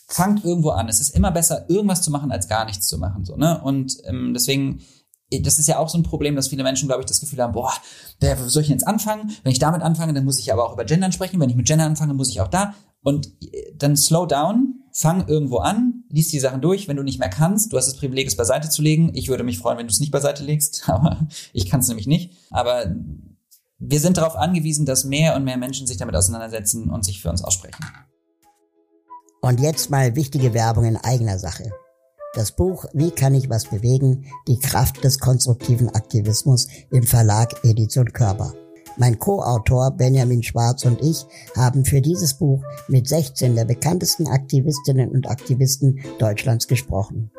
Fangt 0.09 0.43
irgendwo 0.43 0.71
an. 0.71 0.89
Es 0.89 1.01
ist 1.01 1.15
immer 1.15 1.31
besser, 1.31 1.69
irgendwas 1.69 2.01
zu 2.01 2.09
machen, 2.09 2.31
als 2.31 2.47
gar 2.47 2.65
nichts 2.65 2.87
zu 2.87 2.97
machen. 2.97 3.25
So, 3.25 3.35
ne? 3.35 3.61
Und 3.61 3.97
ähm, 4.05 4.33
deswegen, 4.33 4.81
das 5.29 5.59
ist 5.59 5.67
ja 5.67 5.77
auch 5.77 5.87
so 5.87 5.99
ein 5.99 6.03
Problem, 6.03 6.35
dass 6.35 6.47
viele 6.47 6.63
Menschen, 6.63 6.87
glaube 6.87 7.01
ich, 7.01 7.07
das 7.07 7.19
Gefühl 7.19 7.39
haben, 7.41 7.53
boah, 7.53 7.71
wer 8.19 8.35
soll 8.49 8.63
ich 8.63 8.69
jetzt 8.69 8.87
anfangen? 8.87 9.31
Wenn 9.43 9.51
ich 9.51 9.59
damit 9.59 9.83
anfange, 9.83 10.13
dann 10.13 10.25
muss 10.25 10.39
ich 10.39 10.51
aber 10.51 10.65
auch 10.65 10.73
über 10.73 10.83
Gendern 10.83 11.11
sprechen. 11.11 11.39
Wenn 11.39 11.51
ich 11.51 11.55
mit 11.55 11.67
Gender 11.67 11.85
anfange, 11.85 12.15
muss 12.15 12.29
ich 12.29 12.41
auch 12.41 12.47
da. 12.47 12.73
Und 13.03 13.27
äh, 13.41 13.73
dann 13.77 13.95
slow 13.95 14.25
down, 14.25 14.81
fang 14.91 15.27
irgendwo 15.27 15.57
an, 15.57 16.03
lies 16.09 16.29
die 16.29 16.39
Sachen 16.39 16.61
durch. 16.61 16.87
Wenn 16.87 16.97
du 16.97 17.03
nicht 17.03 17.19
mehr 17.19 17.29
kannst, 17.29 17.71
du 17.71 17.77
hast 17.77 17.85
das 17.85 17.97
Privileg, 17.97 18.27
es 18.27 18.35
beiseite 18.35 18.69
zu 18.69 18.81
legen. 18.81 19.11
Ich 19.13 19.29
würde 19.29 19.43
mich 19.43 19.59
freuen, 19.59 19.77
wenn 19.77 19.87
du 19.87 19.93
es 19.93 19.99
nicht 19.99 20.11
beiseite 20.11 20.43
legst, 20.43 20.83
aber 20.89 21.27
ich 21.53 21.69
kann 21.69 21.81
es 21.81 21.87
nämlich 21.87 22.07
nicht. 22.07 22.33
Aber 22.49 22.95
wir 23.77 23.99
sind 23.99 24.17
darauf 24.17 24.35
angewiesen, 24.35 24.85
dass 24.85 25.05
mehr 25.05 25.35
und 25.35 25.43
mehr 25.43 25.57
Menschen 25.57 25.87
sich 25.87 25.97
damit 25.97 26.15
auseinandersetzen 26.15 26.89
und 26.89 27.05
sich 27.05 27.21
für 27.21 27.29
uns 27.29 27.43
aussprechen. 27.43 27.85
Und 29.41 29.61
jetzt 29.61 29.89
mal 29.89 30.15
wichtige 30.15 30.53
Werbung 30.53 30.83
in 30.83 30.97
eigener 30.97 31.39
Sache. 31.39 31.71
Das 32.33 32.51
Buch 32.51 32.85
Wie 32.93 33.11
kann 33.11 33.33
ich 33.33 33.49
was 33.49 33.65
bewegen? 33.65 34.25
Die 34.47 34.59
Kraft 34.59 35.03
des 35.03 35.19
konstruktiven 35.19 35.89
Aktivismus 35.89 36.67
im 36.91 37.03
Verlag 37.03 37.63
Edition 37.63 38.11
Körper. 38.11 38.53
Mein 38.97 39.17
Co-Autor 39.17 39.91
Benjamin 39.91 40.43
Schwarz 40.43 40.83
und 40.83 41.01
ich 41.01 41.25
haben 41.55 41.85
für 41.85 42.01
dieses 42.01 42.33
Buch 42.33 42.61
mit 42.89 43.07
16 43.07 43.55
der 43.55 43.63
bekanntesten 43.63 44.27
Aktivistinnen 44.27 45.09
und 45.09 45.29
Aktivisten 45.29 46.01
Deutschlands 46.19 46.67
gesprochen. 46.67 47.31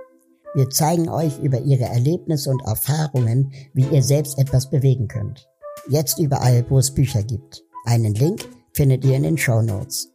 Wir 0.54 0.70
zeigen 0.70 1.08
euch 1.10 1.38
über 1.38 1.60
ihre 1.60 1.84
Erlebnisse 1.84 2.50
und 2.50 2.62
Erfahrungen, 2.62 3.52
wie 3.74 3.84
ihr 3.84 4.02
selbst 4.02 4.38
etwas 4.38 4.70
bewegen 4.70 5.06
könnt. 5.06 5.46
Jetzt 5.88 6.18
überall, 6.18 6.64
wo 6.70 6.78
es 6.78 6.92
Bücher 6.92 7.22
gibt. 7.22 7.62
Einen 7.84 8.14
Link 8.14 8.48
findet 8.72 9.04
ihr 9.04 9.16
in 9.16 9.22
den 9.22 9.38
Show 9.38 9.62
Notes. 9.62 10.09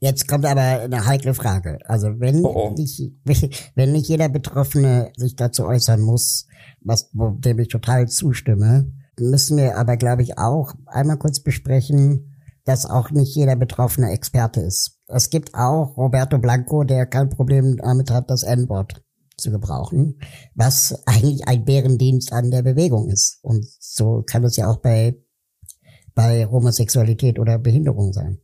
Jetzt 0.00 0.28
kommt 0.28 0.46
aber 0.46 0.60
eine 0.60 1.06
heikle 1.06 1.34
Frage. 1.34 1.78
Also 1.84 2.20
wenn 2.20 2.44
oh 2.44 2.70
oh. 2.70 2.74
nicht, 2.76 3.12
wenn 3.74 3.92
nicht 3.92 4.08
jeder 4.08 4.28
Betroffene 4.28 5.12
sich 5.16 5.34
dazu 5.34 5.64
äußern 5.64 6.00
muss, 6.00 6.46
was, 6.80 7.10
dem 7.12 7.58
ich 7.58 7.68
total 7.68 8.08
zustimme, 8.08 8.92
müssen 9.18 9.56
wir 9.56 9.76
aber, 9.76 9.96
glaube 9.96 10.22
ich, 10.22 10.38
auch 10.38 10.74
einmal 10.86 11.18
kurz 11.18 11.40
besprechen, 11.40 12.36
dass 12.64 12.86
auch 12.86 13.10
nicht 13.10 13.34
jeder 13.34 13.56
Betroffene 13.56 14.10
Experte 14.10 14.60
ist. 14.60 14.98
Es 15.08 15.30
gibt 15.30 15.54
auch 15.54 15.96
Roberto 15.96 16.38
Blanco, 16.38 16.84
der 16.84 17.06
kein 17.06 17.30
Problem 17.30 17.78
damit 17.78 18.10
hat, 18.10 18.30
das 18.30 18.42
N-Wort 18.42 19.02
zu 19.38 19.50
gebrauchen, 19.50 20.20
was 20.54 21.02
eigentlich 21.06 21.48
ein 21.48 21.64
Bärendienst 21.64 22.32
an 22.32 22.50
der 22.50 22.62
Bewegung 22.62 23.08
ist. 23.08 23.38
Und 23.42 23.66
so 23.80 24.22
kann 24.26 24.44
es 24.44 24.56
ja 24.56 24.68
auch 24.68 24.78
bei, 24.78 25.16
bei 26.14 26.46
Homosexualität 26.46 27.38
oder 27.38 27.58
Behinderung 27.58 28.12
sein. 28.12 28.38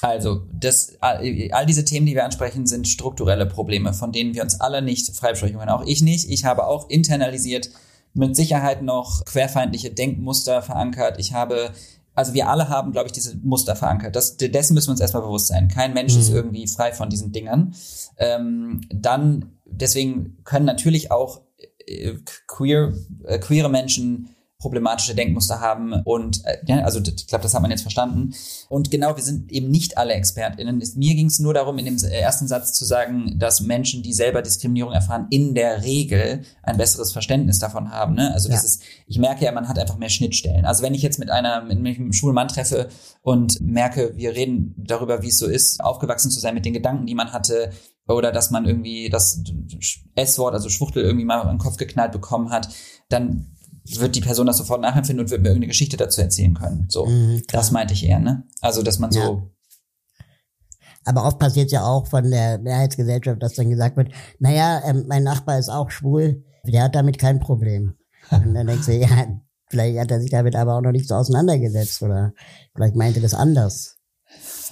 Also, 0.00 0.42
das, 0.52 0.96
all 1.00 1.66
diese 1.66 1.84
Themen, 1.84 2.06
die 2.06 2.14
wir 2.14 2.24
ansprechen, 2.24 2.66
sind 2.66 2.86
strukturelle 2.86 3.46
Probleme, 3.46 3.92
von 3.92 4.12
denen 4.12 4.34
wir 4.34 4.42
uns 4.42 4.60
alle 4.60 4.80
nicht 4.82 5.14
freisprechen 5.16 5.58
können. 5.58 5.70
Auch 5.70 5.84
ich 5.86 6.02
nicht. 6.02 6.30
Ich 6.30 6.44
habe 6.44 6.66
auch 6.66 6.88
internalisiert 6.88 7.70
mit 8.14 8.36
Sicherheit 8.36 8.82
noch 8.82 9.24
querfeindliche 9.24 9.90
Denkmuster 9.90 10.62
verankert. 10.62 11.18
Ich 11.18 11.32
habe, 11.32 11.72
also 12.14 12.32
wir 12.32 12.48
alle 12.48 12.68
haben, 12.68 12.92
glaube 12.92 13.06
ich, 13.06 13.12
diese 13.12 13.36
Muster 13.38 13.76
verankert. 13.76 14.14
Das, 14.16 14.36
dessen 14.36 14.74
müssen 14.74 14.88
wir 14.88 14.92
uns 14.92 15.00
erstmal 15.00 15.22
bewusst 15.22 15.48
sein. 15.48 15.68
Kein 15.68 15.94
Mensch 15.94 16.14
mhm. 16.14 16.20
ist 16.20 16.30
irgendwie 16.30 16.66
frei 16.66 16.92
von 16.92 17.10
diesen 17.10 17.32
Dingern. 17.32 17.74
Ähm, 18.18 18.82
dann 18.90 19.52
deswegen 19.64 20.38
können 20.44 20.66
natürlich 20.66 21.10
auch 21.10 21.42
äh, 21.86 22.14
queer, 22.46 22.92
äh, 23.24 23.38
queere 23.38 23.68
Menschen 23.68 24.30
problematische 24.60 25.14
Denkmuster 25.14 25.60
haben 25.60 25.92
und 26.02 26.44
äh, 26.44 26.58
ja, 26.66 26.80
also 26.80 26.98
ich 26.98 27.28
glaube, 27.28 27.42
das 27.42 27.54
hat 27.54 27.62
man 27.62 27.70
jetzt 27.70 27.82
verstanden. 27.82 28.34
Und 28.68 28.90
genau, 28.90 29.14
wir 29.14 29.22
sind 29.22 29.52
eben 29.52 29.70
nicht 29.70 29.96
alle 29.96 30.14
ExpertInnen. 30.14 30.82
Mir 30.96 31.14
ging 31.14 31.26
es 31.26 31.38
nur 31.38 31.54
darum, 31.54 31.78
in 31.78 31.84
dem 31.84 31.96
ersten 32.10 32.48
Satz 32.48 32.72
zu 32.72 32.84
sagen, 32.84 33.38
dass 33.38 33.60
Menschen, 33.60 34.02
die 34.02 34.12
selber 34.12 34.42
Diskriminierung 34.42 34.92
erfahren, 34.92 35.28
in 35.30 35.54
der 35.54 35.84
Regel 35.84 36.42
ein 36.64 36.76
besseres 36.76 37.12
Verständnis 37.12 37.60
davon 37.60 37.92
haben. 37.92 38.16
Ne? 38.16 38.32
Also 38.34 38.48
ja. 38.48 38.56
das 38.56 38.64
ist, 38.64 38.82
ich 39.06 39.18
merke 39.18 39.44
ja, 39.44 39.52
man 39.52 39.68
hat 39.68 39.78
einfach 39.78 39.96
mehr 39.96 40.08
Schnittstellen. 40.08 40.64
Also 40.64 40.82
wenn 40.82 40.94
ich 40.94 41.02
jetzt 41.02 41.20
mit 41.20 41.30
einer 41.30 41.62
mit 41.62 41.78
einem 41.78 42.12
schwulen 42.12 42.34
Mann 42.34 42.48
treffe 42.48 42.88
und 43.22 43.60
merke, 43.60 44.16
wir 44.16 44.34
reden 44.34 44.74
darüber, 44.76 45.22
wie 45.22 45.28
es 45.28 45.38
so 45.38 45.46
ist, 45.46 45.80
aufgewachsen 45.84 46.32
zu 46.32 46.40
sein 46.40 46.54
mit 46.54 46.64
den 46.64 46.72
Gedanken, 46.72 47.06
die 47.06 47.14
man 47.14 47.32
hatte, 47.32 47.70
oder 48.08 48.32
dass 48.32 48.50
man 48.50 48.64
irgendwie 48.64 49.08
das 49.08 49.40
S-Wort, 50.16 50.54
also 50.54 50.68
Schwuchtel, 50.68 51.04
irgendwie 51.04 51.26
mal 51.26 51.42
in 51.42 51.48
den 51.48 51.58
Kopf 51.58 51.76
geknallt 51.76 52.10
bekommen 52.10 52.50
hat, 52.50 52.68
dann 53.08 53.54
wird 53.96 54.16
die 54.16 54.20
Person 54.20 54.46
das 54.46 54.58
sofort 54.58 54.80
nachempfinden 54.80 55.24
und 55.24 55.30
wird 55.30 55.42
mir 55.42 55.48
irgendeine 55.48 55.68
Geschichte 55.68 55.96
dazu 55.96 56.20
erzählen 56.20 56.54
können. 56.54 56.86
So, 56.88 57.06
mhm, 57.06 57.42
das 57.48 57.70
meinte 57.70 57.94
ich 57.94 58.04
eher, 58.04 58.18
ne? 58.18 58.44
Also, 58.60 58.82
dass 58.82 58.98
man 58.98 59.10
ja. 59.10 59.24
so. 59.24 59.50
Aber 61.04 61.24
oft 61.24 61.38
passiert 61.38 61.70
ja 61.70 61.84
auch 61.84 62.06
von 62.06 62.30
der 62.30 62.58
Mehrheitsgesellschaft, 62.58 63.42
dass 63.42 63.54
dann 63.54 63.70
gesagt 63.70 63.96
wird, 63.96 64.12
naja, 64.38 64.82
ähm, 64.84 65.04
mein 65.08 65.22
Nachbar 65.22 65.58
ist 65.58 65.70
auch 65.70 65.90
schwul, 65.90 66.44
der 66.64 66.82
hat 66.82 66.94
damit 66.94 67.18
kein 67.18 67.40
Problem. 67.40 67.94
Und 68.30 68.54
dann 68.54 68.66
denkst 68.66 68.86
du, 68.86 68.92
ja, 68.92 69.26
vielleicht 69.70 69.98
hat 69.98 70.10
er 70.10 70.20
sich 70.20 70.30
damit 70.30 70.54
aber 70.54 70.76
auch 70.76 70.82
noch 70.82 70.92
nicht 70.92 71.08
so 71.08 71.14
auseinandergesetzt 71.14 72.02
oder 72.02 72.34
vielleicht 72.74 72.94
meinte 72.94 73.20
das 73.20 73.32
anders. 73.32 73.96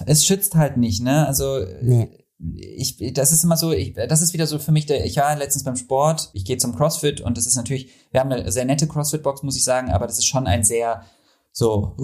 Es 0.05 0.25
schützt 0.25 0.53
halt 0.53 0.77
nicht, 0.77 1.01
ne? 1.01 1.25
Also 1.25 1.65
nee 1.81 2.26
ich, 2.39 3.13
das 3.13 3.31
ist 3.31 3.43
immer 3.43 3.57
so, 3.57 3.71
ich, 3.71 3.93
das 3.93 4.21
ist 4.21 4.33
wieder 4.33 4.45
so 4.45 4.59
für 4.59 4.71
mich 4.71 4.85
der, 4.85 5.05
ich 5.05 5.17
war 5.17 5.35
letztens 5.35 5.63
beim 5.63 5.75
Sport, 5.75 6.29
ich 6.33 6.45
gehe 6.45 6.57
zum 6.57 6.75
CrossFit 6.75 7.19
und 7.19 7.37
das 7.37 7.47
ist 7.47 7.55
natürlich, 7.55 7.89
wir 8.11 8.19
haben 8.19 8.31
eine 8.31 8.51
sehr 8.51 8.65
nette 8.65 8.87
CrossFit-Box, 8.87 9.43
muss 9.43 9.57
ich 9.57 9.63
sagen, 9.63 9.91
aber 9.91 10.05
das 10.05 10.19
ist 10.19 10.27
schon 10.27 10.45
ein 10.45 10.63
sehr, 10.63 11.03
so, 11.51 11.95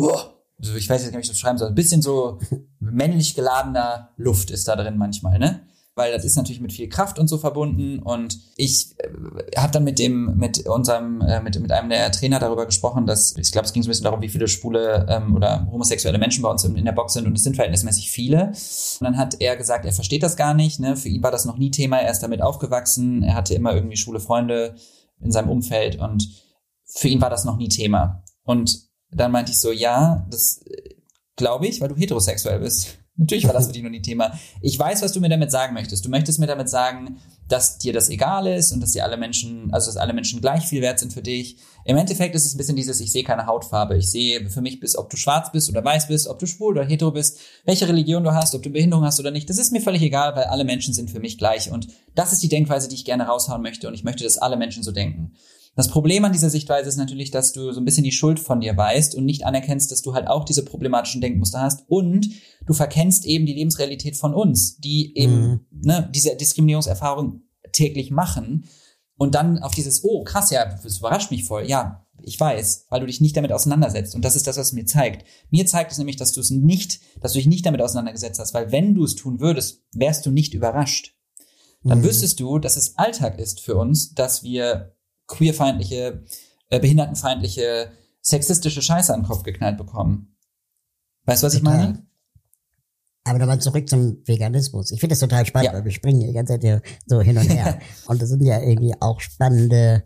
so 0.58 0.76
ich 0.76 0.90
weiß 0.90 1.04
jetzt 1.04 1.12
gar 1.12 1.20
nicht, 1.20 1.28
wie 1.28 1.30
ich 1.30 1.30
das 1.30 1.40
schreiben 1.40 1.60
soll, 1.60 1.70
ein 1.70 1.76
bisschen 1.76 2.02
so 2.02 2.40
männlich 2.80 3.36
geladener 3.36 4.10
Luft 4.18 4.50
ist 4.50 4.68
da 4.68 4.76
drin 4.76 4.98
manchmal, 4.98 5.38
ne? 5.38 5.68
Weil 5.96 6.12
das 6.12 6.26
ist 6.26 6.36
natürlich 6.36 6.62
mit 6.62 6.74
viel 6.74 6.90
Kraft 6.90 7.20
und 7.20 7.28
so 7.28 7.38
verbunden. 7.38 8.00
Und 8.00 8.40
ich 8.56 8.96
äh, 8.98 9.60
habe 9.60 9.72
dann 9.72 9.84
mit 9.84 10.00
dem, 10.00 10.38
mit 10.38 10.68
unserem, 10.68 11.22
äh, 11.22 11.42
mit, 11.42 11.60
mit 11.60 11.72
einem 11.72 11.90
der 11.90 12.12
Trainer 12.12 12.40
darüber 12.40 12.66
gesprochen, 12.66 13.06
dass 13.06 13.36
ich 13.38 13.52
glaube, 13.52 13.66
es 13.66 13.74
ging 13.74 13.84
so 13.84 13.88
ein 13.88 13.92
bisschen 13.92 14.06
darum, 14.06 14.22
wie 14.22 14.30
viele 14.30 14.48
schwule 14.48 15.06
ähm, 15.10 15.36
oder 15.36 15.68
homosexuelle 15.72 16.18
Menschen 16.18 16.42
bei 16.42 16.50
uns 16.50 16.64
in, 16.64 16.76
in 16.76 16.86
der 16.86 16.92
Box 16.94 17.14
sind 17.14 17.28
und 17.28 17.38
es 17.38 17.44
sind 17.44 17.56
verhältnismäßig 17.56 18.10
viele. 18.10 18.48
Und 18.48 19.02
dann 19.02 19.18
hat 19.18 19.40
er 19.40 19.56
gesagt, 19.56 19.86
er 19.86 19.94
versteht 19.94 20.24
das 20.24 20.36
gar 20.36 20.54
nicht. 20.54 20.80
Ne? 20.80 20.96
Für 20.96 21.10
ihn 21.10 21.24
war 21.24 21.32
das 21.32 21.46
noch 21.46 21.58
nie 21.58 21.72
Thema. 21.72 21.98
Er 22.00 22.12
ist 22.12 22.22
damit 22.22 22.42
aufgewachsen. 22.42 23.24
Er 23.24 23.36
hatte 23.36 23.54
immer 23.54 23.74
irgendwie 23.74 23.98
schwule 23.98 24.20
Freunde 24.20 24.76
in 25.22 25.32
seinem 25.32 25.50
Umfeld 25.50 26.00
und 26.00 26.28
für 26.86 27.08
ihn 27.08 27.22
war 27.22 27.30
das 27.30 27.46
noch 27.46 27.58
nie 27.58 27.70
Thema. 27.70 28.24
Und 28.44 28.90
dann 29.10 29.32
meinte 29.32 29.52
ich 29.52 29.60
so, 29.60 29.72
ja, 29.72 30.26
das 30.30 30.62
äh, 30.66 30.96
glaube 31.36 31.68
ich, 31.68 31.82
weil 31.82 31.90
du 31.90 31.96
heterosexuell 31.96 32.60
bist. 32.60 33.00
Natürlich 33.16 33.46
war 33.46 33.54
das 33.54 33.68
für 33.68 33.74
dich 33.74 33.84
noch 33.84 33.90
nie 33.90 34.02
Thema. 34.02 34.38
Ich 34.62 34.78
weiß, 34.78 35.02
was 35.02 35.12
du 35.12 35.20
mir 35.20 35.30
damit 35.30 35.52
sagen 35.52 35.74
möchtest. 35.74 36.06
Du 36.06 36.10
möchtest 36.10 36.40
mir 36.40 36.48
damit 36.48 36.70
sagen, 36.70 37.18
dass 37.48 37.78
dir 37.78 37.94
das 37.94 38.10
egal 38.10 38.48
ist 38.48 38.72
und 38.72 38.82
dass 38.82 38.92
dir 38.92 39.04
alle 39.04 39.18
Menschen, 39.18 39.74
also 39.74 39.88
dass 39.88 39.98
alle 39.98 40.14
Menschen 40.14 40.42
gleich 40.42 40.66
viel 40.66 40.82
wert 40.82 41.00
sind 41.00 41.14
für 41.14 41.22
dich. 41.22 41.58
Im 41.86 41.98
Endeffekt 41.98 42.34
ist 42.36 42.46
es 42.46 42.56
ein 42.56 42.58
bisschen 42.58 42.76
dieses, 42.76 43.00
ich 43.02 43.12
sehe 43.12 43.24
keine 43.24 43.46
Hautfarbe. 43.46 43.98
Ich 43.98 44.10
sehe 44.10 44.50
für 44.50 44.62
mich 44.62 44.80
bis, 44.80 44.96
ob 44.98 45.10
du 45.10 45.18
schwarz 45.18 45.52
bist 45.52 45.70
oder 45.70 45.84
weiß 45.84 46.08
bist, 46.08 46.28
ob 46.28 46.40
du 46.40 46.48
schwul 46.48 46.78
oder 46.78 46.86
hetero 46.86 47.12
bist, 47.12 47.40
welche 47.66 47.88
Religion 47.88 48.24
du 48.24 48.34
hast, 48.34 48.56
ob 48.56 48.64
du 48.64 48.70
Behinderung 48.70 49.06
hast 49.06 49.20
oder 49.20 49.32
nicht. 49.32 49.50
Das 49.50 49.58
ist 49.58 49.72
mir 49.72 49.82
völlig 49.82 50.02
egal, 50.02 50.36
weil 50.36 50.46
alle 50.46 50.64
Menschen 50.64 50.94
sind 50.94 51.12
für 51.12 51.20
mich 51.20 51.38
gleich. 51.38 51.72
Und 51.72 51.88
das 52.16 52.34
ist 52.34 52.42
die 52.42 52.50
Denkweise, 52.50 52.88
die 52.88 52.96
ich 52.96 53.06
gerne 53.06 53.28
raushauen 53.28 53.62
möchte. 53.62 53.88
Und 53.88 53.94
ich 53.94 54.04
möchte, 54.04 54.24
dass 54.24 54.38
alle 54.38 54.58
Menschen 54.58 54.84
so 54.84 54.92
denken. 54.92 55.34
Das 55.76 55.88
Problem 55.88 56.24
an 56.24 56.32
dieser 56.32 56.52
Sichtweise 56.52 56.88
ist 56.88 56.98
natürlich, 56.98 57.32
dass 57.32 57.52
du 57.52 57.72
so 57.72 57.82
ein 57.82 57.86
bisschen 57.86 58.04
die 58.04 58.12
Schuld 58.12 58.40
von 58.40 58.62
dir 58.62 58.78
weißt 58.78 59.16
und 59.16 59.26
nicht 59.26 59.46
anerkennst, 59.46 59.92
dass 59.92 60.04
du 60.04 60.14
halt 60.14 60.28
auch 60.28 60.46
diese 60.46 60.64
problematischen 60.64 61.20
Denkmuster 61.20 61.62
hast 61.62 61.84
und 61.88 62.30
du 62.66 62.74
verkennst 62.74 63.26
eben 63.26 63.46
die 63.46 63.54
Lebensrealität 63.54 64.16
von 64.16 64.36
uns, 64.36 64.78
die 64.78 65.18
eben 65.18 65.42
mhm. 65.42 65.60
ne, 65.72 66.10
diese 66.14 66.36
Diskriminierungserfahrung 66.36 67.42
täglich 67.72 68.12
machen 68.12 68.66
und 69.18 69.34
dann 69.34 69.60
auf 69.60 69.74
dieses, 69.74 70.04
oh 70.04 70.24
krass, 70.24 70.52
ja, 70.52 70.66
das 70.66 71.00
überrascht 71.00 71.32
mich 71.32 71.46
voll, 71.46 71.68
ja, 71.68 72.06
ich 72.22 72.40
weiß, 72.40 72.86
weil 72.90 73.00
du 73.00 73.08
dich 73.08 73.20
nicht 73.20 73.36
damit 73.36 73.52
auseinandersetzt. 73.52 74.16
Und 74.16 74.24
das 74.24 74.36
ist 74.36 74.48
das, 74.48 74.58
was 74.58 74.68
es 74.68 74.74
mir 74.74 74.86
zeigt. 74.86 75.26
Mir 75.50 75.66
zeigt 75.66 75.92
es 75.92 75.98
nämlich, 75.98 76.16
dass 76.16 76.32
du 76.32 76.40
es 76.40 76.52
nicht, 76.52 77.02
dass 77.22 77.34
du 77.34 77.40
dich 77.40 77.48
nicht 77.48 77.66
damit 77.66 77.82
auseinandergesetzt 77.82 78.40
hast, 78.40 78.54
weil 78.54 78.72
wenn 78.72 78.94
du 78.94 79.04
es 79.04 79.16
tun 79.16 79.40
würdest, 79.40 79.82
wärst 79.94 80.26
du 80.26 80.32
nicht 80.32 80.54
überrascht. 80.54 81.16
Dann 81.84 82.00
mhm. 82.00 82.04
wüsstest 82.04 82.40
du, 82.40 82.60
dass 82.60 82.78
es 82.78 82.98
Alltag 82.98 83.40
ist 83.40 83.60
für 83.60 83.76
uns, 83.76 84.14
dass 84.14 84.44
wir 84.44 84.96
queerfeindliche, 85.34 86.24
äh, 86.70 86.80
behindertenfeindliche, 86.80 87.92
sexistische 88.22 88.82
Scheiße 88.82 89.14
an 89.14 89.22
den 89.22 89.28
Kopf 89.28 89.44
geknallt 89.44 89.78
bekommen. 89.78 90.36
Weißt 91.26 91.44
du, 91.44 91.48
was 91.48 91.54
Total. 91.54 91.74
ich 91.74 91.80
meine? 91.80 92.08
Aber 93.26 93.40
nochmal 93.40 93.60
zurück 93.60 93.88
zum 93.88 94.18
Veganismus. 94.26 94.92
Ich 94.92 95.00
finde 95.00 95.14
das 95.14 95.20
total 95.20 95.46
spannend, 95.46 95.72
ja. 95.72 95.74
weil 95.74 95.86
wir 95.86 95.92
springen 95.92 96.20
die 96.20 96.34
ganze 96.34 96.54
Zeit 96.54 96.62
hier 96.62 96.82
so 97.06 97.22
hin 97.22 97.38
und 97.38 97.50
her. 97.50 97.80
und 98.08 98.22
das 98.22 98.30
sind 98.30 98.44
ja 98.44 98.62
irgendwie 98.62 98.94
auch 99.00 99.22
spannende 99.22 100.04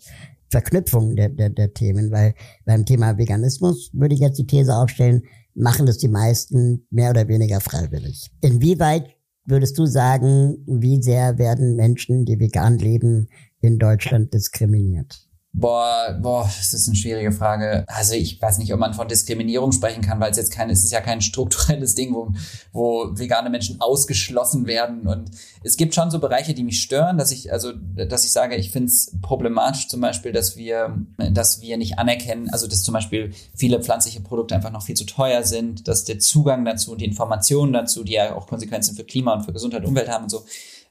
Verknüpfungen 0.50 1.16
der, 1.16 1.30
der, 1.30 1.50
der 1.50 1.74
Themen, 1.74 2.12
weil 2.12 2.36
beim 2.66 2.86
Thema 2.86 3.18
Veganismus 3.18 3.90
würde 3.94 4.14
ich 4.14 4.22
jetzt 4.22 4.38
die 4.38 4.46
These 4.48 4.76
aufstellen, 4.76 5.24
machen 5.56 5.88
das 5.88 5.98
die 5.98 6.08
meisten 6.08 6.86
mehr 6.92 7.10
oder 7.10 7.28
weniger 7.28 7.60
freiwillig. 7.60 8.32
Inwieweit 8.42 9.10
würdest 9.46 9.78
du 9.78 9.86
sagen, 9.86 10.58
wie 10.68 11.02
sehr 11.02 11.38
werden 11.40 11.76
Menschen, 11.76 12.26
die 12.26 12.40
vegan 12.40 12.78
leben, 12.78 13.30
in 13.62 13.80
Deutschland 13.80 14.34
diskriminiert? 14.34 15.28
Boah, 15.60 16.16
boah, 16.22 16.43
das 16.43 16.76
ist 16.76 16.88
eine 16.88 16.95
schwierige 16.95 17.32
Frage. 17.32 17.84
Also 17.88 18.14
ich 18.14 18.39
weiß 18.39 18.60
nicht, 18.60 18.72
ob 18.74 18.80
man 18.80 18.93
von 18.93 19.08
Diskriminierung 19.08 19.72
sprechen 19.72 20.03
kann, 20.03 20.20
weil 20.20 20.30
es 20.30 20.38
jetzt 20.38 20.51
kein, 20.51 20.70
es 20.70 20.84
ist 20.84 20.91
ja 20.91 21.01
kein 21.01 21.20
strukturelles 21.20 21.95
Ding, 21.95 22.14
wo, 22.14 22.32
wo 22.74 23.10
vegane 23.18 23.49
Menschen 23.49 23.82
ausgeschlossen 23.82 24.68
werden. 24.68 25.08
Und 25.08 25.32
es 25.64 25.76
gibt 25.76 25.95
schon 25.95 26.12
so 26.12 26.20
Bereiche, 26.20 26.53
die 26.53 26.64
mich 26.64 26.84
stören, 26.84 27.18
dass 27.18 27.32
ich, 27.32 27.51
also, 27.51 27.72
dass 27.72 28.24
ich 28.24 28.32
sage, 28.32 28.55
ich 28.55 28.70
finde 28.70 28.89
es 28.89 29.18
problematisch 29.24 29.88
zum 29.88 29.99
Beispiel, 29.99 30.32
dass 30.32 30.58
wir, 30.58 30.95
dass 31.32 31.60
wir 31.60 31.78
nicht 31.78 31.97
anerkennen, 31.97 32.51
also 32.51 32.68
dass 32.68 32.84
zum 32.84 32.93
Beispiel 32.93 33.34
viele 33.55 33.82
pflanzliche 33.82 34.22
Produkte 34.22 34.53
einfach 34.53 34.72
noch 34.72 34.84
viel 34.84 34.95
zu 34.95 35.05
teuer 35.05 35.41
sind, 35.41 35.88
dass 35.88 36.03
der 36.03 36.20
Zugang 36.20 36.66
dazu 36.66 36.91
und 36.91 37.01
die 37.01 37.05
Informationen 37.05 37.74
dazu, 37.74 38.03
die 38.03 38.14
ja 38.14 38.36
auch 38.36 38.45
Konsequenzen 38.45 38.95
für 38.95 39.05
Klima 39.05 39.34
und 39.34 39.43
für 39.43 39.53
Gesundheit 39.53 39.82
und 39.82 39.88
Umwelt 39.88 40.10
haben 40.10 40.26
und 40.26 40.30
so, 40.30 40.45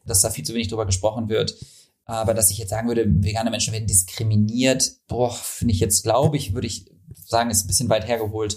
dass 0.07 0.23
da 0.23 0.31
viel 0.31 0.45
zu 0.45 0.55
wenig 0.55 0.67
drüber 0.67 0.87
gesprochen 0.87 1.29
wird. 1.29 1.55
Aber 2.07 2.35
dass 2.35 2.51
ich 2.51 2.59
jetzt 2.59 2.71
sagen 2.71 2.89
würde, 2.89 3.05
vegane 3.07 3.51
Menschen 3.51 3.73
werden 3.73 3.89
diskriminiert, 3.89 4.93
boah, 5.09 5.33
finde 5.33 5.75
ich 5.75 5.81
jetzt, 5.81 6.05
glaube 6.05 6.37
ich, 6.37 6.55
würde 6.55 6.69
ich 6.69 6.87
sagen, 7.27 7.51
ist 7.51 7.65
ein 7.65 7.67
bisschen 7.67 7.89
weit 7.89 8.07
hergeholt. 8.07 8.57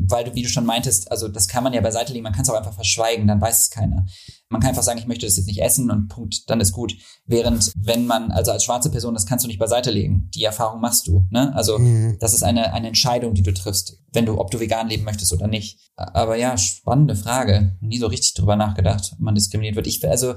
Weil 0.00 0.24
du, 0.24 0.34
wie 0.34 0.42
du 0.42 0.48
schon 0.48 0.64
meintest, 0.64 1.10
also 1.10 1.26
das 1.26 1.48
kann 1.48 1.64
man 1.64 1.72
ja 1.72 1.80
beiseite 1.80 2.12
legen, 2.12 2.22
man 2.22 2.32
kann 2.32 2.42
es 2.42 2.50
auch 2.50 2.56
einfach 2.56 2.74
verschweigen, 2.74 3.26
dann 3.26 3.40
weiß 3.40 3.62
es 3.62 3.70
keiner. 3.70 4.06
Man 4.48 4.60
kann 4.60 4.70
einfach 4.70 4.84
sagen, 4.84 5.00
ich 5.00 5.08
möchte 5.08 5.26
das 5.26 5.36
jetzt 5.36 5.46
nicht 5.46 5.60
essen 5.60 5.90
und 5.90 6.06
Punkt, 6.06 6.48
dann 6.48 6.60
ist 6.60 6.72
gut. 6.72 6.94
Während 7.26 7.72
wenn 7.76 8.06
man, 8.06 8.30
also 8.30 8.52
als 8.52 8.62
schwarze 8.62 8.90
Person, 8.90 9.14
das 9.14 9.26
kannst 9.26 9.44
du 9.44 9.48
nicht 9.48 9.58
beiseite 9.58 9.90
legen. 9.90 10.30
Die 10.34 10.44
Erfahrung 10.44 10.80
machst 10.80 11.08
du. 11.08 11.26
Ne? 11.30 11.52
Also 11.54 11.78
mhm. 11.78 12.16
das 12.20 12.32
ist 12.32 12.44
eine, 12.44 12.72
eine 12.72 12.86
Entscheidung, 12.86 13.34
die 13.34 13.42
du 13.42 13.52
triffst, 13.52 13.98
wenn 14.12 14.24
du, 14.24 14.38
ob 14.38 14.52
du 14.52 14.60
vegan 14.60 14.88
leben 14.88 15.04
möchtest 15.04 15.32
oder 15.32 15.48
nicht. 15.48 15.80
Aber 15.96 16.36
ja, 16.36 16.56
spannende 16.56 17.16
Frage. 17.16 17.76
Nie 17.80 17.98
so 17.98 18.06
richtig 18.06 18.34
drüber 18.34 18.54
nachgedacht, 18.54 19.10
ob 19.14 19.18
man 19.18 19.34
diskriminiert 19.34 19.74
wird. 19.74 19.88
Ich, 19.88 20.06
also 20.08 20.36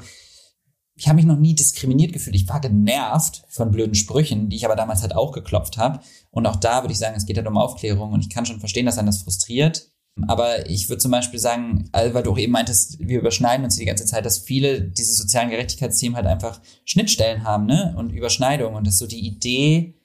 ich 1.02 1.08
habe 1.08 1.16
mich 1.16 1.26
noch 1.26 1.39
nie 1.39 1.56
diskriminiert 1.56 2.14
gefühlt. 2.14 2.36
Ich 2.36 2.47
war 2.47 2.62
genervt 2.62 3.43
von 3.49 3.72
blöden 3.72 3.95
Sprüchen, 3.95 4.49
die 4.49 4.56
ich 4.56 4.66
aber 4.66 4.76
damals 4.76 5.02
halt 5.02 5.16
auch 5.16 5.32
geklopft 5.32 5.80
habe. 5.80 5.99
Und 6.30 6.45
auch 6.45 6.58
da 6.58 6.84
würde 6.84 6.93
ich 6.93 6.99
sagen, 6.99 7.16
es 7.18 7.26
geht 7.26 7.38
halt 7.38 7.47
um 7.47 7.58
Aufklärung. 7.58 8.12
Und 8.12 8.20
ich 8.20 8.30
kann 8.30 8.45
schon 8.45 8.60
verstehen, 8.60 8.86
dass 8.86 8.99
einen 8.99 9.08
das 9.08 9.24
frustriert. 9.24 9.89
Aber 10.28 10.70
ich 10.70 10.89
würde 10.89 11.02
zum 11.02 11.10
Beispiel 11.10 11.39
sagen, 11.39 11.89
weil 11.91 12.22
du 12.22 12.32
auch 12.32 12.38
eben 12.38 12.52
meintest, 12.52 12.99
wir 12.99 13.18
überschneiden 13.18 13.66
uns 13.66 13.78
die 13.78 13.86
ganze 13.86 14.06
Zeit, 14.06 14.28
dass 14.28 14.38
viele 14.38 14.80
diese 14.80 15.16
sozialen 15.16 15.49
Gerechtigkeitsthemen 15.49 16.16
halt 16.16 16.28
einfach 16.28 16.62
Schnittstellen 16.86 17.45
haben, 17.45 17.66
ne? 17.66 17.95
Und 17.97 18.12
Überschneidungen. 18.12 18.76
Und 18.76 18.86
das 18.86 18.93
ist 18.93 18.99
so 18.99 19.08
die 19.08 19.26
Idee, 19.26 19.95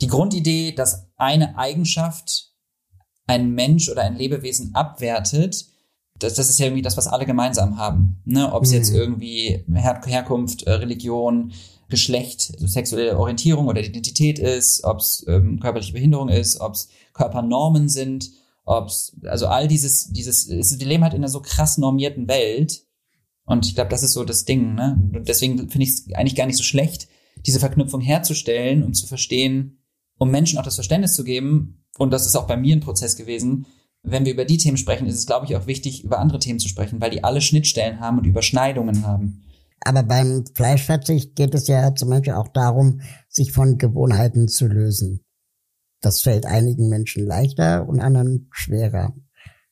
die 0.00 0.06
Grundidee, 0.06 0.72
dass 0.72 1.06
eine 1.18 1.58
Eigenschaft 1.58 2.54
ein 3.26 3.50
Mensch 3.50 3.90
oder 3.90 4.04
ein 4.04 4.16
Lebewesen 4.16 4.74
abwertet, 4.74 5.66
das, 6.22 6.34
das 6.34 6.50
ist 6.50 6.58
ja 6.58 6.66
irgendwie 6.66 6.82
das, 6.82 6.96
was 6.96 7.06
alle 7.06 7.26
gemeinsam 7.26 7.76
haben. 7.76 8.20
Ne? 8.24 8.52
Ob 8.52 8.64
es 8.64 8.70
mhm. 8.70 8.76
jetzt 8.76 8.94
irgendwie 8.94 9.64
Her 9.72 10.00
Herkunft, 10.04 10.62
äh, 10.64 10.72
Religion, 10.72 11.52
Geschlecht, 11.88 12.52
also 12.54 12.66
sexuelle 12.66 13.18
Orientierung 13.18 13.66
oder 13.66 13.82
Identität 13.82 14.38
ist, 14.38 14.84
ob 14.84 15.00
es 15.00 15.24
ähm, 15.28 15.58
körperliche 15.58 15.92
Behinderung 15.92 16.28
ist, 16.28 16.60
ob 16.60 16.74
es 16.74 16.88
Körpernormen 17.12 17.88
sind, 17.88 18.30
ob 18.64 18.86
es, 18.86 19.16
also 19.24 19.48
all 19.48 19.66
dieses, 19.66 20.12
dieses, 20.12 20.48
wir 20.48 20.86
leben 20.86 21.02
halt 21.02 21.14
in 21.14 21.20
einer 21.20 21.28
so 21.28 21.40
krass 21.40 21.78
normierten 21.78 22.28
Welt. 22.28 22.84
Und 23.44 23.66
ich 23.66 23.74
glaube, 23.74 23.90
das 23.90 24.04
ist 24.04 24.12
so 24.12 24.22
das 24.22 24.44
Ding, 24.44 24.74
ne? 24.74 25.10
Und 25.12 25.28
deswegen 25.28 25.68
finde 25.68 25.82
ich 25.82 25.90
es 25.90 26.12
eigentlich 26.14 26.36
gar 26.36 26.46
nicht 26.46 26.56
so 26.56 26.62
schlecht, 26.62 27.08
diese 27.44 27.58
Verknüpfung 27.58 28.00
herzustellen 28.00 28.84
und 28.84 28.94
zu 28.94 29.08
verstehen, 29.08 29.82
um 30.18 30.30
Menschen 30.30 30.58
auch 30.58 30.62
das 30.62 30.76
Verständnis 30.76 31.14
zu 31.14 31.24
geben. 31.24 31.84
Und 31.98 32.12
das 32.12 32.26
ist 32.26 32.36
auch 32.36 32.46
bei 32.46 32.56
mir 32.56 32.76
ein 32.76 32.80
Prozess 32.80 33.16
gewesen, 33.16 33.66
wenn 34.02 34.24
wir 34.24 34.32
über 34.32 34.44
die 34.44 34.56
Themen 34.56 34.76
sprechen, 34.76 35.06
ist 35.06 35.16
es, 35.16 35.26
glaube 35.26 35.46
ich, 35.46 35.56
auch 35.56 35.66
wichtig, 35.66 36.04
über 36.04 36.18
andere 36.18 36.38
Themen 36.38 36.58
zu 36.58 36.68
sprechen, 36.68 37.00
weil 37.00 37.10
die 37.10 37.24
alle 37.24 37.40
Schnittstellen 37.40 38.00
haben 38.00 38.18
und 38.18 38.26
Überschneidungen 38.26 39.06
haben. 39.06 39.44
Aber 39.82 40.02
beim 40.02 40.44
Fleischverzicht 40.54 41.36
geht 41.36 41.54
es 41.54 41.66
ja 41.66 41.94
zum 41.94 42.10
Beispiel 42.10 42.34
auch 42.34 42.48
darum, 42.48 43.00
sich 43.28 43.52
von 43.52 43.78
Gewohnheiten 43.78 44.48
zu 44.48 44.66
lösen. 44.66 45.24
Das 46.00 46.22
fällt 46.22 46.46
einigen 46.46 46.88
Menschen 46.88 47.26
leichter 47.26 47.88
und 47.88 48.00
anderen 48.00 48.48
schwerer. 48.52 49.14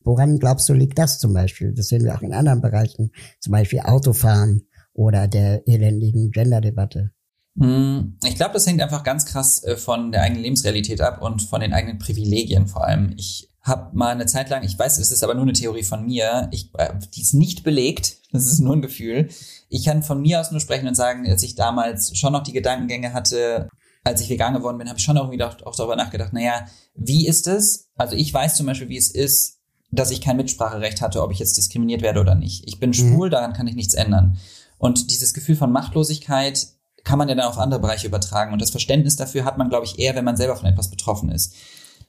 Woran 0.00 0.38
glaubst 0.38 0.68
du, 0.68 0.74
liegt 0.74 0.98
das 0.98 1.18
zum 1.18 1.34
Beispiel? 1.34 1.74
Das 1.74 1.88
sehen 1.88 2.04
wir 2.04 2.14
auch 2.14 2.22
in 2.22 2.32
anderen 2.32 2.60
Bereichen, 2.60 3.10
zum 3.40 3.52
Beispiel 3.52 3.80
Autofahren 3.80 4.62
oder 4.92 5.28
der 5.28 5.66
elendigen 5.66 6.30
Gender-Debatte. 6.30 7.12
Hm, 7.58 8.18
ich 8.24 8.36
glaube, 8.36 8.54
das 8.54 8.66
hängt 8.66 8.80
einfach 8.80 9.02
ganz 9.02 9.26
krass 9.26 9.62
äh, 9.64 9.76
von 9.76 10.12
der 10.12 10.22
eigenen 10.22 10.42
Lebensrealität 10.42 11.00
ab 11.00 11.22
und 11.22 11.42
von 11.42 11.60
den 11.60 11.72
eigenen 11.72 11.98
Privilegien 11.98 12.68
vor 12.68 12.84
allem. 12.84 13.12
Ich 13.16 13.47
habe 13.68 13.96
mal 13.96 14.10
eine 14.10 14.26
Zeit 14.26 14.50
lang, 14.50 14.64
ich 14.64 14.78
weiß, 14.78 14.98
es 14.98 15.10
ist 15.10 15.22
aber 15.22 15.34
nur 15.34 15.44
eine 15.44 15.52
Theorie 15.52 15.82
von 15.82 16.04
mir, 16.04 16.48
ich, 16.50 16.70
äh, 16.76 16.94
die 17.14 17.22
ist 17.22 17.34
nicht 17.34 17.62
belegt, 17.62 18.16
das 18.32 18.46
ist 18.46 18.60
nur 18.60 18.74
ein 18.74 18.82
Gefühl. 18.82 19.28
Ich 19.68 19.84
kann 19.84 20.02
von 20.02 20.20
mir 20.20 20.40
aus 20.40 20.50
nur 20.50 20.60
sprechen 20.60 20.88
und 20.88 20.94
sagen, 20.94 21.28
als 21.28 21.42
ich 21.42 21.54
damals 21.54 22.16
schon 22.16 22.32
noch 22.32 22.42
die 22.42 22.52
Gedankengänge 22.52 23.12
hatte, 23.12 23.68
als 24.04 24.20
ich 24.20 24.30
vegan 24.30 24.54
geworden 24.54 24.78
bin, 24.78 24.88
habe 24.88 24.98
ich 24.98 25.04
schon 25.04 25.16
irgendwie 25.16 25.42
auch, 25.42 25.60
auch 25.64 25.76
darüber 25.76 25.96
nachgedacht, 25.96 26.32
naja, 26.32 26.66
wie 26.94 27.26
ist 27.26 27.46
es? 27.46 27.88
Also 27.96 28.16
ich 28.16 28.32
weiß 28.32 28.56
zum 28.56 28.66
Beispiel, 28.66 28.88
wie 28.88 28.96
es 28.96 29.10
ist, 29.10 29.58
dass 29.90 30.10
ich 30.10 30.20
kein 30.20 30.36
Mitspracherecht 30.36 31.00
hatte, 31.00 31.22
ob 31.22 31.32
ich 31.32 31.38
jetzt 31.38 31.56
diskriminiert 31.56 32.02
werde 32.02 32.20
oder 32.20 32.34
nicht. 32.34 32.66
Ich 32.66 32.78
bin 32.78 32.90
mhm. 32.90 32.94
schwul, 32.94 33.30
daran 33.30 33.52
kann 33.52 33.66
ich 33.66 33.74
nichts 33.74 33.94
ändern. 33.94 34.38
Und 34.78 35.10
dieses 35.10 35.34
Gefühl 35.34 35.56
von 35.56 35.72
Machtlosigkeit 35.72 36.68
kann 37.04 37.18
man 37.18 37.28
ja 37.28 37.34
dann 37.34 37.46
auf 37.46 37.58
andere 37.58 37.80
Bereiche 37.80 38.06
übertragen. 38.06 38.52
Und 38.52 38.60
das 38.60 38.70
Verständnis 38.70 39.16
dafür 39.16 39.44
hat 39.44 39.58
man, 39.58 39.68
glaube 39.68 39.86
ich, 39.86 39.98
eher, 39.98 40.14
wenn 40.14 40.24
man 40.24 40.36
selber 40.36 40.56
von 40.56 40.66
etwas 40.66 40.90
betroffen 40.90 41.30
ist. 41.30 41.54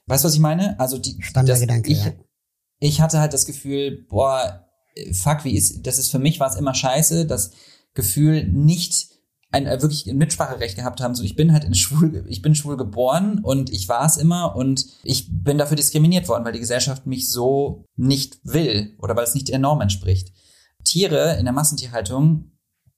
Weißt 0.06 0.24
du, 0.24 0.28
was 0.28 0.34
ich 0.34 0.40
meine? 0.40 0.78
Also 0.80 0.98
die 0.98 1.16
Spannender 1.22 1.54
das, 1.54 1.60
Gedanke, 1.60 1.90
ich, 1.90 2.04
ja. 2.04 2.12
ich 2.80 3.00
hatte 3.00 3.20
halt 3.20 3.32
das 3.32 3.46
Gefühl, 3.46 4.06
boah, 4.08 4.66
fuck, 5.12 5.44
wie 5.44 5.56
ist, 5.56 5.86
das 5.86 5.98
ist 5.98 6.10
für 6.10 6.18
mich 6.18 6.40
war 6.40 6.48
es 6.48 6.56
immer 6.56 6.74
scheiße, 6.74 7.26
das 7.26 7.52
Gefühl 7.94 8.46
nicht 8.48 9.08
ein 9.52 9.66
äh, 9.66 9.82
wirklich 9.82 10.06
ein 10.06 10.16
Mitspracherecht 10.16 10.76
gehabt 10.76 11.00
haben. 11.00 11.14
So, 11.14 11.22
ich 11.22 11.36
bin 11.36 11.52
halt 11.52 11.64
in 11.64 11.74
schwul, 11.74 12.24
ich 12.28 12.42
bin 12.42 12.54
schwul 12.54 12.76
geboren 12.76 13.40
und 13.42 13.70
ich 13.70 13.88
war 13.88 14.06
es 14.06 14.16
immer 14.16 14.54
und 14.56 14.86
ich 15.02 15.26
bin 15.30 15.58
dafür 15.58 15.76
diskriminiert 15.76 16.28
worden, 16.28 16.44
weil 16.44 16.52
die 16.52 16.60
Gesellschaft 16.60 17.06
mich 17.06 17.30
so 17.30 17.84
nicht 17.96 18.38
will 18.44 18.96
oder 18.98 19.16
weil 19.16 19.24
es 19.24 19.34
nicht 19.34 19.48
der 19.48 19.58
Norm 19.58 19.80
entspricht. 19.80 20.32
Tiere 20.84 21.36
in 21.38 21.44
der 21.44 21.52
Massentierhaltung 21.52 22.52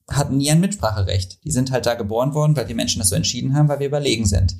hatten 0.09 0.37
nie 0.37 0.51
ein 0.51 0.59
Mitspracherecht. 0.59 1.43
Die 1.43 1.51
sind 1.51 1.71
halt 1.71 1.85
da 1.85 1.95
geboren 1.95 2.33
worden, 2.33 2.55
weil 2.55 2.65
die 2.65 2.73
Menschen 2.73 2.99
das 2.99 3.09
so 3.09 3.15
entschieden 3.15 3.55
haben, 3.55 3.67
weil 3.67 3.79
wir 3.79 3.87
überlegen 3.87 4.25
sind. 4.25 4.55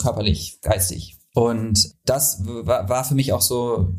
Körperlich, 0.00 0.60
geistig, 0.62 1.16
und 1.36 1.94
das 2.06 2.46
war 2.46 3.04
für 3.04 3.14
mich 3.14 3.34
auch 3.34 3.42
so 3.42 3.94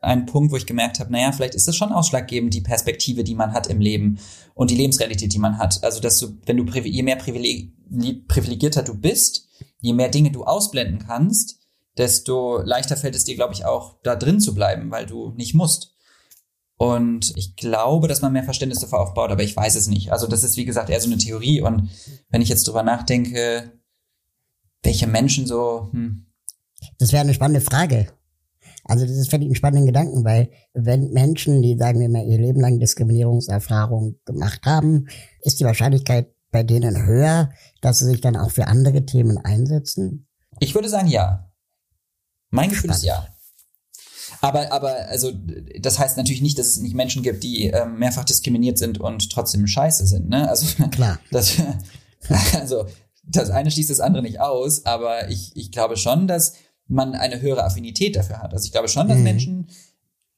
ein 0.00 0.24
Punkt, 0.24 0.50
wo 0.50 0.56
ich 0.56 0.64
gemerkt 0.64 0.98
habe, 0.98 1.12
naja, 1.12 1.30
vielleicht 1.30 1.54
ist 1.54 1.68
das 1.68 1.76
schon 1.76 1.92
ausschlaggebend, 1.92 2.54
die 2.54 2.62
Perspektive, 2.62 3.22
die 3.22 3.34
man 3.34 3.52
hat 3.52 3.66
im 3.66 3.80
Leben 3.80 4.18
und 4.54 4.70
die 4.70 4.76
Lebensrealität, 4.76 5.34
die 5.34 5.38
man 5.38 5.58
hat. 5.58 5.84
Also, 5.84 6.00
dass 6.00 6.18
du, 6.18 6.38
wenn 6.46 6.56
du, 6.56 6.64
je 6.64 7.02
mehr 7.02 7.16
privilegierter 7.16 8.82
du 8.82 8.94
bist, 8.94 9.46
je 9.82 9.92
mehr 9.92 10.08
Dinge 10.08 10.30
du 10.30 10.44
ausblenden 10.44 11.00
kannst, 11.06 11.58
desto 11.98 12.62
leichter 12.62 12.96
fällt 12.96 13.14
es 13.14 13.24
dir, 13.24 13.34
glaube 13.34 13.52
ich, 13.52 13.66
auch 13.66 13.98
da 14.02 14.16
drin 14.16 14.40
zu 14.40 14.54
bleiben, 14.54 14.90
weil 14.90 15.04
du 15.04 15.34
nicht 15.36 15.52
musst. 15.52 15.94
Und 16.78 17.36
ich 17.36 17.56
glaube, 17.56 18.08
dass 18.08 18.22
man 18.22 18.32
mehr 18.32 18.44
Verständnis 18.44 18.78
dafür 18.78 19.00
aufbaut, 19.00 19.30
aber 19.30 19.42
ich 19.42 19.54
weiß 19.54 19.74
es 19.74 19.86
nicht. 19.86 20.12
Also 20.12 20.26
das 20.26 20.44
ist, 20.44 20.56
wie 20.56 20.64
gesagt, 20.64 20.88
eher 20.88 21.02
so 21.02 21.10
eine 21.10 21.18
Theorie. 21.18 21.60
Und 21.60 21.90
wenn 22.30 22.40
ich 22.40 22.48
jetzt 22.48 22.66
drüber 22.66 22.82
nachdenke, 22.82 23.78
welche 24.82 25.06
Menschen 25.06 25.46
so... 25.46 25.90
Hm. 25.92 26.24
Das 26.98 27.12
wäre 27.12 27.22
eine 27.22 27.34
spannende 27.34 27.60
Frage. 27.60 28.06
Also 28.84 29.06
das 29.06 29.16
ist 29.16 29.30
völlig 29.30 29.48
ein 29.48 29.54
spannenden 29.54 29.86
Gedanken, 29.86 30.24
weil 30.24 30.50
wenn 30.72 31.12
Menschen, 31.12 31.62
die 31.62 31.76
sagen 31.76 32.00
wir 32.00 32.08
mal 32.08 32.24
ihr 32.24 32.38
Leben 32.38 32.60
lang 32.60 32.80
Diskriminierungserfahrung 32.80 34.16
gemacht 34.24 34.62
haben, 34.64 35.06
ist 35.42 35.60
die 35.60 35.64
Wahrscheinlichkeit 35.64 36.34
bei 36.50 36.62
denen 36.62 37.06
höher, 37.06 37.50
dass 37.80 37.98
sie 37.98 38.06
sich 38.06 38.20
dann 38.20 38.36
auch 38.36 38.50
für 38.50 38.66
andere 38.66 39.06
Themen 39.06 39.38
einsetzen? 39.38 40.26
Ich 40.58 40.74
würde 40.74 40.88
sagen 40.88 41.08
ja. 41.08 41.50
Mein 42.50 42.70
Gefühl 42.70 42.90
ist 42.90 43.04
ja. 43.04 43.28
Aber, 44.40 44.72
aber, 44.72 45.08
also, 45.08 45.32
das 45.78 45.98
heißt 45.98 46.16
natürlich 46.16 46.42
nicht, 46.42 46.58
dass 46.58 46.68
es 46.68 46.78
nicht 46.78 46.94
Menschen 46.94 47.22
gibt, 47.22 47.42
die 47.42 47.68
äh, 47.68 47.84
mehrfach 47.86 48.24
diskriminiert 48.24 48.78
sind 48.78 48.98
und 48.98 49.30
trotzdem 49.30 49.66
scheiße 49.66 50.06
sind, 50.06 50.28
ne? 50.28 50.48
Also, 50.48 50.66
Klar. 50.90 51.20
Das, 51.30 51.56
also, 52.54 52.86
das 53.22 53.50
eine 53.50 53.70
schließt 53.70 53.90
das 53.90 54.00
andere 54.00 54.22
nicht 54.22 54.40
aus, 54.40 54.84
aber 54.84 55.28
ich, 55.30 55.52
ich 55.56 55.70
glaube 55.70 55.96
schon, 55.96 56.26
dass 56.26 56.54
man 56.90 57.14
eine 57.14 57.40
höhere 57.40 57.64
Affinität 57.64 58.16
dafür 58.16 58.42
hat. 58.42 58.52
Also 58.52 58.66
ich 58.66 58.72
glaube 58.72 58.88
schon, 58.88 59.08
dass 59.08 59.18
mhm. 59.18 59.24
Menschen 59.24 59.66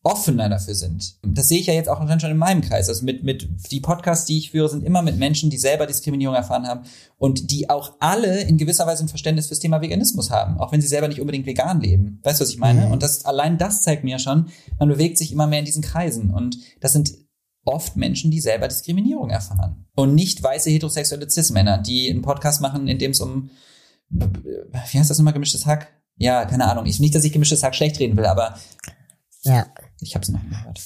offener 0.04 0.48
dafür 0.48 0.74
sind. 0.74 1.16
Das 1.24 1.48
sehe 1.48 1.60
ich 1.60 1.66
ja 1.66 1.74
jetzt 1.74 1.88
auch 1.88 1.98
schon 2.20 2.30
in 2.30 2.36
meinem 2.36 2.60
Kreis. 2.60 2.88
Also 2.88 3.04
mit, 3.04 3.22
mit, 3.22 3.48
die 3.70 3.80
Podcasts, 3.80 4.24
die 4.24 4.38
ich 4.38 4.50
führe, 4.50 4.68
sind 4.68 4.82
immer 4.82 5.00
mit 5.00 5.16
Menschen, 5.16 5.48
die 5.48 5.58
selber 5.58 5.86
Diskriminierung 5.86 6.34
erfahren 6.34 6.66
haben 6.66 6.82
und 7.18 7.52
die 7.52 7.70
auch 7.70 7.94
alle 8.00 8.42
in 8.42 8.58
gewisser 8.58 8.86
Weise 8.86 9.04
ein 9.04 9.08
Verständnis 9.08 9.46
fürs 9.46 9.60
Thema 9.60 9.80
Veganismus 9.80 10.30
haben, 10.30 10.58
auch 10.58 10.72
wenn 10.72 10.80
sie 10.80 10.88
selber 10.88 11.06
nicht 11.06 11.20
unbedingt 11.20 11.46
vegan 11.46 11.80
leben. 11.80 12.18
Weißt 12.24 12.40
du, 12.40 12.42
was 12.42 12.50
ich 12.50 12.58
meine? 12.58 12.86
Mhm. 12.86 12.92
Und 12.92 13.02
das, 13.02 13.24
allein 13.24 13.58
das 13.58 13.82
zeigt 13.82 14.02
mir 14.02 14.18
schon, 14.18 14.48
man 14.78 14.88
bewegt 14.88 15.18
sich 15.18 15.30
immer 15.30 15.46
mehr 15.46 15.60
in 15.60 15.64
diesen 15.64 15.82
Kreisen 15.82 16.30
und 16.30 16.58
das 16.80 16.92
sind 16.92 17.14
oft 17.64 17.96
Menschen, 17.96 18.32
die 18.32 18.40
selber 18.40 18.66
Diskriminierung 18.66 19.30
erfahren. 19.30 19.86
Und 19.94 20.16
nicht 20.16 20.42
weiße 20.42 20.68
heterosexuelle 20.68 21.30
Cis-Männer, 21.30 21.78
die 21.78 22.10
einen 22.10 22.22
Podcast 22.22 22.60
machen, 22.60 22.88
in 22.88 22.98
dem 22.98 23.12
es 23.12 23.20
um, 23.20 23.50
wie 24.08 24.98
heißt 24.98 25.10
das 25.10 25.18
nochmal, 25.18 25.32
gemischtes 25.32 25.64
Hack? 25.64 26.01
Ja, 26.22 26.44
keine 26.44 26.70
Ahnung. 26.70 26.86
Ich, 26.86 27.00
nicht, 27.00 27.16
dass 27.16 27.24
ich 27.24 27.32
gemischtes 27.32 27.64
Hack 27.64 27.74
schlecht 27.74 27.98
reden 27.98 28.16
will, 28.16 28.26
aber 28.26 28.56
ja. 29.42 29.66
Ich 30.00 30.14
habe 30.14 30.22
es 30.22 30.28
noch 30.28 30.40
gehört. 30.40 30.80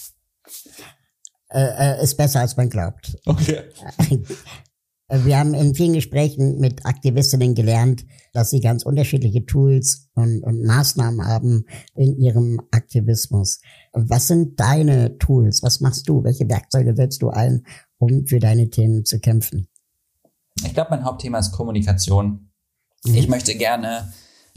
Äh, 1.51 1.99
äh, 1.99 2.03
ist 2.03 2.16
besser, 2.16 2.41
als 2.41 2.57
man 2.57 2.70
glaubt. 2.70 3.18
Okay. 3.26 3.64
Wir 5.09 5.39
haben 5.39 5.53
in 5.53 5.74
vielen 5.74 5.93
Gesprächen 5.93 6.59
mit 6.59 6.87
Aktivistinnen 6.87 7.55
gelernt, 7.55 8.07
dass 8.32 8.49
sie 8.49 8.61
ganz 8.61 8.82
unterschiedliche 8.82 9.45
Tools 9.45 10.09
und, 10.14 10.43
und, 10.43 10.64
Maßnahmen 10.64 11.24
haben 11.24 11.66
in 11.95 12.16
ihrem 12.18 12.61
Aktivismus. 12.70 13.61
Was 13.93 14.28
sind 14.28 14.59
deine 14.59 15.18
Tools? 15.18 15.62
Was 15.62 15.80
machst 15.80 16.09
du? 16.09 16.24
Welche 16.24 16.49
Werkzeuge 16.49 16.97
setzt 16.97 17.20
du 17.20 17.28
ein, 17.28 17.66
um 17.99 18.26
für 18.26 18.41
deine 18.41 18.70
Themen 18.70 19.05
zu 19.05 19.20
kämpfen? 19.20 19.68
Ich 20.64 20.72
glaube, 20.72 20.91
mein 20.91 21.05
Hauptthema 21.05 21.39
ist 21.39 21.53
Kommunikation. 21.53 22.51
Mhm. 23.05 23.14
Ich 23.14 23.28
möchte 23.28 23.55
gerne 23.55 24.12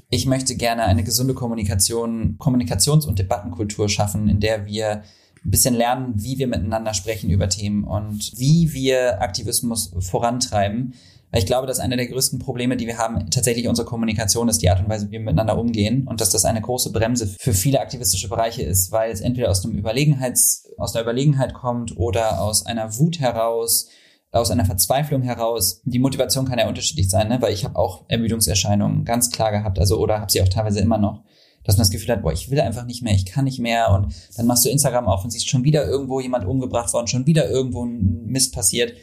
ich 0.09 0.25
möchte 0.25 0.55
gerne 0.55 0.83
eine 0.83 1.03
gesunde 1.03 1.33
Kommunikation, 1.33 2.37
Kommunikations- 2.39 3.05
und 3.05 3.19
Debattenkultur 3.19 3.89
schaffen, 3.89 4.27
in 4.27 4.39
der 4.39 4.65
wir 4.65 5.03
ein 5.45 5.51
bisschen 5.51 5.75
lernen, 5.75 6.13
wie 6.17 6.39
wir 6.39 6.47
miteinander 6.47 6.93
sprechen 6.93 7.29
über 7.29 7.47
Themen 7.47 7.83
und 7.83 8.33
wie 8.35 8.73
wir 8.73 9.21
Aktivismus 9.21 9.93
vorantreiben. 9.99 10.95
Ich 11.31 11.45
glaube, 11.45 11.67
dass 11.67 11.79
einer 11.79 11.95
der 11.95 12.07
größten 12.07 12.39
Probleme, 12.39 12.75
die 12.75 12.87
wir 12.87 12.97
haben, 12.97 13.29
tatsächlich 13.29 13.67
unsere 13.67 13.87
Kommunikation 13.87 14.49
ist, 14.49 14.63
die 14.63 14.69
Art 14.69 14.79
und 14.79 14.89
Weise, 14.89 15.07
wie 15.07 15.11
wir 15.11 15.19
miteinander 15.19 15.59
umgehen 15.59 16.07
und 16.07 16.21
dass 16.21 16.31
das 16.31 16.43
eine 16.43 16.59
große 16.59 16.91
Bremse 16.91 17.27
für 17.27 17.53
viele 17.53 17.79
aktivistische 17.79 18.29
Bereiche 18.29 18.63
ist, 18.63 18.91
weil 18.91 19.11
es 19.11 19.21
entweder 19.21 19.51
aus 19.51 19.63
einem 19.63 19.75
Überlegenheits, 19.75 20.71
aus 20.77 20.95
einer 20.95 21.03
Überlegenheit 21.03 21.53
kommt 21.53 21.95
oder 21.97 22.41
aus 22.41 22.65
einer 22.65 22.97
Wut 22.97 23.19
heraus 23.19 23.89
aus 24.31 24.51
einer 24.51 24.65
Verzweiflung 24.65 25.21
heraus. 25.21 25.81
Die 25.85 25.99
Motivation 25.99 26.45
kann 26.45 26.59
ja 26.59 26.67
unterschiedlich 26.67 27.09
sein, 27.09 27.29
ne? 27.29 27.41
weil 27.41 27.53
ich 27.53 27.65
habe 27.65 27.77
auch 27.77 28.05
Ermüdungserscheinungen 28.07 29.05
ganz 29.05 29.31
klar 29.31 29.51
gehabt, 29.51 29.79
also 29.79 29.97
oder 29.99 30.19
habe 30.19 30.31
sie 30.31 30.41
auch 30.41 30.49
teilweise 30.49 30.79
immer 30.79 30.97
noch, 30.97 31.23
dass 31.63 31.77
man 31.77 31.81
das 31.81 31.91
Gefühl 31.91 32.11
hat, 32.11 32.21
boah, 32.21 32.31
ich 32.31 32.49
will 32.51 32.61
einfach 32.61 32.85
nicht 32.85 33.01
mehr, 33.01 33.13
ich 33.13 33.25
kann 33.25 33.45
nicht 33.45 33.59
mehr 33.59 33.91
und 33.91 34.13
dann 34.37 34.45
machst 34.45 34.65
du 34.65 34.69
Instagram 34.69 35.07
auf 35.07 35.23
und 35.23 35.31
siehst 35.31 35.49
schon 35.49 35.63
wieder 35.63 35.85
irgendwo 35.85 36.19
jemand 36.19 36.45
umgebracht 36.45 36.93
worden, 36.93 37.07
schon 37.07 37.25
wieder 37.25 37.49
irgendwo 37.49 37.85
ein 37.85 38.25
Mist 38.25 38.53
passiert 38.53 38.93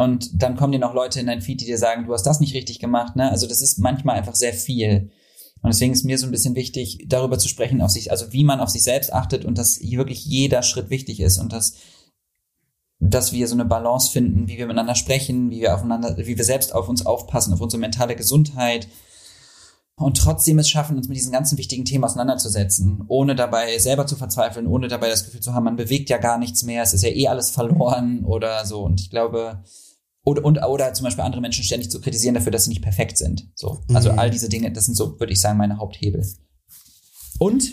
und 0.00 0.42
dann 0.42 0.56
kommen 0.56 0.72
dir 0.72 0.78
noch 0.78 0.94
Leute 0.94 1.20
in 1.20 1.26
dein 1.26 1.42
Feed, 1.42 1.60
die 1.60 1.66
dir 1.66 1.76
sagen, 1.76 2.06
du 2.06 2.14
hast 2.14 2.22
das 2.22 2.40
nicht 2.40 2.54
richtig 2.54 2.78
gemacht, 2.78 3.16
ne? 3.16 3.30
Also 3.30 3.46
das 3.46 3.60
ist 3.60 3.78
manchmal 3.78 4.16
einfach 4.16 4.34
sehr 4.34 4.54
viel. 4.54 5.10
Und 5.60 5.74
deswegen 5.74 5.92
ist 5.92 6.04
mir 6.04 6.16
so 6.16 6.26
ein 6.26 6.30
bisschen 6.30 6.54
wichtig, 6.54 7.04
darüber 7.06 7.38
zu 7.38 7.48
sprechen, 7.48 7.82
auf 7.82 7.90
sich, 7.90 8.10
also 8.10 8.32
wie 8.32 8.44
man 8.44 8.60
auf 8.60 8.70
sich 8.70 8.82
selbst 8.82 9.12
achtet 9.12 9.44
und 9.44 9.58
dass 9.58 9.76
hier 9.76 9.98
wirklich 9.98 10.24
jeder 10.24 10.62
Schritt 10.62 10.88
wichtig 10.88 11.20
ist 11.20 11.36
und 11.36 11.52
dass 11.52 11.74
dass 13.00 13.32
wir 13.32 13.48
so 13.48 13.54
eine 13.54 13.64
Balance 13.64 14.10
finden, 14.12 14.46
wie 14.46 14.58
wir 14.58 14.66
miteinander 14.66 14.94
sprechen, 14.94 15.50
wie 15.50 15.62
wir 15.62 15.74
aufeinander, 15.74 16.16
wie 16.18 16.36
wir 16.36 16.44
selbst 16.44 16.74
auf 16.74 16.88
uns 16.88 17.04
aufpassen, 17.04 17.54
auf 17.54 17.60
unsere 17.60 17.80
mentale 17.80 18.14
Gesundheit 18.14 18.88
und 19.96 20.16
trotzdem 20.16 20.58
es 20.58 20.68
schaffen, 20.68 20.96
uns 20.96 21.08
mit 21.08 21.16
diesen 21.16 21.32
ganzen 21.32 21.58
wichtigen 21.58 21.84
Themen 21.84 22.04
auseinanderzusetzen, 22.04 23.04
ohne 23.08 23.34
dabei 23.34 23.78
selber 23.78 24.06
zu 24.06 24.16
verzweifeln, 24.16 24.66
ohne 24.66 24.88
dabei 24.88 25.08
das 25.10 25.24
Gefühl 25.24 25.40
zu 25.40 25.52
haben, 25.52 25.64
man 25.64 25.76
bewegt 25.76 26.08
ja 26.08 26.16
gar 26.16 26.38
nichts 26.38 26.62
mehr, 26.62 26.82
es 26.82 26.94
ist 26.94 27.02
ja 27.02 27.10
eh 27.10 27.28
alles 27.28 27.50
verloren 27.50 28.24
oder 28.24 28.64
so. 28.64 28.82
Und 28.82 29.00
ich 29.00 29.10
glaube, 29.10 29.62
oder, 30.24 30.44
und, 30.44 30.62
oder 30.64 30.92
zum 30.94 31.04
Beispiel 31.04 31.24
andere 31.24 31.42
Menschen 31.42 31.64
ständig 31.64 31.90
zu 31.90 32.00
kritisieren 32.00 32.34
dafür, 32.34 32.52
dass 32.52 32.64
sie 32.64 32.70
nicht 32.70 32.82
perfekt 32.82 33.18
sind. 33.18 33.50
So. 33.54 33.82
Also 33.92 34.12
mhm. 34.12 34.18
all 34.18 34.30
diese 34.30 34.48
Dinge, 34.48 34.72
das 34.72 34.86
sind 34.86 34.94
so, 34.94 35.20
würde 35.20 35.32
ich 35.32 35.40
sagen, 35.40 35.58
meine 35.58 35.78
Haupthebel. 35.78 36.26
Und 37.38 37.70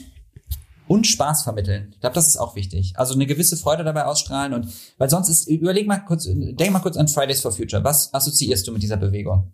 und 0.88 1.07
Spaß 1.07 1.43
vermitteln. 1.43 1.89
Ich 1.93 1.99
glaube, 1.99 2.15
das 2.15 2.27
ist 2.27 2.38
auch 2.38 2.55
wichtig. 2.55 2.93
Also 2.95 3.13
eine 3.13 3.25
gewisse 3.25 3.57
Freude 3.57 3.83
dabei 3.83 4.05
ausstrahlen 4.05 4.53
und 4.53 4.67
weil 4.97 5.09
sonst 5.09 5.29
ist, 5.29 5.47
überleg 5.47 5.88
mal 5.88 5.99
kurz, 5.99 6.25
denk 6.25 6.71
mal 6.71 6.79
kurz 6.79 6.97
an 6.97 7.07
Fridays 7.07 7.41
for 7.41 7.51
Future. 7.51 7.83
Was 7.83 8.13
assoziierst 8.13 8.67
du 8.67 8.71
mit 8.71 8.83
dieser 8.83 8.97
Bewegung? 8.97 9.53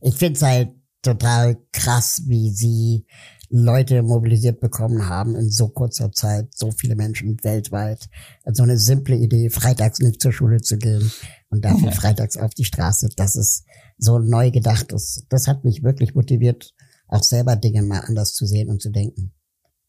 Ich 0.00 0.14
finde 0.14 0.34
es 0.34 0.42
halt 0.42 0.70
total 1.02 1.58
krass, 1.72 2.22
wie 2.26 2.50
sie 2.50 3.06
Leute 3.52 4.02
mobilisiert 4.02 4.60
bekommen 4.60 5.08
haben 5.08 5.34
in 5.34 5.50
so 5.50 5.68
kurzer 5.68 6.12
Zeit, 6.12 6.54
so 6.54 6.70
viele 6.70 6.94
Menschen 6.94 7.36
weltweit. 7.42 8.08
So 8.52 8.62
eine 8.62 8.78
simple 8.78 9.16
Idee, 9.16 9.50
freitags 9.50 9.98
nicht 9.98 10.22
zur 10.22 10.32
Schule 10.32 10.60
zu 10.60 10.78
gehen 10.78 11.10
und 11.48 11.64
dafür 11.64 11.90
freitags 11.92 12.36
auf 12.36 12.54
die 12.54 12.64
Straße, 12.64 13.08
das 13.16 13.34
ist 13.34 13.64
so 13.98 14.18
neu 14.20 14.52
gedacht. 14.52 14.92
Das, 14.92 15.24
das 15.28 15.48
hat 15.48 15.64
mich 15.64 15.82
wirklich 15.82 16.14
motiviert, 16.14 16.74
auch 17.08 17.24
selber 17.24 17.56
Dinge 17.56 17.82
mal 17.82 18.00
anders 18.00 18.34
zu 18.34 18.46
sehen 18.46 18.70
und 18.70 18.80
zu 18.80 18.90
denken. 18.90 19.32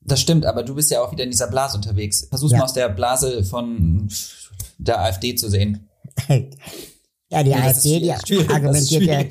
Das 0.03 0.19
stimmt, 0.19 0.45
aber 0.45 0.63
du 0.63 0.75
bist 0.75 0.89
ja 0.91 1.01
auch 1.01 1.11
wieder 1.11 1.23
in 1.23 1.31
dieser 1.31 1.47
Blase 1.47 1.77
unterwegs. 1.77 2.27
Versuch's 2.29 2.51
ja. 2.51 2.57
mal 2.59 2.63
aus 2.65 2.73
der 2.73 2.89
Blase 2.89 3.43
von 3.43 4.09
der 4.77 5.01
AfD 5.01 5.35
zu 5.35 5.49
sehen. 5.49 5.89
ja, 6.27 7.43
die 7.43 7.51
ja, 7.51 7.57
AfD, 7.57 7.99
die 7.99 8.11
argumentiert 8.11 9.03
ja. 9.03 9.23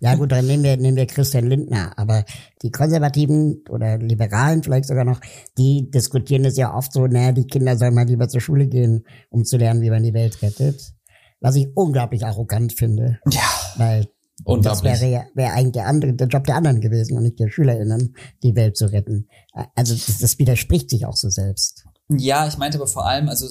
Ja 0.00 0.14
gut, 0.14 0.30
dann 0.32 0.46
nehmen 0.46 0.62
wir, 0.62 0.76
nehmen 0.76 0.96
wir 0.96 1.06
Christian 1.06 1.48
Lindner. 1.48 1.92
Aber 1.96 2.24
die 2.62 2.70
Konservativen 2.70 3.64
oder 3.68 3.98
Liberalen 3.98 4.62
vielleicht 4.62 4.86
sogar 4.86 5.04
noch, 5.04 5.20
die 5.56 5.90
diskutieren 5.90 6.44
es 6.44 6.56
ja 6.56 6.74
oft 6.74 6.92
so, 6.92 7.06
naja, 7.06 7.32
die 7.32 7.46
Kinder 7.46 7.76
sollen 7.76 7.94
mal 7.94 8.06
lieber 8.06 8.28
zur 8.28 8.40
Schule 8.40 8.66
gehen, 8.66 9.06
um 9.30 9.44
zu 9.44 9.56
lernen, 9.56 9.80
wie 9.80 9.90
man 9.90 10.02
die 10.02 10.14
Welt 10.14 10.42
rettet. 10.42 10.92
Was 11.40 11.56
ich 11.56 11.68
unglaublich 11.74 12.24
arrogant 12.24 12.72
finde. 12.72 13.20
Ja. 13.30 13.42
Weil 13.76 14.06
und 14.44 14.66
das 14.66 14.82
wäre 14.82 15.06
ja 15.06 15.24
wäre 15.34 15.52
eigentlich 15.52 15.72
der 15.72 15.86
andere 15.86 16.12
der 16.12 16.28
Job 16.28 16.44
der 16.44 16.56
anderen 16.56 16.80
gewesen 16.80 17.16
und 17.16 17.22
nicht 17.22 17.38
der 17.38 17.48
SchülerInnen, 17.48 18.16
die 18.42 18.54
Welt 18.54 18.76
zu 18.76 18.86
retten. 18.92 19.28
Also 19.74 19.94
das, 19.94 20.18
das 20.18 20.38
widerspricht 20.38 20.90
sich 20.90 21.06
auch 21.06 21.16
so 21.16 21.30
selbst. 21.30 21.86
Ja, 22.08 22.46
ich 22.46 22.58
meinte 22.58 22.78
aber 22.78 22.86
vor 22.86 23.06
allem, 23.06 23.28
also 23.28 23.46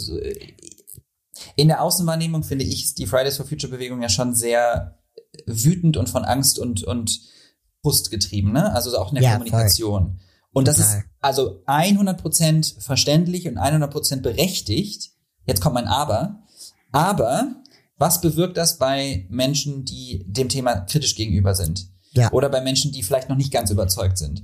in 1.56 1.68
der 1.68 1.82
Außenwahrnehmung 1.82 2.44
finde 2.44 2.66
ich 2.66 2.86
ist 2.86 3.00
die 3.00 3.08
Fridays 3.08 3.38
for 3.38 3.46
Future 3.46 3.72
Bewegung 3.72 4.02
ja 4.02 4.10
schon 4.10 4.36
sehr 4.36 5.00
wütend 5.46 5.98
und 5.98 6.10
von 6.10 6.24
Angst 6.24 6.60
und 6.60 6.84
und 6.84 7.20
Brust 7.82 8.10
getrieben, 8.10 8.52
ne? 8.52 8.74
Also 8.74 8.98
auch 8.98 9.10
in 9.10 9.16
der 9.16 9.24
ja, 9.24 9.32
Kommunikation. 9.34 10.04
Voll. 10.04 10.20
Und 10.54 10.68
das 10.68 10.78
Total. 10.78 11.00
ist 11.00 11.06
also 11.20 11.64
100% 11.68 12.82
verständlich 12.82 13.48
und 13.48 13.58
100% 13.58 14.22
berechtigt. 14.22 15.12
Jetzt 15.46 15.62
kommt 15.62 15.76
mein 15.76 15.88
Aber. 15.88 16.44
Aber 16.94 17.62
was 17.98 18.22
bewirkt 18.22 18.58
das 18.58 18.78
bei 18.78 19.26
Menschen, 19.30 19.86
die 19.86 20.24
dem 20.28 20.50
Thema 20.50 20.82
kritisch 20.82 21.16
gegenüber 21.16 21.56
sind? 21.56 21.88
Ja. 22.12 22.32
Oder 22.32 22.50
bei 22.50 22.62
Menschen, 22.62 22.92
die 22.92 23.04
vielleicht 23.04 23.30
noch 23.30 23.38
nicht 23.38 23.52
ganz 23.52 23.70
überzeugt 23.70 24.18
sind? 24.18 24.44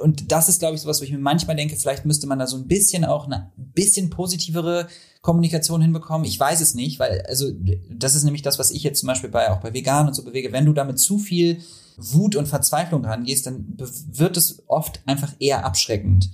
Und 0.00 0.30
das 0.30 0.48
ist, 0.48 0.60
glaube 0.60 0.76
ich, 0.76 0.80
sowas, 0.80 1.00
wo 1.00 1.04
ich 1.04 1.10
mir 1.10 1.18
manchmal 1.18 1.56
denke, 1.56 1.76
vielleicht 1.76 2.04
müsste 2.04 2.28
man 2.28 2.38
da 2.38 2.46
so 2.46 2.56
ein 2.56 2.68
bisschen 2.68 3.04
auch 3.04 3.26
eine 3.26 3.50
bisschen 3.56 4.10
positivere 4.10 4.86
Kommunikation 5.22 5.82
hinbekommen. 5.82 6.24
Ich 6.24 6.38
weiß 6.38 6.60
es 6.60 6.74
nicht, 6.74 7.00
weil, 7.00 7.22
also, 7.28 7.50
das 7.90 8.14
ist 8.14 8.22
nämlich 8.22 8.42
das, 8.42 8.60
was 8.60 8.70
ich 8.70 8.84
jetzt 8.84 9.00
zum 9.00 9.08
Beispiel 9.08 9.30
bei, 9.30 9.50
auch 9.50 9.60
bei 9.60 9.74
Veganen 9.74 10.08
und 10.08 10.14
so 10.14 10.22
bewege. 10.22 10.52
Wenn 10.52 10.66
du 10.66 10.72
damit 10.72 11.00
zu 11.00 11.18
viel 11.18 11.60
Wut 11.96 12.36
und 12.36 12.46
Verzweiflung 12.46 13.04
rangehst, 13.04 13.46
dann 13.46 13.76
wird 13.76 14.36
es 14.36 14.62
oft 14.68 15.00
einfach 15.06 15.34
eher 15.40 15.64
abschreckend 15.64 16.30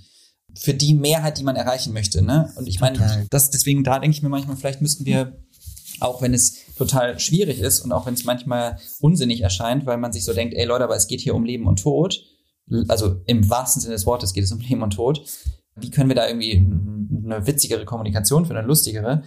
für 0.55 0.75
die 0.75 0.93
Mehrheit, 0.93 1.39
die 1.39 1.43
man 1.43 1.55
erreichen 1.55 1.93
möchte. 1.93 2.21
Ne? 2.21 2.51
Und 2.55 2.67
ich 2.67 2.79
meine, 2.79 3.25
das 3.31 3.49
deswegen 3.49 3.83
da 3.83 3.97
denke 3.97 4.15
ich 4.15 4.21
mir 4.21 4.29
manchmal, 4.29 4.57
vielleicht 4.57 4.81
müssten 4.81 5.05
wir 5.05 5.42
auch 6.03 6.21
wenn 6.21 6.33
es 6.33 6.57
total 6.75 7.19
schwierig 7.19 7.59
ist 7.59 7.81
und 7.81 7.91
auch 7.91 8.05
wenn 8.05 8.13
es 8.13 8.25
manchmal 8.25 8.77
unsinnig 8.99 9.41
erscheint, 9.41 9.85
weil 9.85 9.97
man 9.97 10.13
sich 10.13 10.25
so 10.25 10.33
denkt, 10.33 10.53
ey 10.55 10.65
Leute, 10.65 10.83
aber 10.83 10.95
es 10.95 11.07
geht 11.07 11.21
hier 11.21 11.35
um 11.35 11.45
Leben 11.45 11.67
und 11.67 11.81
Tod. 11.81 12.23
Also 12.87 13.21
im 13.25 13.49
wahrsten 13.49 13.81
Sinne 13.81 13.93
des 13.93 14.05
Wortes 14.05 14.33
geht 14.33 14.43
es 14.43 14.51
um 14.51 14.59
Leben 14.59 14.83
und 14.83 14.91
Tod. 14.91 15.25
Wie 15.75 15.89
können 15.89 16.09
wir 16.09 16.15
da 16.15 16.27
irgendwie 16.27 16.65
eine 17.23 17.47
witzigere 17.47 17.85
Kommunikation, 17.85 18.45
für 18.45 18.55
eine 18.55 18.67
lustigere. 18.67 19.23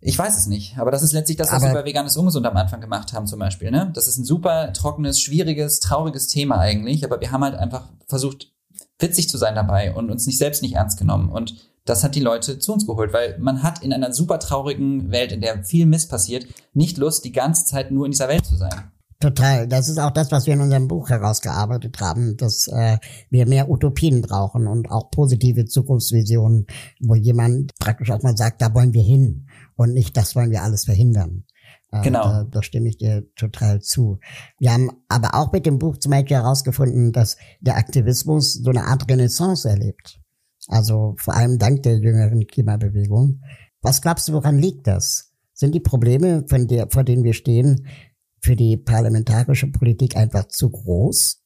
Ich 0.00 0.16
weiß 0.16 0.38
es 0.38 0.46
nicht, 0.46 0.78
aber 0.78 0.92
das 0.92 1.02
ist 1.02 1.12
letztlich 1.12 1.36
das, 1.36 1.48
was 1.48 1.62
aber 1.62 1.72
wir 1.72 1.80
bei 1.80 1.86
Veganes 1.86 2.16
Ungesund 2.16 2.46
am 2.46 2.56
Anfang 2.56 2.80
gemacht 2.80 3.12
haben 3.12 3.26
zum 3.26 3.40
Beispiel. 3.40 3.70
Ne? 3.70 3.90
Das 3.94 4.06
ist 4.06 4.16
ein 4.16 4.24
super 4.24 4.72
trockenes, 4.72 5.20
schwieriges, 5.20 5.80
trauriges 5.80 6.28
Thema 6.28 6.58
eigentlich, 6.58 7.04
aber 7.04 7.20
wir 7.20 7.32
haben 7.32 7.42
halt 7.42 7.56
einfach 7.56 7.88
versucht, 8.06 8.52
witzig 9.00 9.28
zu 9.28 9.38
sein 9.38 9.56
dabei 9.56 9.94
und 9.94 10.10
uns 10.10 10.26
nicht 10.26 10.38
selbst 10.38 10.62
nicht 10.62 10.74
ernst 10.74 10.98
genommen. 10.98 11.30
Und 11.30 11.68
das 11.88 12.04
hat 12.04 12.14
die 12.14 12.20
Leute 12.20 12.58
zu 12.58 12.72
uns 12.72 12.86
geholt, 12.86 13.12
weil 13.12 13.38
man 13.38 13.62
hat 13.62 13.82
in 13.82 13.92
einer 13.92 14.12
super 14.12 14.38
traurigen 14.38 15.10
Welt, 15.10 15.32
in 15.32 15.40
der 15.40 15.64
viel 15.64 15.86
Mist 15.86 16.10
passiert, 16.10 16.46
nicht 16.74 16.98
Lust, 16.98 17.24
die 17.24 17.32
ganze 17.32 17.64
Zeit 17.64 17.90
nur 17.90 18.04
in 18.04 18.12
dieser 18.12 18.28
Welt 18.28 18.44
zu 18.44 18.56
sein. 18.56 18.92
Total. 19.20 19.66
Das 19.66 19.88
ist 19.88 19.98
auch 19.98 20.12
das, 20.12 20.30
was 20.30 20.46
wir 20.46 20.54
in 20.54 20.60
unserem 20.60 20.86
Buch 20.86 21.10
herausgearbeitet 21.10 22.00
haben, 22.00 22.36
dass 22.36 22.68
äh, 22.68 22.98
wir 23.30 23.48
mehr 23.48 23.68
Utopien 23.68 24.22
brauchen 24.22 24.68
und 24.68 24.90
auch 24.92 25.10
positive 25.10 25.64
Zukunftsvisionen, 25.64 26.66
wo 27.00 27.16
jemand 27.16 27.72
praktisch 27.80 28.12
auch 28.12 28.22
mal 28.22 28.36
sagt, 28.36 28.62
da 28.62 28.72
wollen 28.74 28.94
wir 28.94 29.02
hin 29.02 29.48
und 29.74 29.92
nicht, 29.92 30.16
das 30.16 30.36
wollen 30.36 30.52
wir 30.52 30.62
alles 30.62 30.84
verhindern. 30.84 31.44
Äh, 31.90 32.02
genau. 32.02 32.22
Da, 32.22 32.44
da 32.44 32.62
stimme 32.62 32.90
ich 32.90 32.98
dir 32.98 33.24
total 33.34 33.80
zu. 33.80 34.20
Wir 34.60 34.72
haben 34.72 34.90
aber 35.08 35.34
auch 35.34 35.50
mit 35.50 35.66
dem 35.66 35.80
Buch 35.80 35.96
zum 35.98 36.12
Beispiel 36.12 36.36
herausgefunden, 36.36 37.12
dass 37.12 37.38
der 37.60 37.76
Aktivismus 37.76 38.54
so 38.54 38.70
eine 38.70 38.84
Art 38.84 39.10
Renaissance 39.10 39.68
erlebt. 39.68 40.20
Also 40.68 41.14
vor 41.18 41.34
allem 41.34 41.58
dank 41.58 41.82
der 41.82 41.98
jüngeren 41.98 42.46
Klimabewegung. 42.46 43.40
Was 43.80 44.02
glaubst 44.02 44.28
du, 44.28 44.34
woran 44.34 44.58
liegt 44.58 44.86
das? 44.86 45.32
Sind 45.54 45.74
die 45.74 45.80
Probleme, 45.80 46.44
von 46.48 46.68
der, 46.68 46.88
vor 46.90 47.02
denen 47.02 47.24
wir 47.24 47.32
stehen, 47.32 47.86
für 48.40 48.54
die 48.54 48.76
parlamentarische 48.76 49.66
Politik 49.66 50.16
einfach 50.16 50.46
zu 50.46 50.70
groß? 50.70 51.42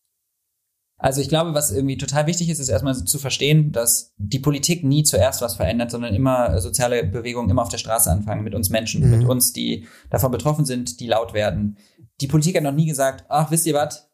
Also 0.99 1.21
ich 1.21 1.29
glaube, 1.29 1.55
was 1.55 1.73
irgendwie 1.73 1.97
total 1.97 2.27
wichtig 2.27 2.49
ist, 2.49 2.59
ist 2.59 2.69
erstmal 2.69 2.95
zu 2.95 3.19
verstehen, 3.19 3.73
dass 3.73 4.13
die 4.19 4.39
Politik 4.39 4.85
nie 4.85 5.03
zuerst 5.03 5.41
was 5.41 5.57
verändert, 5.57 5.91
sondern 5.91 6.15
immer 6.15 6.61
soziale 6.61 7.05
Bewegungen 7.05 7.51
immer 7.51 7.63
auf 7.63 7.71
der 7.71 7.79
Straße 7.79 8.11
anfangen, 8.11 8.45
mit 8.45 8.55
uns 8.55 8.71
Menschen, 8.71 9.05
mhm. 9.05 9.19
mit 9.19 9.29
uns, 9.29 9.53
die 9.53 9.87
davon 10.11 10.31
betroffen 10.31 10.65
sind, 10.65 11.01
die 11.01 11.07
laut 11.07 11.33
werden. 11.33 11.79
Die 12.21 12.29
Politik 12.29 12.57
hat 12.57 12.63
noch 12.63 12.73
nie 12.73 12.87
gesagt, 12.87 13.25
ach, 13.29 13.51
wisst 13.51 13.67
ihr 13.67 13.75
was, 13.75 14.09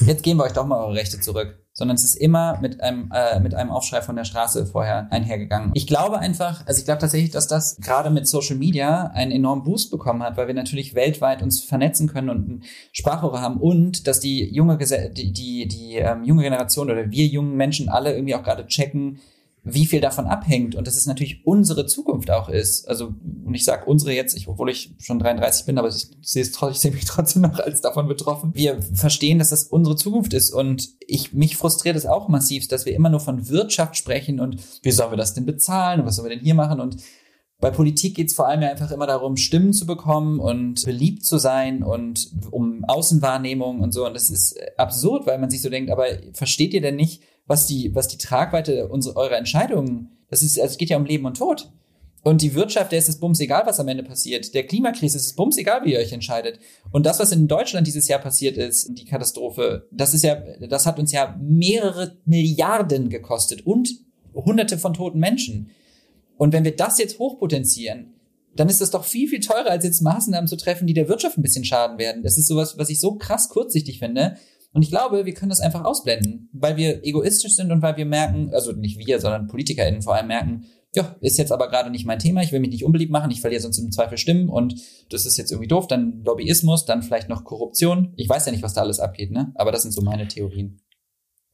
jetzt 0.00 0.22
geben 0.22 0.38
wir 0.38 0.44
euch 0.44 0.52
doch 0.52 0.66
mal 0.66 0.82
eure 0.82 0.94
Rechte 0.94 1.20
zurück 1.20 1.61
sondern 1.72 1.94
es 1.94 2.04
ist 2.04 2.14
immer 2.14 2.58
mit 2.60 2.80
einem, 2.80 3.10
äh, 3.14 3.40
mit 3.40 3.54
einem 3.54 3.70
Aufschrei 3.70 4.02
von 4.02 4.16
der 4.16 4.24
Straße 4.24 4.66
vorher 4.66 5.08
einhergegangen. 5.10 5.70
Ich 5.74 5.86
glaube 5.86 6.18
einfach, 6.18 6.66
also 6.66 6.78
ich 6.78 6.84
glaube 6.84 7.00
tatsächlich, 7.00 7.30
dass 7.30 7.48
das 7.48 7.76
gerade 7.76 8.10
mit 8.10 8.26
Social 8.26 8.56
Media 8.56 9.10
einen 9.14 9.32
enormen 9.32 9.64
Boost 9.64 9.90
bekommen 9.90 10.22
hat, 10.22 10.36
weil 10.36 10.48
wir 10.48 10.54
natürlich 10.54 10.94
weltweit 10.94 11.42
uns 11.42 11.60
vernetzen 11.60 12.08
können 12.08 12.28
und 12.28 12.64
Sprachrohre 12.92 13.40
haben 13.40 13.56
und 13.56 14.06
dass 14.06 14.20
die 14.20 14.52
junge, 14.52 14.76
die, 14.76 15.32
die, 15.32 15.66
die 15.66 15.96
ähm, 15.96 16.24
junge 16.24 16.42
Generation 16.42 16.90
oder 16.90 17.10
wir 17.10 17.26
jungen 17.26 17.56
Menschen 17.56 17.88
alle 17.88 18.14
irgendwie 18.14 18.34
auch 18.34 18.42
gerade 18.42 18.66
checken, 18.66 19.18
wie 19.64 19.86
viel 19.86 20.00
davon 20.00 20.26
abhängt 20.26 20.74
und 20.74 20.86
dass 20.86 20.96
es 20.96 21.06
natürlich 21.06 21.46
unsere 21.46 21.86
Zukunft 21.86 22.32
auch 22.32 22.48
ist. 22.48 22.88
Also, 22.88 23.14
und 23.44 23.54
ich 23.54 23.64
sage 23.64 23.84
unsere 23.86 24.12
jetzt, 24.12 24.36
ich, 24.36 24.48
obwohl 24.48 24.70
ich 24.70 24.94
schon 24.98 25.20
33 25.20 25.66
bin, 25.66 25.78
aber 25.78 25.88
ich 25.88 26.08
sehe 26.20 26.42
es 26.42 26.50
ich 26.70 26.78
sehe 26.78 26.90
mich 26.90 27.04
trotzdem 27.06 27.42
noch 27.42 27.60
als 27.60 27.80
davon 27.80 28.08
betroffen. 28.08 28.50
Wir 28.54 28.82
verstehen, 28.82 29.38
dass 29.38 29.50
das 29.50 29.64
unsere 29.64 29.94
Zukunft 29.94 30.34
ist 30.34 30.50
und 30.50 30.88
ich, 31.06 31.32
mich 31.32 31.56
frustriert 31.56 31.96
es 31.96 32.06
auch 32.06 32.28
massiv, 32.28 32.66
dass 32.66 32.86
wir 32.86 32.94
immer 32.94 33.08
nur 33.08 33.20
von 33.20 33.48
Wirtschaft 33.48 33.96
sprechen 33.96 34.40
und 34.40 34.56
wie 34.82 34.90
sollen 34.90 35.12
wir 35.12 35.16
das 35.16 35.34
denn 35.34 35.46
bezahlen 35.46 36.00
und 36.00 36.06
was 36.06 36.16
sollen 36.16 36.28
wir 36.28 36.36
denn 36.36 36.44
hier 36.44 36.54
machen 36.54 36.80
und 36.80 36.96
bei 37.62 37.70
Politik 37.70 38.16
geht 38.16 38.26
es 38.26 38.34
vor 38.34 38.48
allem 38.48 38.60
ja 38.62 38.70
einfach 38.70 38.90
immer 38.90 39.06
darum, 39.06 39.36
Stimmen 39.36 39.72
zu 39.72 39.86
bekommen 39.86 40.40
und 40.40 40.84
beliebt 40.84 41.24
zu 41.24 41.38
sein 41.38 41.84
und 41.84 42.28
um 42.50 42.84
Außenwahrnehmung 42.84 43.80
und 43.80 43.92
so. 43.92 44.04
Und 44.04 44.14
das 44.14 44.30
ist 44.30 44.58
absurd, 44.76 45.28
weil 45.28 45.38
man 45.38 45.48
sich 45.48 45.62
so 45.62 45.70
denkt, 45.70 45.88
aber 45.88 46.06
versteht 46.32 46.74
ihr 46.74 46.80
denn 46.80 46.96
nicht, 46.96 47.22
was 47.52 47.66
die, 47.66 47.94
was 47.94 48.08
die 48.08 48.16
Tragweite 48.16 48.88
unserer, 48.88 49.16
eurer 49.18 49.36
Entscheidungen, 49.36 50.16
das 50.30 50.40
ist, 50.40 50.58
also 50.58 50.72
es 50.72 50.78
geht 50.78 50.88
ja 50.88 50.96
um 50.96 51.04
Leben 51.04 51.26
und 51.26 51.36
Tod. 51.36 51.70
Und 52.22 52.40
die 52.40 52.54
Wirtschaft, 52.54 52.92
der 52.92 52.98
ist 52.98 53.10
es 53.10 53.20
bums 53.20 53.40
egal, 53.40 53.66
was 53.66 53.78
am 53.78 53.88
Ende 53.88 54.04
passiert. 54.04 54.54
Der 54.54 54.66
Klimakrise 54.66 55.18
ist 55.18 55.26
es 55.26 55.34
bums 55.34 55.58
egal, 55.58 55.84
wie 55.84 55.92
ihr 55.92 55.98
euch 55.98 56.12
entscheidet. 56.12 56.60
Und 56.92 57.04
das, 57.04 57.18
was 57.18 57.30
in 57.30 57.48
Deutschland 57.48 57.86
dieses 57.86 58.08
Jahr 58.08 58.20
passiert 58.20 58.56
ist, 58.56 58.96
die 58.96 59.04
Katastrophe, 59.04 59.86
das 59.90 60.14
ist 60.14 60.24
ja, 60.24 60.36
das 60.66 60.86
hat 60.86 60.98
uns 60.98 61.12
ja 61.12 61.38
mehrere 61.42 62.16
Milliarden 62.24 63.10
gekostet 63.10 63.66
und 63.66 63.90
hunderte 64.34 64.78
von 64.78 64.94
toten 64.94 65.18
Menschen. 65.18 65.72
Und 66.38 66.54
wenn 66.54 66.64
wir 66.64 66.74
das 66.74 66.96
jetzt 66.96 67.18
hochpotenzieren, 67.18 68.14
dann 68.56 68.70
ist 68.70 68.80
das 68.80 68.92
doch 68.92 69.04
viel, 69.04 69.28
viel 69.28 69.40
teurer, 69.40 69.68
als 69.68 69.84
jetzt 69.84 70.00
Maßnahmen 70.00 70.48
zu 70.48 70.56
treffen, 70.56 70.86
die 70.86 70.94
der 70.94 71.08
Wirtschaft 71.08 71.36
ein 71.36 71.42
bisschen 71.42 71.66
schaden 71.66 71.98
werden. 71.98 72.22
Das 72.22 72.38
ist 72.38 72.46
sowas, 72.46 72.78
was 72.78 72.88
ich 72.88 72.98
so 72.98 73.16
krass 73.16 73.50
kurzsichtig 73.50 73.98
finde. 73.98 74.38
Und 74.72 74.82
ich 74.82 74.90
glaube, 74.90 75.26
wir 75.26 75.34
können 75.34 75.50
das 75.50 75.60
einfach 75.60 75.84
ausblenden, 75.84 76.48
weil 76.52 76.76
wir 76.76 77.04
egoistisch 77.04 77.56
sind 77.56 77.70
und 77.70 77.82
weil 77.82 77.96
wir 77.96 78.06
merken, 78.06 78.50
also 78.54 78.72
nicht 78.72 78.98
wir, 78.98 79.20
sondern 79.20 79.46
PolitikerInnen 79.46 80.02
vor 80.02 80.14
allem 80.14 80.28
merken, 80.28 80.64
ja, 80.94 81.16
ist 81.20 81.38
jetzt 81.38 81.52
aber 81.52 81.68
gerade 81.68 81.90
nicht 81.90 82.06
mein 82.06 82.18
Thema, 82.18 82.42
ich 82.42 82.52
will 82.52 82.60
mich 82.60 82.70
nicht 82.70 82.84
unbeliebt 82.84 83.12
machen, 83.12 83.30
ich 83.30 83.40
verliere 83.40 83.62
sonst 83.62 83.78
im 83.78 83.92
Zweifel 83.92 84.18
Stimmen 84.18 84.48
und 84.48 84.74
das 85.10 85.24
ist 85.24 85.38
jetzt 85.38 85.50
irgendwie 85.50 85.68
doof, 85.68 85.86
dann 85.86 86.22
Lobbyismus, 86.24 86.84
dann 86.84 87.02
vielleicht 87.02 87.28
noch 87.28 87.44
Korruption. 87.44 88.12
Ich 88.16 88.28
weiß 88.28 88.46
ja 88.46 88.52
nicht, 88.52 88.62
was 88.62 88.74
da 88.74 88.82
alles 88.82 89.00
abgeht, 89.00 89.30
ne? 89.30 89.52
Aber 89.54 89.72
das 89.72 89.82
sind 89.82 89.92
so 89.92 90.02
meine 90.02 90.28
Theorien. 90.28 90.80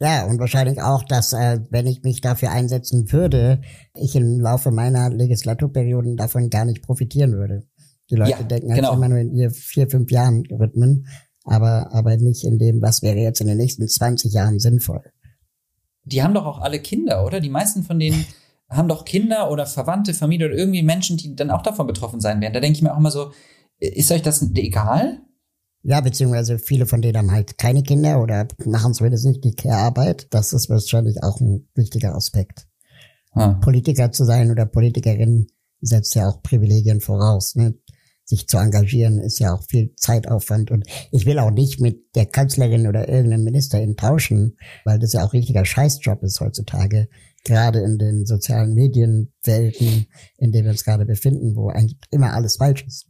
Ja, 0.01 0.27
und 0.27 0.39
wahrscheinlich 0.39 0.81
auch, 0.81 1.03
dass, 1.03 1.33
äh, 1.33 1.61
wenn 1.71 1.87
ich 1.87 2.03
mich 2.03 2.21
dafür 2.21 2.51
einsetzen 2.53 3.11
würde, 3.11 3.61
ich 3.95 4.15
im 4.15 4.41
Laufe 4.41 4.71
meiner 4.71 5.11
Legislaturperioden 5.11 6.17
davon 6.17 6.51
gar 6.51 6.65
nicht 6.65 6.83
profitieren 6.83 7.33
würde. 7.33 7.65
Die 8.11 8.15
Leute 8.15 8.31
ja, 8.31 8.43
denken 8.43 8.71
halt 8.71 8.81
genau. 8.81 8.95
immer 8.95 9.09
nur 9.09 9.19
in 9.19 9.35
ihr 9.35 9.51
vier, 9.51 9.89
fünf 9.91 10.11
Jahren 10.11 10.45
Rhythmen 10.51 11.07
aber, 11.49 11.93
aber 11.93 12.17
nicht 12.17 12.45
in 12.45 12.59
dem, 12.59 12.83
was 12.83 13.03
wäre 13.03 13.19
jetzt 13.19 13.41
in 13.41 13.47
den 13.47 13.59
nächsten 13.59 13.89
20 13.89 14.33
Jahren 14.33 14.59
sinnvoll. 14.59 15.03
Die 16.05 16.23
haben 16.23 16.35
doch 16.35 16.47
auch 16.47 16.61
alle 16.61 16.81
Kinder, 16.81 17.25
oder? 17.25 17.41
Die 17.41 17.51
meisten 17.51 17.83
von 17.83 17.99
denen 17.99 18.27
haben 18.71 18.89
doch 18.89 19.05
Kinder 19.05 19.51
oder 19.51 19.67
Verwandte, 19.67 20.15
Familie 20.15 20.47
oder 20.47 20.57
irgendwie 20.57 20.83
Menschen, 20.83 21.17
die 21.17 21.35
dann 21.35 21.51
auch 21.51 21.63
davon 21.63 21.87
betroffen 21.87 22.21
sein 22.21 22.41
werden. 22.41 22.55
Da 22.55 22.61
denke 22.61 22.77
ich 22.77 22.83
mir 22.83 22.93
auch 22.93 22.99
immer 22.99 23.11
so, 23.11 23.33
ist 23.79 24.11
euch 24.11 24.23
das 24.23 24.43
egal? 24.55 25.21
Ja, 25.83 26.01
beziehungsweise 26.01 26.59
viele 26.59 26.87
von 26.87 27.01
denen 27.01 27.17
haben 27.17 27.33
halt 27.33 27.57
keine 27.57 27.83
Kinder 27.83 28.21
oder 28.21 28.47
machen 28.65 28.95
zumindest 28.95 29.25
nicht 29.27 29.45
die 29.45 29.55
Care-Arbeit. 29.55 30.27
Das 30.31 30.53
ist 30.53 30.69
wahrscheinlich 30.69 31.23
auch 31.23 31.41
ein 31.41 31.69
wichtiger 31.75 32.15
Aspekt. 32.15 32.67
Hm. 33.33 33.61
Politiker 33.61 34.11
zu 34.11 34.25
sein 34.25 34.51
oder 34.51 34.67
Politikerin 34.67 35.47
setzt 35.81 36.15
ja 36.15 36.29
auch 36.29 36.43
Privilegien 36.43 37.01
voraus. 37.01 37.55
Ne? 37.55 37.75
Sich 38.29 38.47
zu 38.47 38.59
engagieren, 38.59 39.19
ist 39.21 39.39
ja 39.39 39.55
auch 39.55 39.63
viel 39.63 39.95
Zeitaufwand. 39.97 40.71
Und 40.71 40.85
ich 41.11 41.25
will 41.25 41.39
auch 41.39 41.51
nicht 41.51 41.81
mit 41.81 42.15
der 42.15 42.27
Kanzlerin 42.27 42.87
oder 42.87 43.09
irgendeinem 43.09 43.45
Ministerin 43.45 43.97
tauschen, 43.97 44.59
weil 44.85 44.99
das 44.99 45.15
ja 45.15 45.25
auch 45.25 45.33
richtiger 45.33 45.65
Scheißjob 45.65 46.23
ist 46.23 46.41
heutzutage, 46.41 47.09
gerade 47.45 47.81
in 47.81 47.97
den 47.97 48.27
sozialen 48.27 48.75
Medienwelten, 48.75 50.09
in 50.37 50.53
denen 50.53 50.65
wir 50.65 50.73
uns 50.73 50.85
gerade 50.85 51.07
befinden, 51.07 51.57
wo 51.57 51.71
eigentlich 51.71 51.97
immer 52.11 52.35
alles 52.35 52.57
falsch 52.57 52.85
ist. 52.87 53.07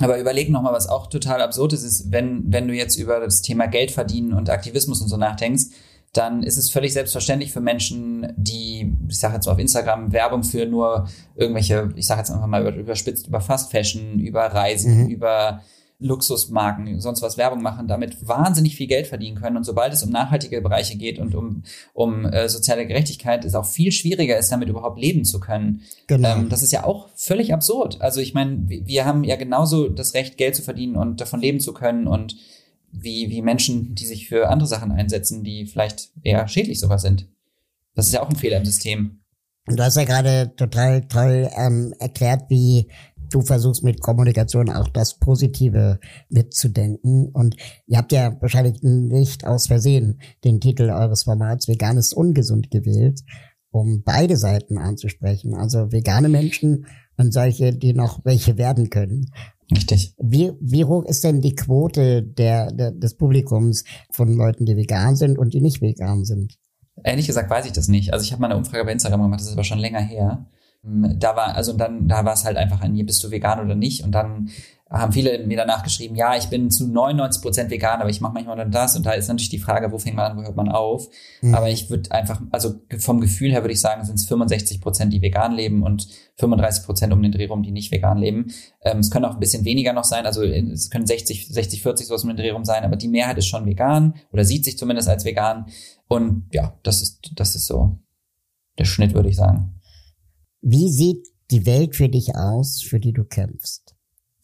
Aber 0.00 0.18
überleg 0.18 0.48
noch 0.48 0.62
mal, 0.62 0.72
was 0.72 0.88
auch 0.88 1.08
total 1.08 1.42
absurd 1.42 1.74
ist, 1.74 1.82
ist, 1.82 2.10
wenn, 2.10 2.44
wenn 2.46 2.66
du 2.66 2.74
jetzt 2.74 2.96
über 2.96 3.20
das 3.20 3.42
Thema 3.42 3.66
Geld 3.66 3.90
verdienen 3.90 4.32
und 4.32 4.48
Aktivismus 4.48 5.02
und 5.02 5.08
so 5.08 5.18
nachdenkst, 5.18 5.64
dann 6.12 6.42
ist 6.42 6.58
es 6.58 6.70
völlig 6.70 6.92
selbstverständlich 6.92 7.52
für 7.52 7.60
Menschen, 7.60 8.32
die, 8.36 8.92
ich 9.08 9.18
sage 9.18 9.34
jetzt 9.34 9.46
mal 9.46 9.52
auf 9.52 9.58
Instagram, 9.58 10.12
Werbung 10.12 10.44
für 10.44 10.66
nur 10.66 11.08
irgendwelche, 11.36 11.90
ich 11.96 12.06
sage 12.06 12.20
jetzt 12.20 12.30
einfach 12.30 12.46
mal 12.46 12.74
überspitzt, 12.76 13.28
über 13.28 13.40
Fast 13.40 13.70
Fashion, 13.70 14.18
über 14.18 14.42
Reisen, 14.42 15.04
mhm. 15.04 15.08
über 15.08 15.62
Luxusmarken, 16.02 17.00
sonst 17.00 17.22
was 17.22 17.38
Werbung 17.38 17.62
machen, 17.62 17.88
damit 17.88 18.26
wahnsinnig 18.26 18.76
viel 18.76 18.88
Geld 18.88 19.06
verdienen 19.06 19.40
können. 19.40 19.56
Und 19.56 19.64
sobald 19.64 19.94
es 19.94 20.02
um 20.02 20.10
nachhaltige 20.10 20.60
Bereiche 20.60 20.98
geht 20.98 21.18
und 21.18 21.34
um, 21.34 21.62
um 21.94 22.26
äh, 22.26 22.48
soziale 22.48 22.86
Gerechtigkeit, 22.86 23.44
ist 23.44 23.54
auch 23.54 23.66
viel 23.66 23.92
schwieriger 23.92 24.36
ist, 24.36 24.50
damit 24.50 24.68
überhaupt 24.68 25.00
leben 25.00 25.24
zu 25.24 25.40
können. 25.40 25.82
Genau. 26.08 26.36
Ähm, 26.36 26.48
das 26.48 26.62
ist 26.62 26.72
ja 26.72 26.84
auch 26.84 27.08
völlig 27.14 27.54
absurd. 27.54 28.00
Also 28.00 28.20
ich 28.20 28.34
meine, 28.34 28.64
wir 28.66 29.04
haben 29.04 29.24
ja 29.24 29.36
genauso 29.36 29.88
das 29.88 30.14
Recht, 30.14 30.36
Geld 30.36 30.56
zu 30.56 30.62
verdienen 30.62 30.96
und 30.96 31.20
davon 31.20 31.40
leben 31.40 31.60
zu 31.60 31.72
können 31.72 32.06
und 32.06 32.36
wie, 32.92 33.30
wie 33.30 33.42
Menschen, 33.42 33.94
die 33.94 34.06
sich 34.06 34.28
für 34.28 34.48
andere 34.48 34.68
Sachen 34.68 34.92
einsetzen, 34.92 35.42
die 35.42 35.66
vielleicht 35.66 36.12
eher 36.22 36.46
schädlich 36.46 36.78
sogar 36.78 36.98
sind. 36.98 37.28
Das 37.94 38.06
ist 38.06 38.12
ja 38.12 38.22
auch 38.22 38.30
ein 38.30 38.36
Fehler 38.36 38.58
im 38.58 38.64
System. 38.64 39.22
Und 39.66 39.78
du 39.78 39.84
hast 39.84 39.96
ja 39.96 40.04
gerade 40.04 40.54
total 40.56 41.06
toll 41.06 41.48
ähm, 41.56 41.94
erklärt, 41.98 42.44
wie 42.48 42.90
du 43.30 43.42
versuchst 43.42 43.82
mit 43.82 44.00
Kommunikation 44.00 44.68
auch 44.68 44.88
das 44.88 45.18
Positive 45.18 45.98
mitzudenken. 46.28 47.30
Und 47.32 47.56
ihr 47.86 47.98
habt 47.98 48.12
ja 48.12 48.36
wahrscheinlich 48.40 48.82
nicht 48.82 49.46
aus 49.46 49.66
Versehen 49.68 50.20
den 50.44 50.60
Titel 50.60 50.90
eures 50.90 51.24
Formats 51.24 51.68
Vegan 51.68 51.96
ist 51.96 52.12
ungesund 52.12 52.70
gewählt, 52.70 53.20
um 53.70 54.02
beide 54.04 54.36
Seiten 54.36 54.78
anzusprechen. 54.78 55.54
Also 55.54 55.92
vegane 55.92 56.28
Menschen 56.28 56.86
und 57.16 57.32
solche, 57.32 57.72
die 57.72 57.94
noch 57.94 58.24
welche 58.24 58.58
werden 58.58 58.90
können. 58.90 59.30
Richtig. 59.70 60.14
Wie, 60.18 60.52
wie 60.60 60.84
hoch 60.84 61.04
ist 61.04 61.24
denn 61.24 61.40
die 61.40 61.54
Quote 61.54 62.22
der, 62.22 62.72
der, 62.72 62.90
des 62.90 63.14
Publikums 63.14 63.84
von 64.10 64.34
Leuten, 64.34 64.66
die 64.66 64.76
vegan 64.76 65.16
sind 65.16 65.38
und 65.38 65.54
die 65.54 65.60
nicht 65.60 65.80
vegan 65.80 66.24
sind? 66.24 66.58
Ehrlich 67.04 67.26
gesagt 67.26 67.48
weiß 67.48 67.66
ich 67.66 67.72
das 67.72 67.88
nicht. 67.88 68.12
Also 68.12 68.24
ich 68.24 68.32
habe 68.32 68.40
mal 68.40 68.48
eine 68.48 68.56
Umfrage 68.56 68.84
bei 68.84 68.92
Instagram 68.92 69.22
gemacht, 69.22 69.40
das 69.40 69.48
ist 69.48 69.54
aber 69.54 69.64
schon 69.64 69.78
länger 69.78 70.00
her. 70.00 70.46
Da 70.82 71.36
war, 71.36 71.54
also 71.54 71.74
dann, 71.74 72.08
da 72.08 72.24
war 72.24 72.34
es 72.34 72.44
halt 72.44 72.56
einfach 72.56 72.80
ein, 72.80 72.94
bist 73.06 73.22
du 73.22 73.30
vegan 73.30 73.64
oder 73.64 73.76
nicht? 73.76 74.02
Und 74.02 74.12
dann 74.12 74.50
haben 74.92 75.12
viele 75.12 75.44
mir 75.46 75.56
danach 75.56 75.82
geschrieben, 75.82 76.14
ja, 76.16 76.36
ich 76.36 76.46
bin 76.46 76.70
zu 76.70 76.86
99 76.86 77.42
Prozent 77.42 77.70
vegan, 77.70 78.00
aber 78.00 78.10
ich 78.10 78.20
mache 78.20 78.34
manchmal 78.34 78.56
dann 78.56 78.70
das. 78.70 78.94
Und 78.94 79.06
da 79.06 79.12
ist 79.12 79.28
natürlich 79.28 79.48
die 79.48 79.58
Frage, 79.58 79.90
wo 79.90 79.98
fängt 79.98 80.16
man 80.16 80.32
an, 80.32 80.36
wo 80.36 80.42
hört 80.42 80.54
man 80.54 80.68
auf? 80.68 81.08
Mhm. 81.40 81.54
Aber 81.54 81.70
ich 81.70 81.88
würde 81.88 82.10
einfach, 82.12 82.42
also 82.50 82.74
vom 82.98 83.20
Gefühl 83.20 83.52
her 83.52 83.62
würde 83.62 83.72
ich 83.72 83.80
sagen, 83.80 84.04
sind 84.04 84.16
es 84.16 84.26
65 84.26 84.80
Prozent, 84.82 85.12
die 85.12 85.22
vegan 85.22 85.52
leben 85.52 85.82
und 85.82 86.06
35 86.36 86.84
Prozent 86.84 87.12
um 87.12 87.22
den 87.22 87.32
Dreh 87.32 87.46
rum, 87.46 87.62
die 87.62 87.70
nicht 87.70 87.90
vegan 87.90 88.18
leben. 88.18 88.52
Ähm, 88.82 88.98
es 88.98 89.10
können 89.10 89.24
auch 89.24 89.34
ein 89.34 89.40
bisschen 89.40 89.64
weniger 89.64 89.94
noch 89.94 90.04
sein, 90.04 90.26
also 90.26 90.42
es 90.42 90.90
können 90.90 91.06
60, 91.06 91.48
60, 91.48 91.82
40 91.82 92.06
sowas 92.06 92.22
um 92.22 92.28
den 92.28 92.36
Dreh 92.36 92.50
rum 92.50 92.64
sein, 92.64 92.84
aber 92.84 92.96
die 92.96 93.08
Mehrheit 93.08 93.38
ist 93.38 93.46
schon 93.46 93.64
vegan 93.64 94.14
oder 94.30 94.44
sieht 94.44 94.64
sich 94.64 94.76
zumindest 94.76 95.08
als 95.08 95.24
vegan. 95.24 95.66
Und 96.06 96.48
ja, 96.52 96.78
das 96.82 97.00
ist, 97.00 97.32
das 97.34 97.56
ist 97.56 97.66
so 97.66 97.98
der 98.78 98.84
Schnitt, 98.84 99.14
würde 99.14 99.30
ich 99.30 99.36
sagen. 99.36 99.80
Wie 100.60 100.90
sieht 100.90 101.28
die 101.50 101.66
Welt 101.66 101.96
für 101.96 102.08
dich 102.08 102.36
aus, 102.36 102.82
für 102.82 103.00
die 103.00 103.12
du 103.12 103.24
kämpfst? 103.24 103.81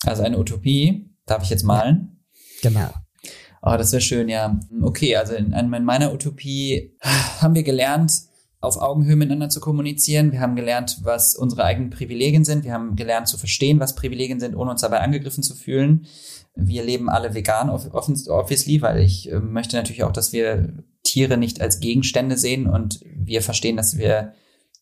Also 0.05 0.23
eine 0.23 0.39
Utopie, 0.39 1.11
darf 1.27 1.43
ich 1.43 1.51
jetzt 1.51 1.65
malen? 1.65 2.25
Ja, 2.63 2.71
genau. 2.71 2.91
Oh, 3.63 3.77
das 3.77 3.93
wäre 3.93 4.01
schön, 4.01 4.29
ja. 4.29 4.59
Okay, 4.83 5.17
also 5.17 5.35
in, 5.35 5.53
in 5.53 5.85
meiner 5.85 6.13
Utopie 6.13 6.97
haben 7.03 7.55
wir 7.55 7.65
gelernt, 7.65 8.13
auf 8.61 8.77
Augenhöhe 8.77 9.17
miteinander 9.17 9.51
zu 9.51 9.61
kommunizieren. 9.61 10.33
Wir 10.33 10.41
haben 10.41 10.57
gelernt, 10.57 10.99
was 11.03 11.37
unsere 11.37 11.65
eigenen 11.65 11.91
Privilegien 11.91 12.45
sind. 12.45 12.65
Wir 12.65 12.73
haben 12.73 12.97
gelernt 12.97 13.29
zu 13.29 13.39
verstehen, 13.39 13.79
was 13.79 13.95
Privilegien 13.95 14.41
sind, 14.41 14.57
ohne 14.57 14.73
uns 14.73 14.81
dabei 14.81 15.01
angegriffen 15.01 15.45
zu 15.45 15.55
fühlen. 15.55 16.07
Wir 16.57 16.83
leben 16.83 17.09
alle 17.09 17.35
vegan, 17.35 17.71
obviously, 17.71 18.83
weil 18.83 18.99
ich 18.99 19.31
äh, 19.31 19.39
möchte 19.39 19.77
natürlich 19.77 20.03
auch, 20.03 20.13
dass 20.13 20.33
wir 20.33 20.83
Tiere 21.05 21.37
nicht 21.37 21.61
als 21.61 21.79
Gegenstände 21.79 22.37
sehen 22.37 22.67
und 22.67 23.01
wir 23.05 23.43
verstehen, 23.43 23.77
dass 23.77 23.97
wir 23.97 24.33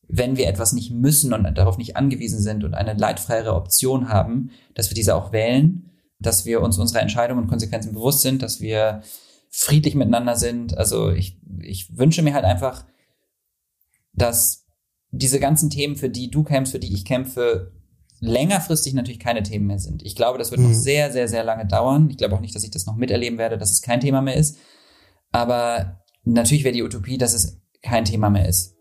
wenn 0.09 0.37
wir 0.37 0.49
etwas 0.49 0.73
nicht 0.73 0.93
müssen 0.93 1.33
und 1.33 1.45
darauf 1.57 1.79
nicht 1.79 1.97
angewiesen 1.97 2.41
sind 2.41 2.65
und 2.65 2.75
eine 2.75 2.95
leidfreiere 2.95 3.55
Option 3.55 4.09
haben, 4.09 4.51
dass 4.75 4.91
wir 4.91 4.95
diese 4.95 5.15
auch 5.15 5.33
wählen, 5.33 5.91
dass 6.19 6.45
wir 6.47 6.63
uns 6.63 6.79
unserer 6.79 7.03
Entscheidungen 7.03 7.43
und 7.43 7.49
Konsequenzen 7.49 7.93
bewusst 7.93 8.23
sind, 8.23 8.43
dass 8.43 8.61
wir 8.61 9.03
friedlich 9.51 9.95
miteinander 9.95 10.37
sind. 10.37 10.77
Also 10.77 11.11
ich, 11.11 11.39
ich 11.61 11.97
wünsche 11.97 12.23
mir 12.23 12.35
halt 12.35 12.45
einfach, 12.45 12.85
dass 14.13 14.67
diese 15.11 15.41
ganzen 15.41 15.71
Themen, 15.71 15.97
für 15.97 16.09
die 16.09 16.31
du 16.31 16.43
kämpfst, 16.43 16.73
für 16.73 16.79
die 16.79 16.93
ich 16.93 17.05
kämpfe, 17.05 17.73
längerfristig 18.21 18.95
natürlich 18.95 19.21
keine 19.21 19.43
Themen 19.43 19.67
mehr 19.67 19.79
sind. 19.79 20.03
Ich 20.03 20.17
glaube, 20.17 20.39
das 20.39 20.51
wird 20.51 20.61
mhm. 20.61 20.69
noch 20.69 20.75
sehr, 20.75 21.13
sehr, 21.13 21.29
sehr 21.29 21.45
lange 21.45 21.67
dauern. 21.67 22.09
Ich 22.11 22.17
glaube 22.17 22.35
auch 22.35 22.41
nicht, 22.41 22.55
dass 22.55 22.65
ich 22.65 22.71
das 22.71 22.87
noch 22.87 22.97
miterleben 22.97 23.39
werde, 23.39 23.59
dass 23.59 23.73
es 23.73 23.83
kein 23.83 24.01
Thema 24.01 24.23
mehr 24.23 24.37
ist. 24.37 24.57
Aber 25.33 26.03
natürlich 26.25 26.65
wäre 26.65 26.75
die 26.75 26.83
Utopie, 26.83 27.19
dass 27.19 27.35
es 27.35 27.61
kein 27.83 28.05
Thema 28.05 28.31
mehr 28.31 28.49
ist. 28.49 28.76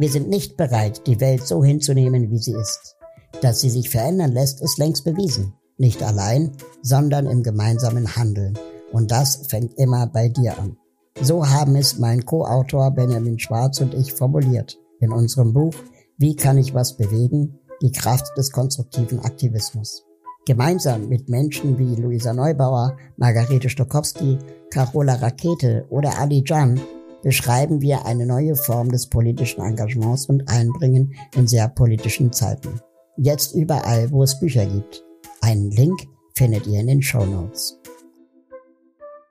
Wir 0.00 0.08
sind 0.08 0.30
nicht 0.30 0.56
bereit, 0.56 1.06
die 1.06 1.20
Welt 1.20 1.46
so 1.46 1.62
hinzunehmen, 1.62 2.30
wie 2.30 2.38
sie 2.38 2.54
ist. 2.54 2.96
Dass 3.42 3.60
sie 3.60 3.68
sich 3.68 3.90
verändern 3.90 4.32
lässt, 4.32 4.62
ist 4.62 4.78
längst 4.78 5.04
bewiesen. 5.04 5.52
Nicht 5.76 6.02
allein, 6.02 6.52
sondern 6.80 7.26
im 7.26 7.42
gemeinsamen 7.42 8.16
Handeln. 8.16 8.58
Und 8.92 9.10
das 9.10 9.42
fängt 9.48 9.74
immer 9.76 10.06
bei 10.06 10.30
dir 10.30 10.58
an. 10.58 10.78
So 11.20 11.46
haben 11.46 11.76
es 11.76 11.98
mein 11.98 12.24
Co-Autor 12.24 12.92
Benjamin 12.92 13.38
Schwarz 13.38 13.82
und 13.82 13.92
ich 13.92 14.14
formuliert 14.14 14.78
in 15.00 15.12
unserem 15.12 15.52
Buch 15.52 15.74
Wie 16.16 16.34
kann 16.34 16.56
ich 16.56 16.72
was 16.72 16.96
bewegen? 16.96 17.58
Die 17.82 17.92
Kraft 17.92 18.38
des 18.38 18.52
konstruktiven 18.52 19.20
Aktivismus. 19.20 20.06
Gemeinsam 20.46 21.10
mit 21.10 21.28
Menschen 21.28 21.76
wie 21.76 21.94
Luisa 21.94 22.32
Neubauer, 22.32 22.96
Margarete 23.18 23.68
Stokowski, 23.68 24.38
Carola 24.70 25.16
Rakete 25.16 25.84
oder 25.90 26.18
Ali 26.18 26.42
Jan 26.46 26.80
beschreiben 27.22 27.80
wir 27.80 28.06
eine 28.06 28.26
neue 28.26 28.56
Form 28.56 28.90
des 28.90 29.08
politischen 29.08 29.62
Engagements 29.62 30.26
und 30.26 30.48
Einbringen 30.48 31.14
in 31.34 31.46
sehr 31.46 31.68
politischen 31.68 32.32
Zeiten. 32.32 32.80
Jetzt 33.16 33.54
überall, 33.54 34.10
wo 34.10 34.22
es 34.22 34.38
Bücher 34.40 34.66
gibt. 34.66 35.04
Einen 35.40 35.70
Link 35.70 36.00
findet 36.36 36.66
ihr 36.66 36.80
in 36.80 36.86
den 36.86 37.02
Show 37.02 37.24
Notes. 37.24 37.78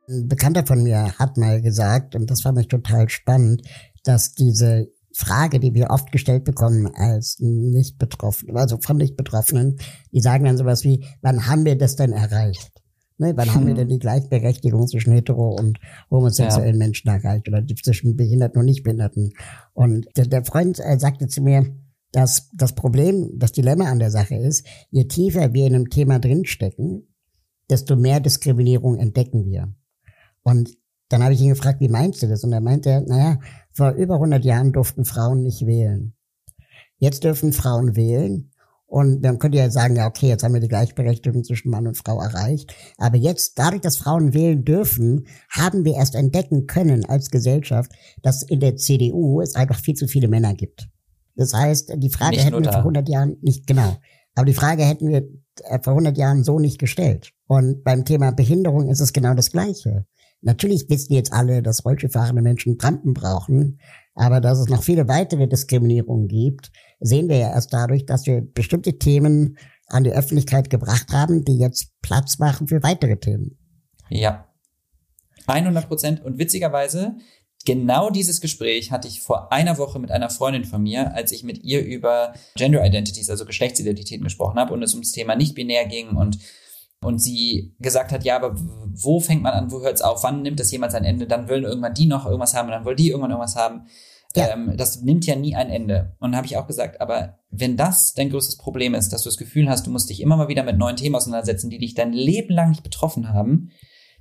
Ein 0.07 0.27
Bekannter 0.27 0.65
von 0.65 0.83
mir 0.83 1.13
hat 1.17 1.37
mal 1.37 1.61
gesagt, 1.61 2.15
und 2.15 2.29
das 2.29 2.41
fand 2.41 2.59
ich 2.59 2.67
total 2.67 3.09
spannend, 3.09 3.63
dass 4.03 4.33
diese 4.33 4.87
Frage, 5.13 5.59
die 5.59 5.73
wir 5.73 5.89
oft 5.89 6.11
gestellt 6.11 6.45
bekommen 6.45 6.87
als 6.95 7.37
nicht 7.39 7.97
betroffen, 7.97 8.55
also 8.55 8.77
von 8.79 8.97
nicht 8.97 9.17
Betroffenen, 9.17 9.77
die 10.11 10.21
sagen 10.21 10.45
dann 10.45 10.57
sowas 10.57 10.83
wie, 10.83 11.05
wann 11.21 11.47
haben 11.47 11.65
wir 11.65 11.77
das 11.77 11.95
denn 11.95 12.13
erreicht? 12.13 12.78
Ne, 13.19 13.33
wann 13.35 13.53
haben 13.53 13.67
wir 13.67 13.73
denn 13.73 13.87
die 13.89 13.99
Gleichberechtigung 13.99 14.87
zwischen 14.87 15.11
hetero 15.11 15.49
und 15.49 15.77
homosexuellen 16.09 16.75
ja. 16.75 16.85
Menschen 16.85 17.09
erreicht 17.09 17.49
oder 17.49 17.63
zwischen 17.67 18.15
Behinderten 18.15 18.59
und 18.59 18.65
Nichtbehinderten? 18.65 19.33
Und 19.73 20.07
der, 20.15 20.25
der 20.25 20.45
Freund 20.45 20.79
äh, 20.79 20.97
sagte 20.97 21.27
zu 21.27 21.41
mir, 21.41 21.65
dass 22.13 22.49
das 22.55 22.73
Problem, 22.73 23.37
das 23.37 23.51
Dilemma 23.51 23.85
an 23.85 23.99
der 23.99 24.09
Sache 24.09 24.35
ist, 24.35 24.65
je 24.89 25.03
tiefer 25.03 25.53
wir 25.53 25.67
in 25.67 25.75
einem 25.75 25.89
Thema 25.89 26.17
drinstecken, 26.17 27.13
desto 27.69 27.97
mehr 27.97 28.21
Diskriminierung 28.21 28.97
entdecken 28.97 29.45
wir. 29.45 29.75
Und 30.41 30.77
dann 31.09 31.21
habe 31.21 31.33
ich 31.33 31.41
ihn 31.41 31.49
gefragt, 31.49 31.81
wie 31.81 31.89
meinst 31.89 32.23
du 32.23 32.27
das? 32.27 32.43
Und 32.43 32.53
er 32.53 32.61
meinte, 32.61 33.03
naja, 33.05 33.39
vor 33.71 33.91
über 33.91 34.15
100 34.15 34.45
Jahren 34.45 34.71
durften 34.71 35.05
Frauen 35.05 35.43
nicht 35.43 35.65
wählen. 35.65 36.13
Jetzt 36.97 37.25
dürfen 37.25 37.51
Frauen 37.51 37.95
wählen 37.95 38.48
und 38.89 39.21
man 39.21 39.37
könnte 39.37 39.59
ja 39.59 39.69
sagen, 39.69 39.95
ja, 39.95 40.07
okay, 40.07 40.27
jetzt 40.27 40.43
haben 40.43 40.53
wir 40.53 40.61
die 40.61 40.67
Gleichberechtigung 40.67 41.43
zwischen 41.43 41.69
Mann 41.69 41.85
und 41.85 41.95
Frau 41.95 42.19
erreicht. 42.19 42.73
Aber 42.97 43.17
jetzt, 43.17 43.59
dadurch, 43.59 43.81
dass 43.81 43.97
Frauen 43.97 44.33
wählen 44.33 44.65
dürfen, 44.65 45.27
haben 45.49 45.85
wir 45.85 45.93
erst 45.93 46.15
entdecken 46.15 46.65
können 46.65 47.05
als 47.05 47.29
Gesellschaft, 47.29 47.91
dass 48.23 48.41
in 48.41 48.59
der 48.59 48.77
CDU 48.77 49.41
es 49.41 49.53
einfach 49.53 49.79
viel 49.79 49.93
zu 49.93 50.07
viele 50.07 50.27
Männer 50.27 50.55
gibt. 50.55 50.89
Das 51.35 51.53
heißt, 51.53 51.93
die 51.97 52.09
Frage 52.09 52.37
nicht 52.37 52.45
hätten 52.45 52.63
wir 52.63 52.71
vor 52.71 52.79
100 52.79 53.07
Jahren 53.07 53.37
nicht, 53.41 53.67
genau. 53.67 53.95
Aber 54.33 54.45
die 54.45 54.53
Frage 54.53 54.83
hätten 54.83 55.09
wir 55.09 55.23
äh, 55.65 55.79
vor 55.83 55.93
100 55.93 56.17
Jahren 56.17 56.43
so 56.43 56.57
nicht 56.57 56.79
gestellt. 56.79 57.31
Und 57.47 57.83
beim 57.83 58.05
Thema 58.05 58.31
Behinderung 58.31 58.89
ist 58.89 59.01
es 59.01 59.13
genau 59.13 59.35
das 59.35 59.51
Gleiche. 59.51 60.05
Natürlich 60.41 60.85
wissen 60.89 61.13
jetzt 61.13 61.33
alle, 61.33 61.61
dass 61.61 61.83
rollstuhlfahrende 61.85 62.41
Menschen 62.41 62.77
Rampen 62.79 63.13
brauchen, 63.13 63.79
aber 64.15 64.41
dass 64.41 64.59
es 64.59 64.67
noch 64.67 64.83
viele 64.83 65.07
weitere 65.07 65.47
Diskriminierungen 65.47 66.27
gibt, 66.27 66.71
sehen 66.99 67.29
wir 67.29 67.37
ja 67.37 67.51
erst 67.51 67.73
dadurch, 67.73 68.05
dass 68.05 68.25
wir 68.25 68.41
bestimmte 68.41 68.97
Themen 68.97 69.57
an 69.87 70.03
die 70.03 70.11
Öffentlichkeit 70.11 70.69
gebracht 70.69 71.11
haben, 71.11 71.43
die 71.43 71.57
jetzt 71.57 71.91
Platz 72.01 72.39
machen 72.39 72.67
für 72.67 72.83
weitere 72.83 73.17
Themen. 73.17 73.57
Ja. 74.09 74.45
100 75.47 75.87
Prozent. 75.87 76.23
Und 76.23 76.37
witzigerweise, 76.37 77.15
genau 77.65 78.09
dieses 78.09 78.39
Gespräch 78.39 78.91
hatte 78.91 79.07
ich 79.07 79.21
vor 79.21 79.51
einer 79.51 79.77
Woche 79.77 79.99
mit 79.99 80.11
einer 80.11 80.29
Freundin 80.29 80.65
von 80.65 80.83
mir, 80.83 81.13
als 81.15 81.31
ich 81.31 81.43
mit 81.43 81.63
ihr 81.63 81.83
über 81.83 82.33
Gender 82.55 82.85
Identities, 82.85 83.29
also 83.29 83.45
Geschlechtsidentitäten 83.45 84.23
gesprochen 84.23 84.59
habe 84.59 84.73
und 84.73 84.83
es 84.83 84.93
ums 84.93 85.11
Thema 85.11 85.35
nicht-binär 85.35 85.87
ging 85.87 86.09
und 86.09 86.37
und 87.01 87.19
sie 87.19 87.75
gesagt 87.79 88.11
hat, 88.11 88.23
ja, 88.23 88.35
aber 88.35 88.55
wo 88.55 89.19
fängt 89.19 89.41
man 89.41 89.53
an, 89.53 89.71
wo 89.71 89.81
hört 89.81 89.95
es 89.95 90.01
auf, 90.01 90.23
wann 90.23 90.41
nimmt 90.41 90.59
das 90.59 90.71
jemals 90.71 90.95
ein 90.95 91.05
Ende, 91.05 91.27
dann 91.27 91.47
wollen 91.47 91.63
irgendwann 91.63 91.93
die 91.93 92.07
noch 92.07 92.25
irgendwas 92.25 92.53
haben 92.53 92.67
und 92.67 92.73
dann 92.73 92.85
wollen 92.85 92.97
die 92.97 93.09
irgendwann 93.09 93.31
irgendwas 93.31 93.55
haben. 93.55 93.85
Ja. 94.35 94.49
Ähm, 94.53 94.73
das 94.77 95.01
nimmt 95.01 95.25
ja 95.25 95.35
nie 95.35 95.55
ein 95.55 95.69
Ende. 95.69 96.15
Und 96.19 96.35
habe 96.35 96.45
ich 96.45 96.57
auch 96.57 96.67
gesagt, 96.67 97.01
aber 97.01 97.39
wenn 97.49 97.77
das 97.77 98.13
dein 98.13 98.29
größtes 98.29 98.57
Problem 98.57 98.93
ist, 98.93 99.09
dass 99.09 99.23
du 99.23 99.29
das 99.29 99.37
Gefühl 99.37 99.69
hast, 99.69 99.87
du 99.87 99.91
musst 99.91 100.09
dich 100.09 100.21
immer 100.21 100.37
mal 100.37 100.49
wieder 100.49 100.63
mit 100.63 100.77
neuen 100.77 100.97
Themen 100.97 101.15
auseinandersetzen, 101.15 101.69
die 101.69 101.79
dich 101.79 101.95
dein 101.95 102.13
Leben 102.13 102.53
lang 102.53 102.69
nicht 102.69 102.83
betroffen 102.83 103.29
haben, 103.33 103.71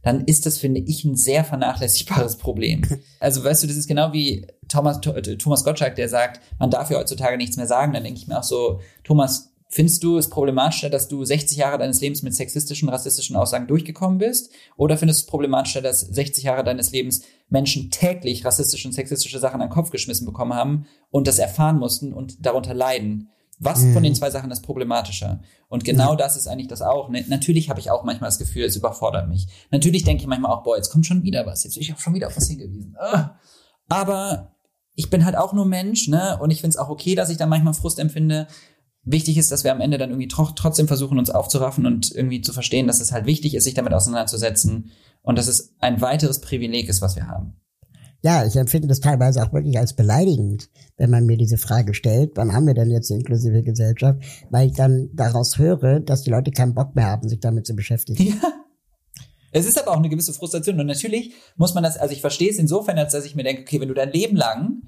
dann 0.02 0.24
ist 0.24 0.46
das, 0.46 0.58
finde 0.58 0.80
ich, 0.80 1.04
ein 1.04 1.16
sehr 1.16 1.44
vernachlässigbares 1.44 2.36
Problem. 2.36 2.82
Also, 3.20 3.42
weißt 3.42 3.64
du, 3.64 3.66
das 3.66 3.76
ist 3.76 3.88
genau 3.88 4.12
wie 4.12 4.46
Thomas, 4.68 5.00
Thomas 5.00 5.64
Gottschalk, 5.64 5.96
der 5.96 6.08
sagt, 6.08 6.40
man 6.60 6.70
darf 6.70 6.88
ja 6.88 6.98
heutzutage 6.98 7.36
nichts 7.36 7.56
mehr 7.56 7.66
sagen. 7.66 7.92
Dann 7.92 8.04
denke 8.04 8.20
ich 8.20 8.28
mir 8.28 8.38
auch 8.38 8.44
so, 8.44 8.80
Thomas, 9.02 9.52
Findest 9.70 10.02
du 10.02 10.16
es 10.16 10.30
problematischer, 10.30 10.88
dass 10.88 11.08
du 11.08 11.22
60 11.22 11.58
Jahre 11.58 11.76
deines 11.76 12.00
Lebens 12.00 12.22
mit 12.22 12.34
sexistischen, 12.34 12.88
rassistischen 12.88 13.36
Aussagen 13.36 13.66
durchgekommen 13.66 14.16
bist? 14.16 14.50
Oder 14.76 14.96
findest 14.96 15.20
du 15.20 15.24
es 15.24 15.30
problematischer, 15.30 15.82
dass 15.82 16.00
60 16.00 16.44
Jahre 16.44 16.64
deines 16.64 16.90
Lebens 16.90 17.20
Menschen 17.50 17.90
täglich 17.90 18.46
rassistische 18.46 18.88
und 18.88 18.94
sexistische 18.94 19.38
Sachen 19.38 19.60
an 19.60 19.68
den 19.68 19.74
Kopf 19.74 19.90
geschmissen 19.90 20.24
bekommen 20.24 20.54
haben 20.54 20.86
und 21.10 21.26
das 21.26 21.38
erfahren 21.38 21.78
mussten 21.78 22.14
und 22.14 22.46
darunter 22.46 22.72
leiden? 22.72 23.28
Was 23.58 23.82
mhm. 23.82 23.92
von 23.92 24.02
den 24.02 24.14
zwei 24.14 24.30
Sachen 24.30 24.50
ist 24.50 24.62
problematischer? 24.62 25.42
Und 25.68 25.84
genau 25.84 26.14
mhm. 26.14 26.18
das 26.18 26.36
ist 26.36 26.46
eigentlich 26.46 26.68
das 26.68 26.80
auch. 26.80 27.10
Ne? 27.10 27.24
Natürlich 27.28 27.68
habe 27.68 27.80
ich 27.80 27.90
auch 27.90 28.04
manchmal 28.04 28.28
das 28.28 28.38
Gefühl, 28.38 28.64
es 28.64 28.76
überfordert 28.76 29.28
mich. 29.28 29.48
Natürlich 29.70 30.04
denke 30.04 30.22
ich 30.22 30.28
manchmal 30.28 30.52
auch, 30.52 30.62
boah, 30.62 30.76
jetzt 30.76 30.90
kommt 30.90 31.04
schon 31.04 31.24
wieder 31.24 31.44
was. 31.44 31.64
Jetzt 31.64 31.74
bin 31.74 31.82
ich 31.82 31.92
auch 31.92 31.98
schon 31.98 32.14
wieder 32.14 32.28
auf 32.28 32.36
was 32.36 32.48
hingewiesen. 32.48 32.96
Ah. 32.98 33.36
Aber 33.88 34.54
ich 34.94 35.10
bin 35.10 35.24
halt 35.24 35.36
auch 35.36 35.52
nur 35.52 35.66
Mensch, 35.66 36.08
ne? 36.08 36.38
Und 36.40 36.50
ich 36.50 36.60
finde 36.60 36.74
es 36.74 36.78
auch 36.78 36.88
okay, 36.88 37.14
dass 37.14 37.30
ich 37.30 37.36
da 37.36 37.46
manchmal 37.46 37.74
Frust 37.74 37.98
empfinde 37.98 38.46
wichtig 39.10 39.38
ist, 39.38 39.50
dass 39.50 39.64
wir 39.64 39.72
am 39.72 39.80
Ende 39.80 39.98
dann 39.98 40.10
irgendwie 40.10 40.28
trotzdem 40.28 40.88
versuchen, 40.88 41.18
uns 41.18 41.30
aufzuraffen 41.30 41.86
und 41.86 42.14
irgendwie 42.14 42.40
zu 42.40 42.52
verstehen, 42.52 42.86
dass 42.86 43.00
es 43.00 43.12
halt 43.12 43.26
wichtig 43.26 43.54
ist, 43.54 43.64
sich 43.64 43.74
damit 43.74 43.92
auseinanderzusetzen 43.92 44.90
und 45.22 45.38
dass 45.38 45.48
es 45.48 45.74
ein 45.78 46.00
weiteres 46.00 46.40
Privileg 46.40 46.88
ist, 46.88 47.02
was 47.02 47.16
wir 47.16 47.28
haben. 47.28 47.54
Ja, 48.22 48.44
ich 48.44 48.56
empfinde 48.56 48.88
das 48.88 48.98
teilweise 48.98 49.42
auch 49.42 49.52
wirklich 49.52 49.78
als 49.78 49.94
beleidigend, 49.94 50.70
wenn 50.96 51.10
man 51.10 51.24
mir 51.24 51.36
diese 51.36 51.56
Frage 51.56 51.94
stellt, 51.94 52.32
wann 52.34 52.52
haben 52.52 52.66
wir 52.66 52.74
denn 52.74 52.90
jetzt 52.90 53.10
eine 53.10 53.20
inklusive 53.20 53.62
Gesellschaft, 53.62 54.20
weil 54.50 54.68
ich 54.68 54.74
dann 54.74 55.10
daraus 55.14 55.56
höre, 55.56 56.00
dass 56.00 56.22
die 56.22 56.30
Leute 56.30 56.50
keinen 56.50 56.74
Bock 56.74 56.96
mehr 56.96 57.06
haben, 57.06 57.28
sich 57.28 57.38
damit 57.38 57.66
zu 57.66 57.76
beschäftigen. 57.76 58.22
Ja. 58.24 58.52
Es 59.50 59.66
ist 59.66 59.80
aber 59.80 59.92
auch 59.92 59.98
eine 59.98 60.10
gewisse 60.10 60.34
Frustration 60.34 60.78
und 60.78 60.86
natürlich 60.86 61.32
muss 61.56 61.74
man 61.74 61.82
das, 61.82 61.96
also 61.96 62.12
ich 62.12 62.20
verstehe 62.20 62.50
es 62.50 62.58
insofern, 62.58 62.98
als 62.98 63.12
dass 63.12 63.24
ich 63.24 63.34
mir 63.34 63.44
denke, 63.44 63.62
okay, 63.62 63.80
wenn 63.80 63.88
du 63.88 63.94
dein 63.94 64.12
Leben 64.12 64.36
lang 64.36 64.82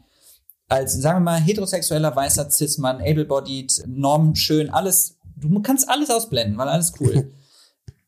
als, 0.70 0.94
sagen 0.94 1.18
wir 1.18 1.32
mal, 1.32 1.40
heterosexueller, 1.40 2.16
weißer 2.16 2.50
Cis-Mann, 2.50 3.00
able-bodied, 3.02 3.84
normschön, 3.86 4.70
alles 4.70 5.18
du 5.40 5.60
kannst 5.60 5.88
alles 5.88 6.10
ausblenden, 6.10 6.58
weil 6.58 6.68
alles 6.68 6.92
cool. 7.00 7.32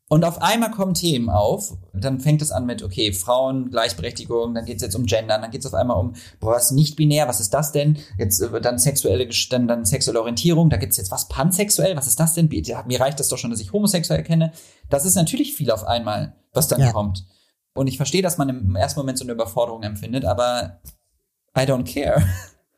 Und 0.08 0.26
auf 0.26 0.42
einmal 0.42 0.70
kommen 0.70 0.92
Themen 0.92 1.30
auf. 1.30 1.72
Dann 1.94 2.20
fängt 2.20 2.42
es 2.42 2.52
an 2.52 2.66
mit, 2.66 2.82
okay, 2.82 3.14
Frauen, 3.14 3.70
Gleichberechtigung, 3.70 4.54
dann 4.54 4.66
geht 4.66 4.76
es 4.76 4.82
jetzt 4.82 4.94
um 4.94 5.06
Gender, 5.06 5.38
dann 5.38 5.50
geht 5.50 5.62
es 5.62 5.66
auf 5.66 5.72
einmal 5.72 5.96
um, 5.96 6.12
boah, 6.38 6.52
was 6.52 6.70
nicht 6.70 6.96
binär, 6.96 7.28
was 7.28 7.40
ist 7.40 7.54
das 7.54 7.72
denn? 7.72 7.96
Jetzt 8.18 8.40
äh, 8.40 8.60
dann 8.60 8.78
sexuelle, 8.78 9.26
dann, 9.48 9.66
dann 9.66 9.86
sexuelle 9.86 10.20
Orientierung, 10.20 10.68
da 10.68 10.76
gibt 10.76 10.92
es 10.92 10.98
jetzt 10.98 11.10
was 11.10 11.28
pansexuell, 11.28 11.96
was 11.96 12.06
ist 12.06 12.20
das 12.20 12.34
denn? 12.34 12.50
Mir 12.50 13.00
reicht 13.00 13.20
das 13.20 13.28
doch 13.28 13.38
schon, 13.38 13.50
dass 13.50 13.60
ich 13.60 13.72
homosexuell 13.72 14.22
kenne. 14.22 14.52
Das 14.90 15.06
ist 15.06 15.14
natürlich 15.14 15.54
viel 15.54 15.70
auf 15.70 15.84
einmal, 15.84 16.36
was 16.52 16.68
dann 16.68 16.82
ja. 16.82 16.92
kommt. 16.92 17.24
Und 17.72 17.86
ich 17.86 17.96
verstehe, 17.96 18.20
dass 18.20 18.36
man 18.36 18.50
im 18.50 18.76
ersten 18.76 19.00
Moment 19.00 19.16
so 19.16 19.24
eine 19.24 19.32
Überforderung 19.32 19.82
empfindet, 19.82 20.26
aber 20.26 20.82
I 21.56 21.60
don't 21.60 21.84
care. 21.84 22.22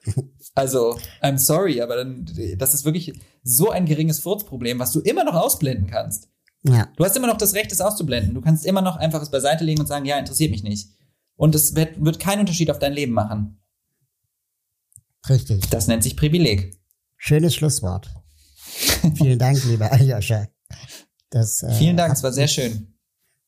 Also, 0.57 0.99
I'm 1.21 1.39
sorry, 1.39 1.81
aber 1.81 1.97
dann, 1.97 2.27
das 2.59 2.75
ist 2.75 2.85
wirklich 2.85 3.19
so 3.43 3.71
ein 3.71 3.87
geringes 3.87 4.21
Furzproblem, 4.21 4.79
was 4.79 4.93
du 4.93 5.01
immer 5.01 5.25
noch 5.25 5.35
ausblenden 5.35 5.89
kannst. 5.89 6.29
Ja. 6.63 6.89
Du 6.97 7.05
hast 7.05 7.17
immer 7.17 7.27
noch 7.27 7.39
das 7.39 7.55
Recht, 7.55 7.73
es 7.73 7.81
auszublenden. 7.81 8.35
Du 8.35 8.41
kannst 8.41 8.65
immer 8.65 8.83
noch 8.83 8.97
einfach 8.97 9.21
es 9.21 9.31
beiseite 9.31 9.65
legen 9.65 9.81
und 9.81 9.87
sagen, 9.87 10.05
ja, 10.05 10.19
interessiert 10.19 10.53
mich 10.53 10.63
nicht. 10.63 10.91
Und 11.37 11.55
es 11.55 11.75
wird, 11.75 12.05
wird 12.05 12.21
keinen 12.21 12.41
Unterschied 12.41 12.71
auf 12.71 12.79
dein 12.79 12.93
Leben 12.93 13.13
machen. 13.13 13.61
Richtig. 15.29 15.69
Das 15.71 15.89
nennt 15.89 16.05
sich 16.05 16.17
Privileg. 16.17 16.79
Schönes 17.17 17.55
Schlusswort. 17.55 18.15
Vielen 19.17 19.39
Dank, 19.39 19.65
lieber 19.65 19.91
Aljoscha. 19.91 20.47
Das, 21.31 21.63
äh, 21.63 21.73
Vielen 21.73 21.97
Dank, 21.97 22.13
es 22.13 22.23
war 22.23 22.33
sehr 22.33 22.49
schön 22.49 22.94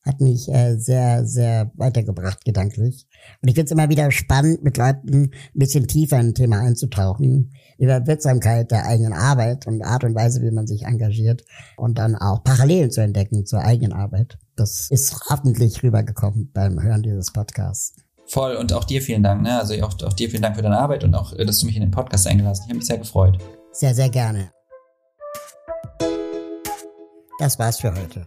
hat 0.07 0.21
mich 0.21 0.49
äh, 0.49 0.77
sehr, 0.77 1.27
sehr 1.27 1.73
weitergebracht 1.75 2.45
gedanklich. 2.45 3.07
Und 3.43 3.49
ich 3.49 3.55
finde 3.55 3.67
es 3.67 3.73
immer 3.73 3.89
wieder 3.89 4.11
spannend, 4.13 4.63
mit 4.63 4.77
Leuten 4.77 5.25
ein 5.25 5.31
bisschen 5.55 5.89
tiefer 5.89 6.21
in 6.21 6.29
ein 6.29 6.35
Thema 6.35 6.61
einzutauchen, 6.61 7.53
über 7.79 8.07
Wirksamkeit 8.07 8.71
der 8.71 8.87
eigenen 8.87 9.13
Arbeit 9.13 9.67
und 9.67 9.83
Art 9.83 10.05
und 10.05 10.15
Weise, 10.15 10.43
wie 10.43 10.51
man 10.51 10.67
sich 10.67 10.85
engagiert 10.85 11.45
und 11.77 11.99
dann 11.99 12.15
auch 12.15 12.45
Parallelen 12.45 12.91
zu 12.91 13.03
entdecken 13.03 13.45
zur 13.45 13.61
eigenen 13.61 13.93
Arbeit. 13.93 14.39
Das 14.55 14.89
ist 14.91 15.29
hoffentlich 15.29 15.83
rübergekommen 15.83 16.51
beim 16.55 16.81
Hören 16.81 17.03
dieses 17.03 17.33
Podcasts. 17.33 17.97
Voll 18.29 18.57
und 18.57 18.73
auch 18.73 18.85
dir 18.85 19.03
vielen 19.03 19.23
Dank, 19.23 19.43
ne? 19.43 19.59
Also 19.59 19.75
auch, 19.85 19.95
auch 20.03 20.13
dir 20.13 20.29
vielen 20.31 20.43
Dank 20.43 20.57
für 20.57 20.63
deine 20.63 20.79
Arbeit 20.79 21.05
und 21.05 21.15
auch, 21.15 21.37
dass 21.37 21.61
du 21.61 21.67
mich 21.67 21.77
in 21.77 21.83
den 21.83 21.91
Podcast 21.91 22.27
eingelassen 22.27 22.63
hast. 22.63 22.67
Ich 22.67 22.71
habe 22.71 22.79
mich 22.79 22.87
sehr 22.87 22.99
gefreut. 22.99 23.39
Sehr, 23.73 23.95
sehr 23.95 24.09
gerne. 24.09 24.51
Das 27.39 27.59
war's 27.59 27.79
für 27.79 27.95
heute. 27.95 28.27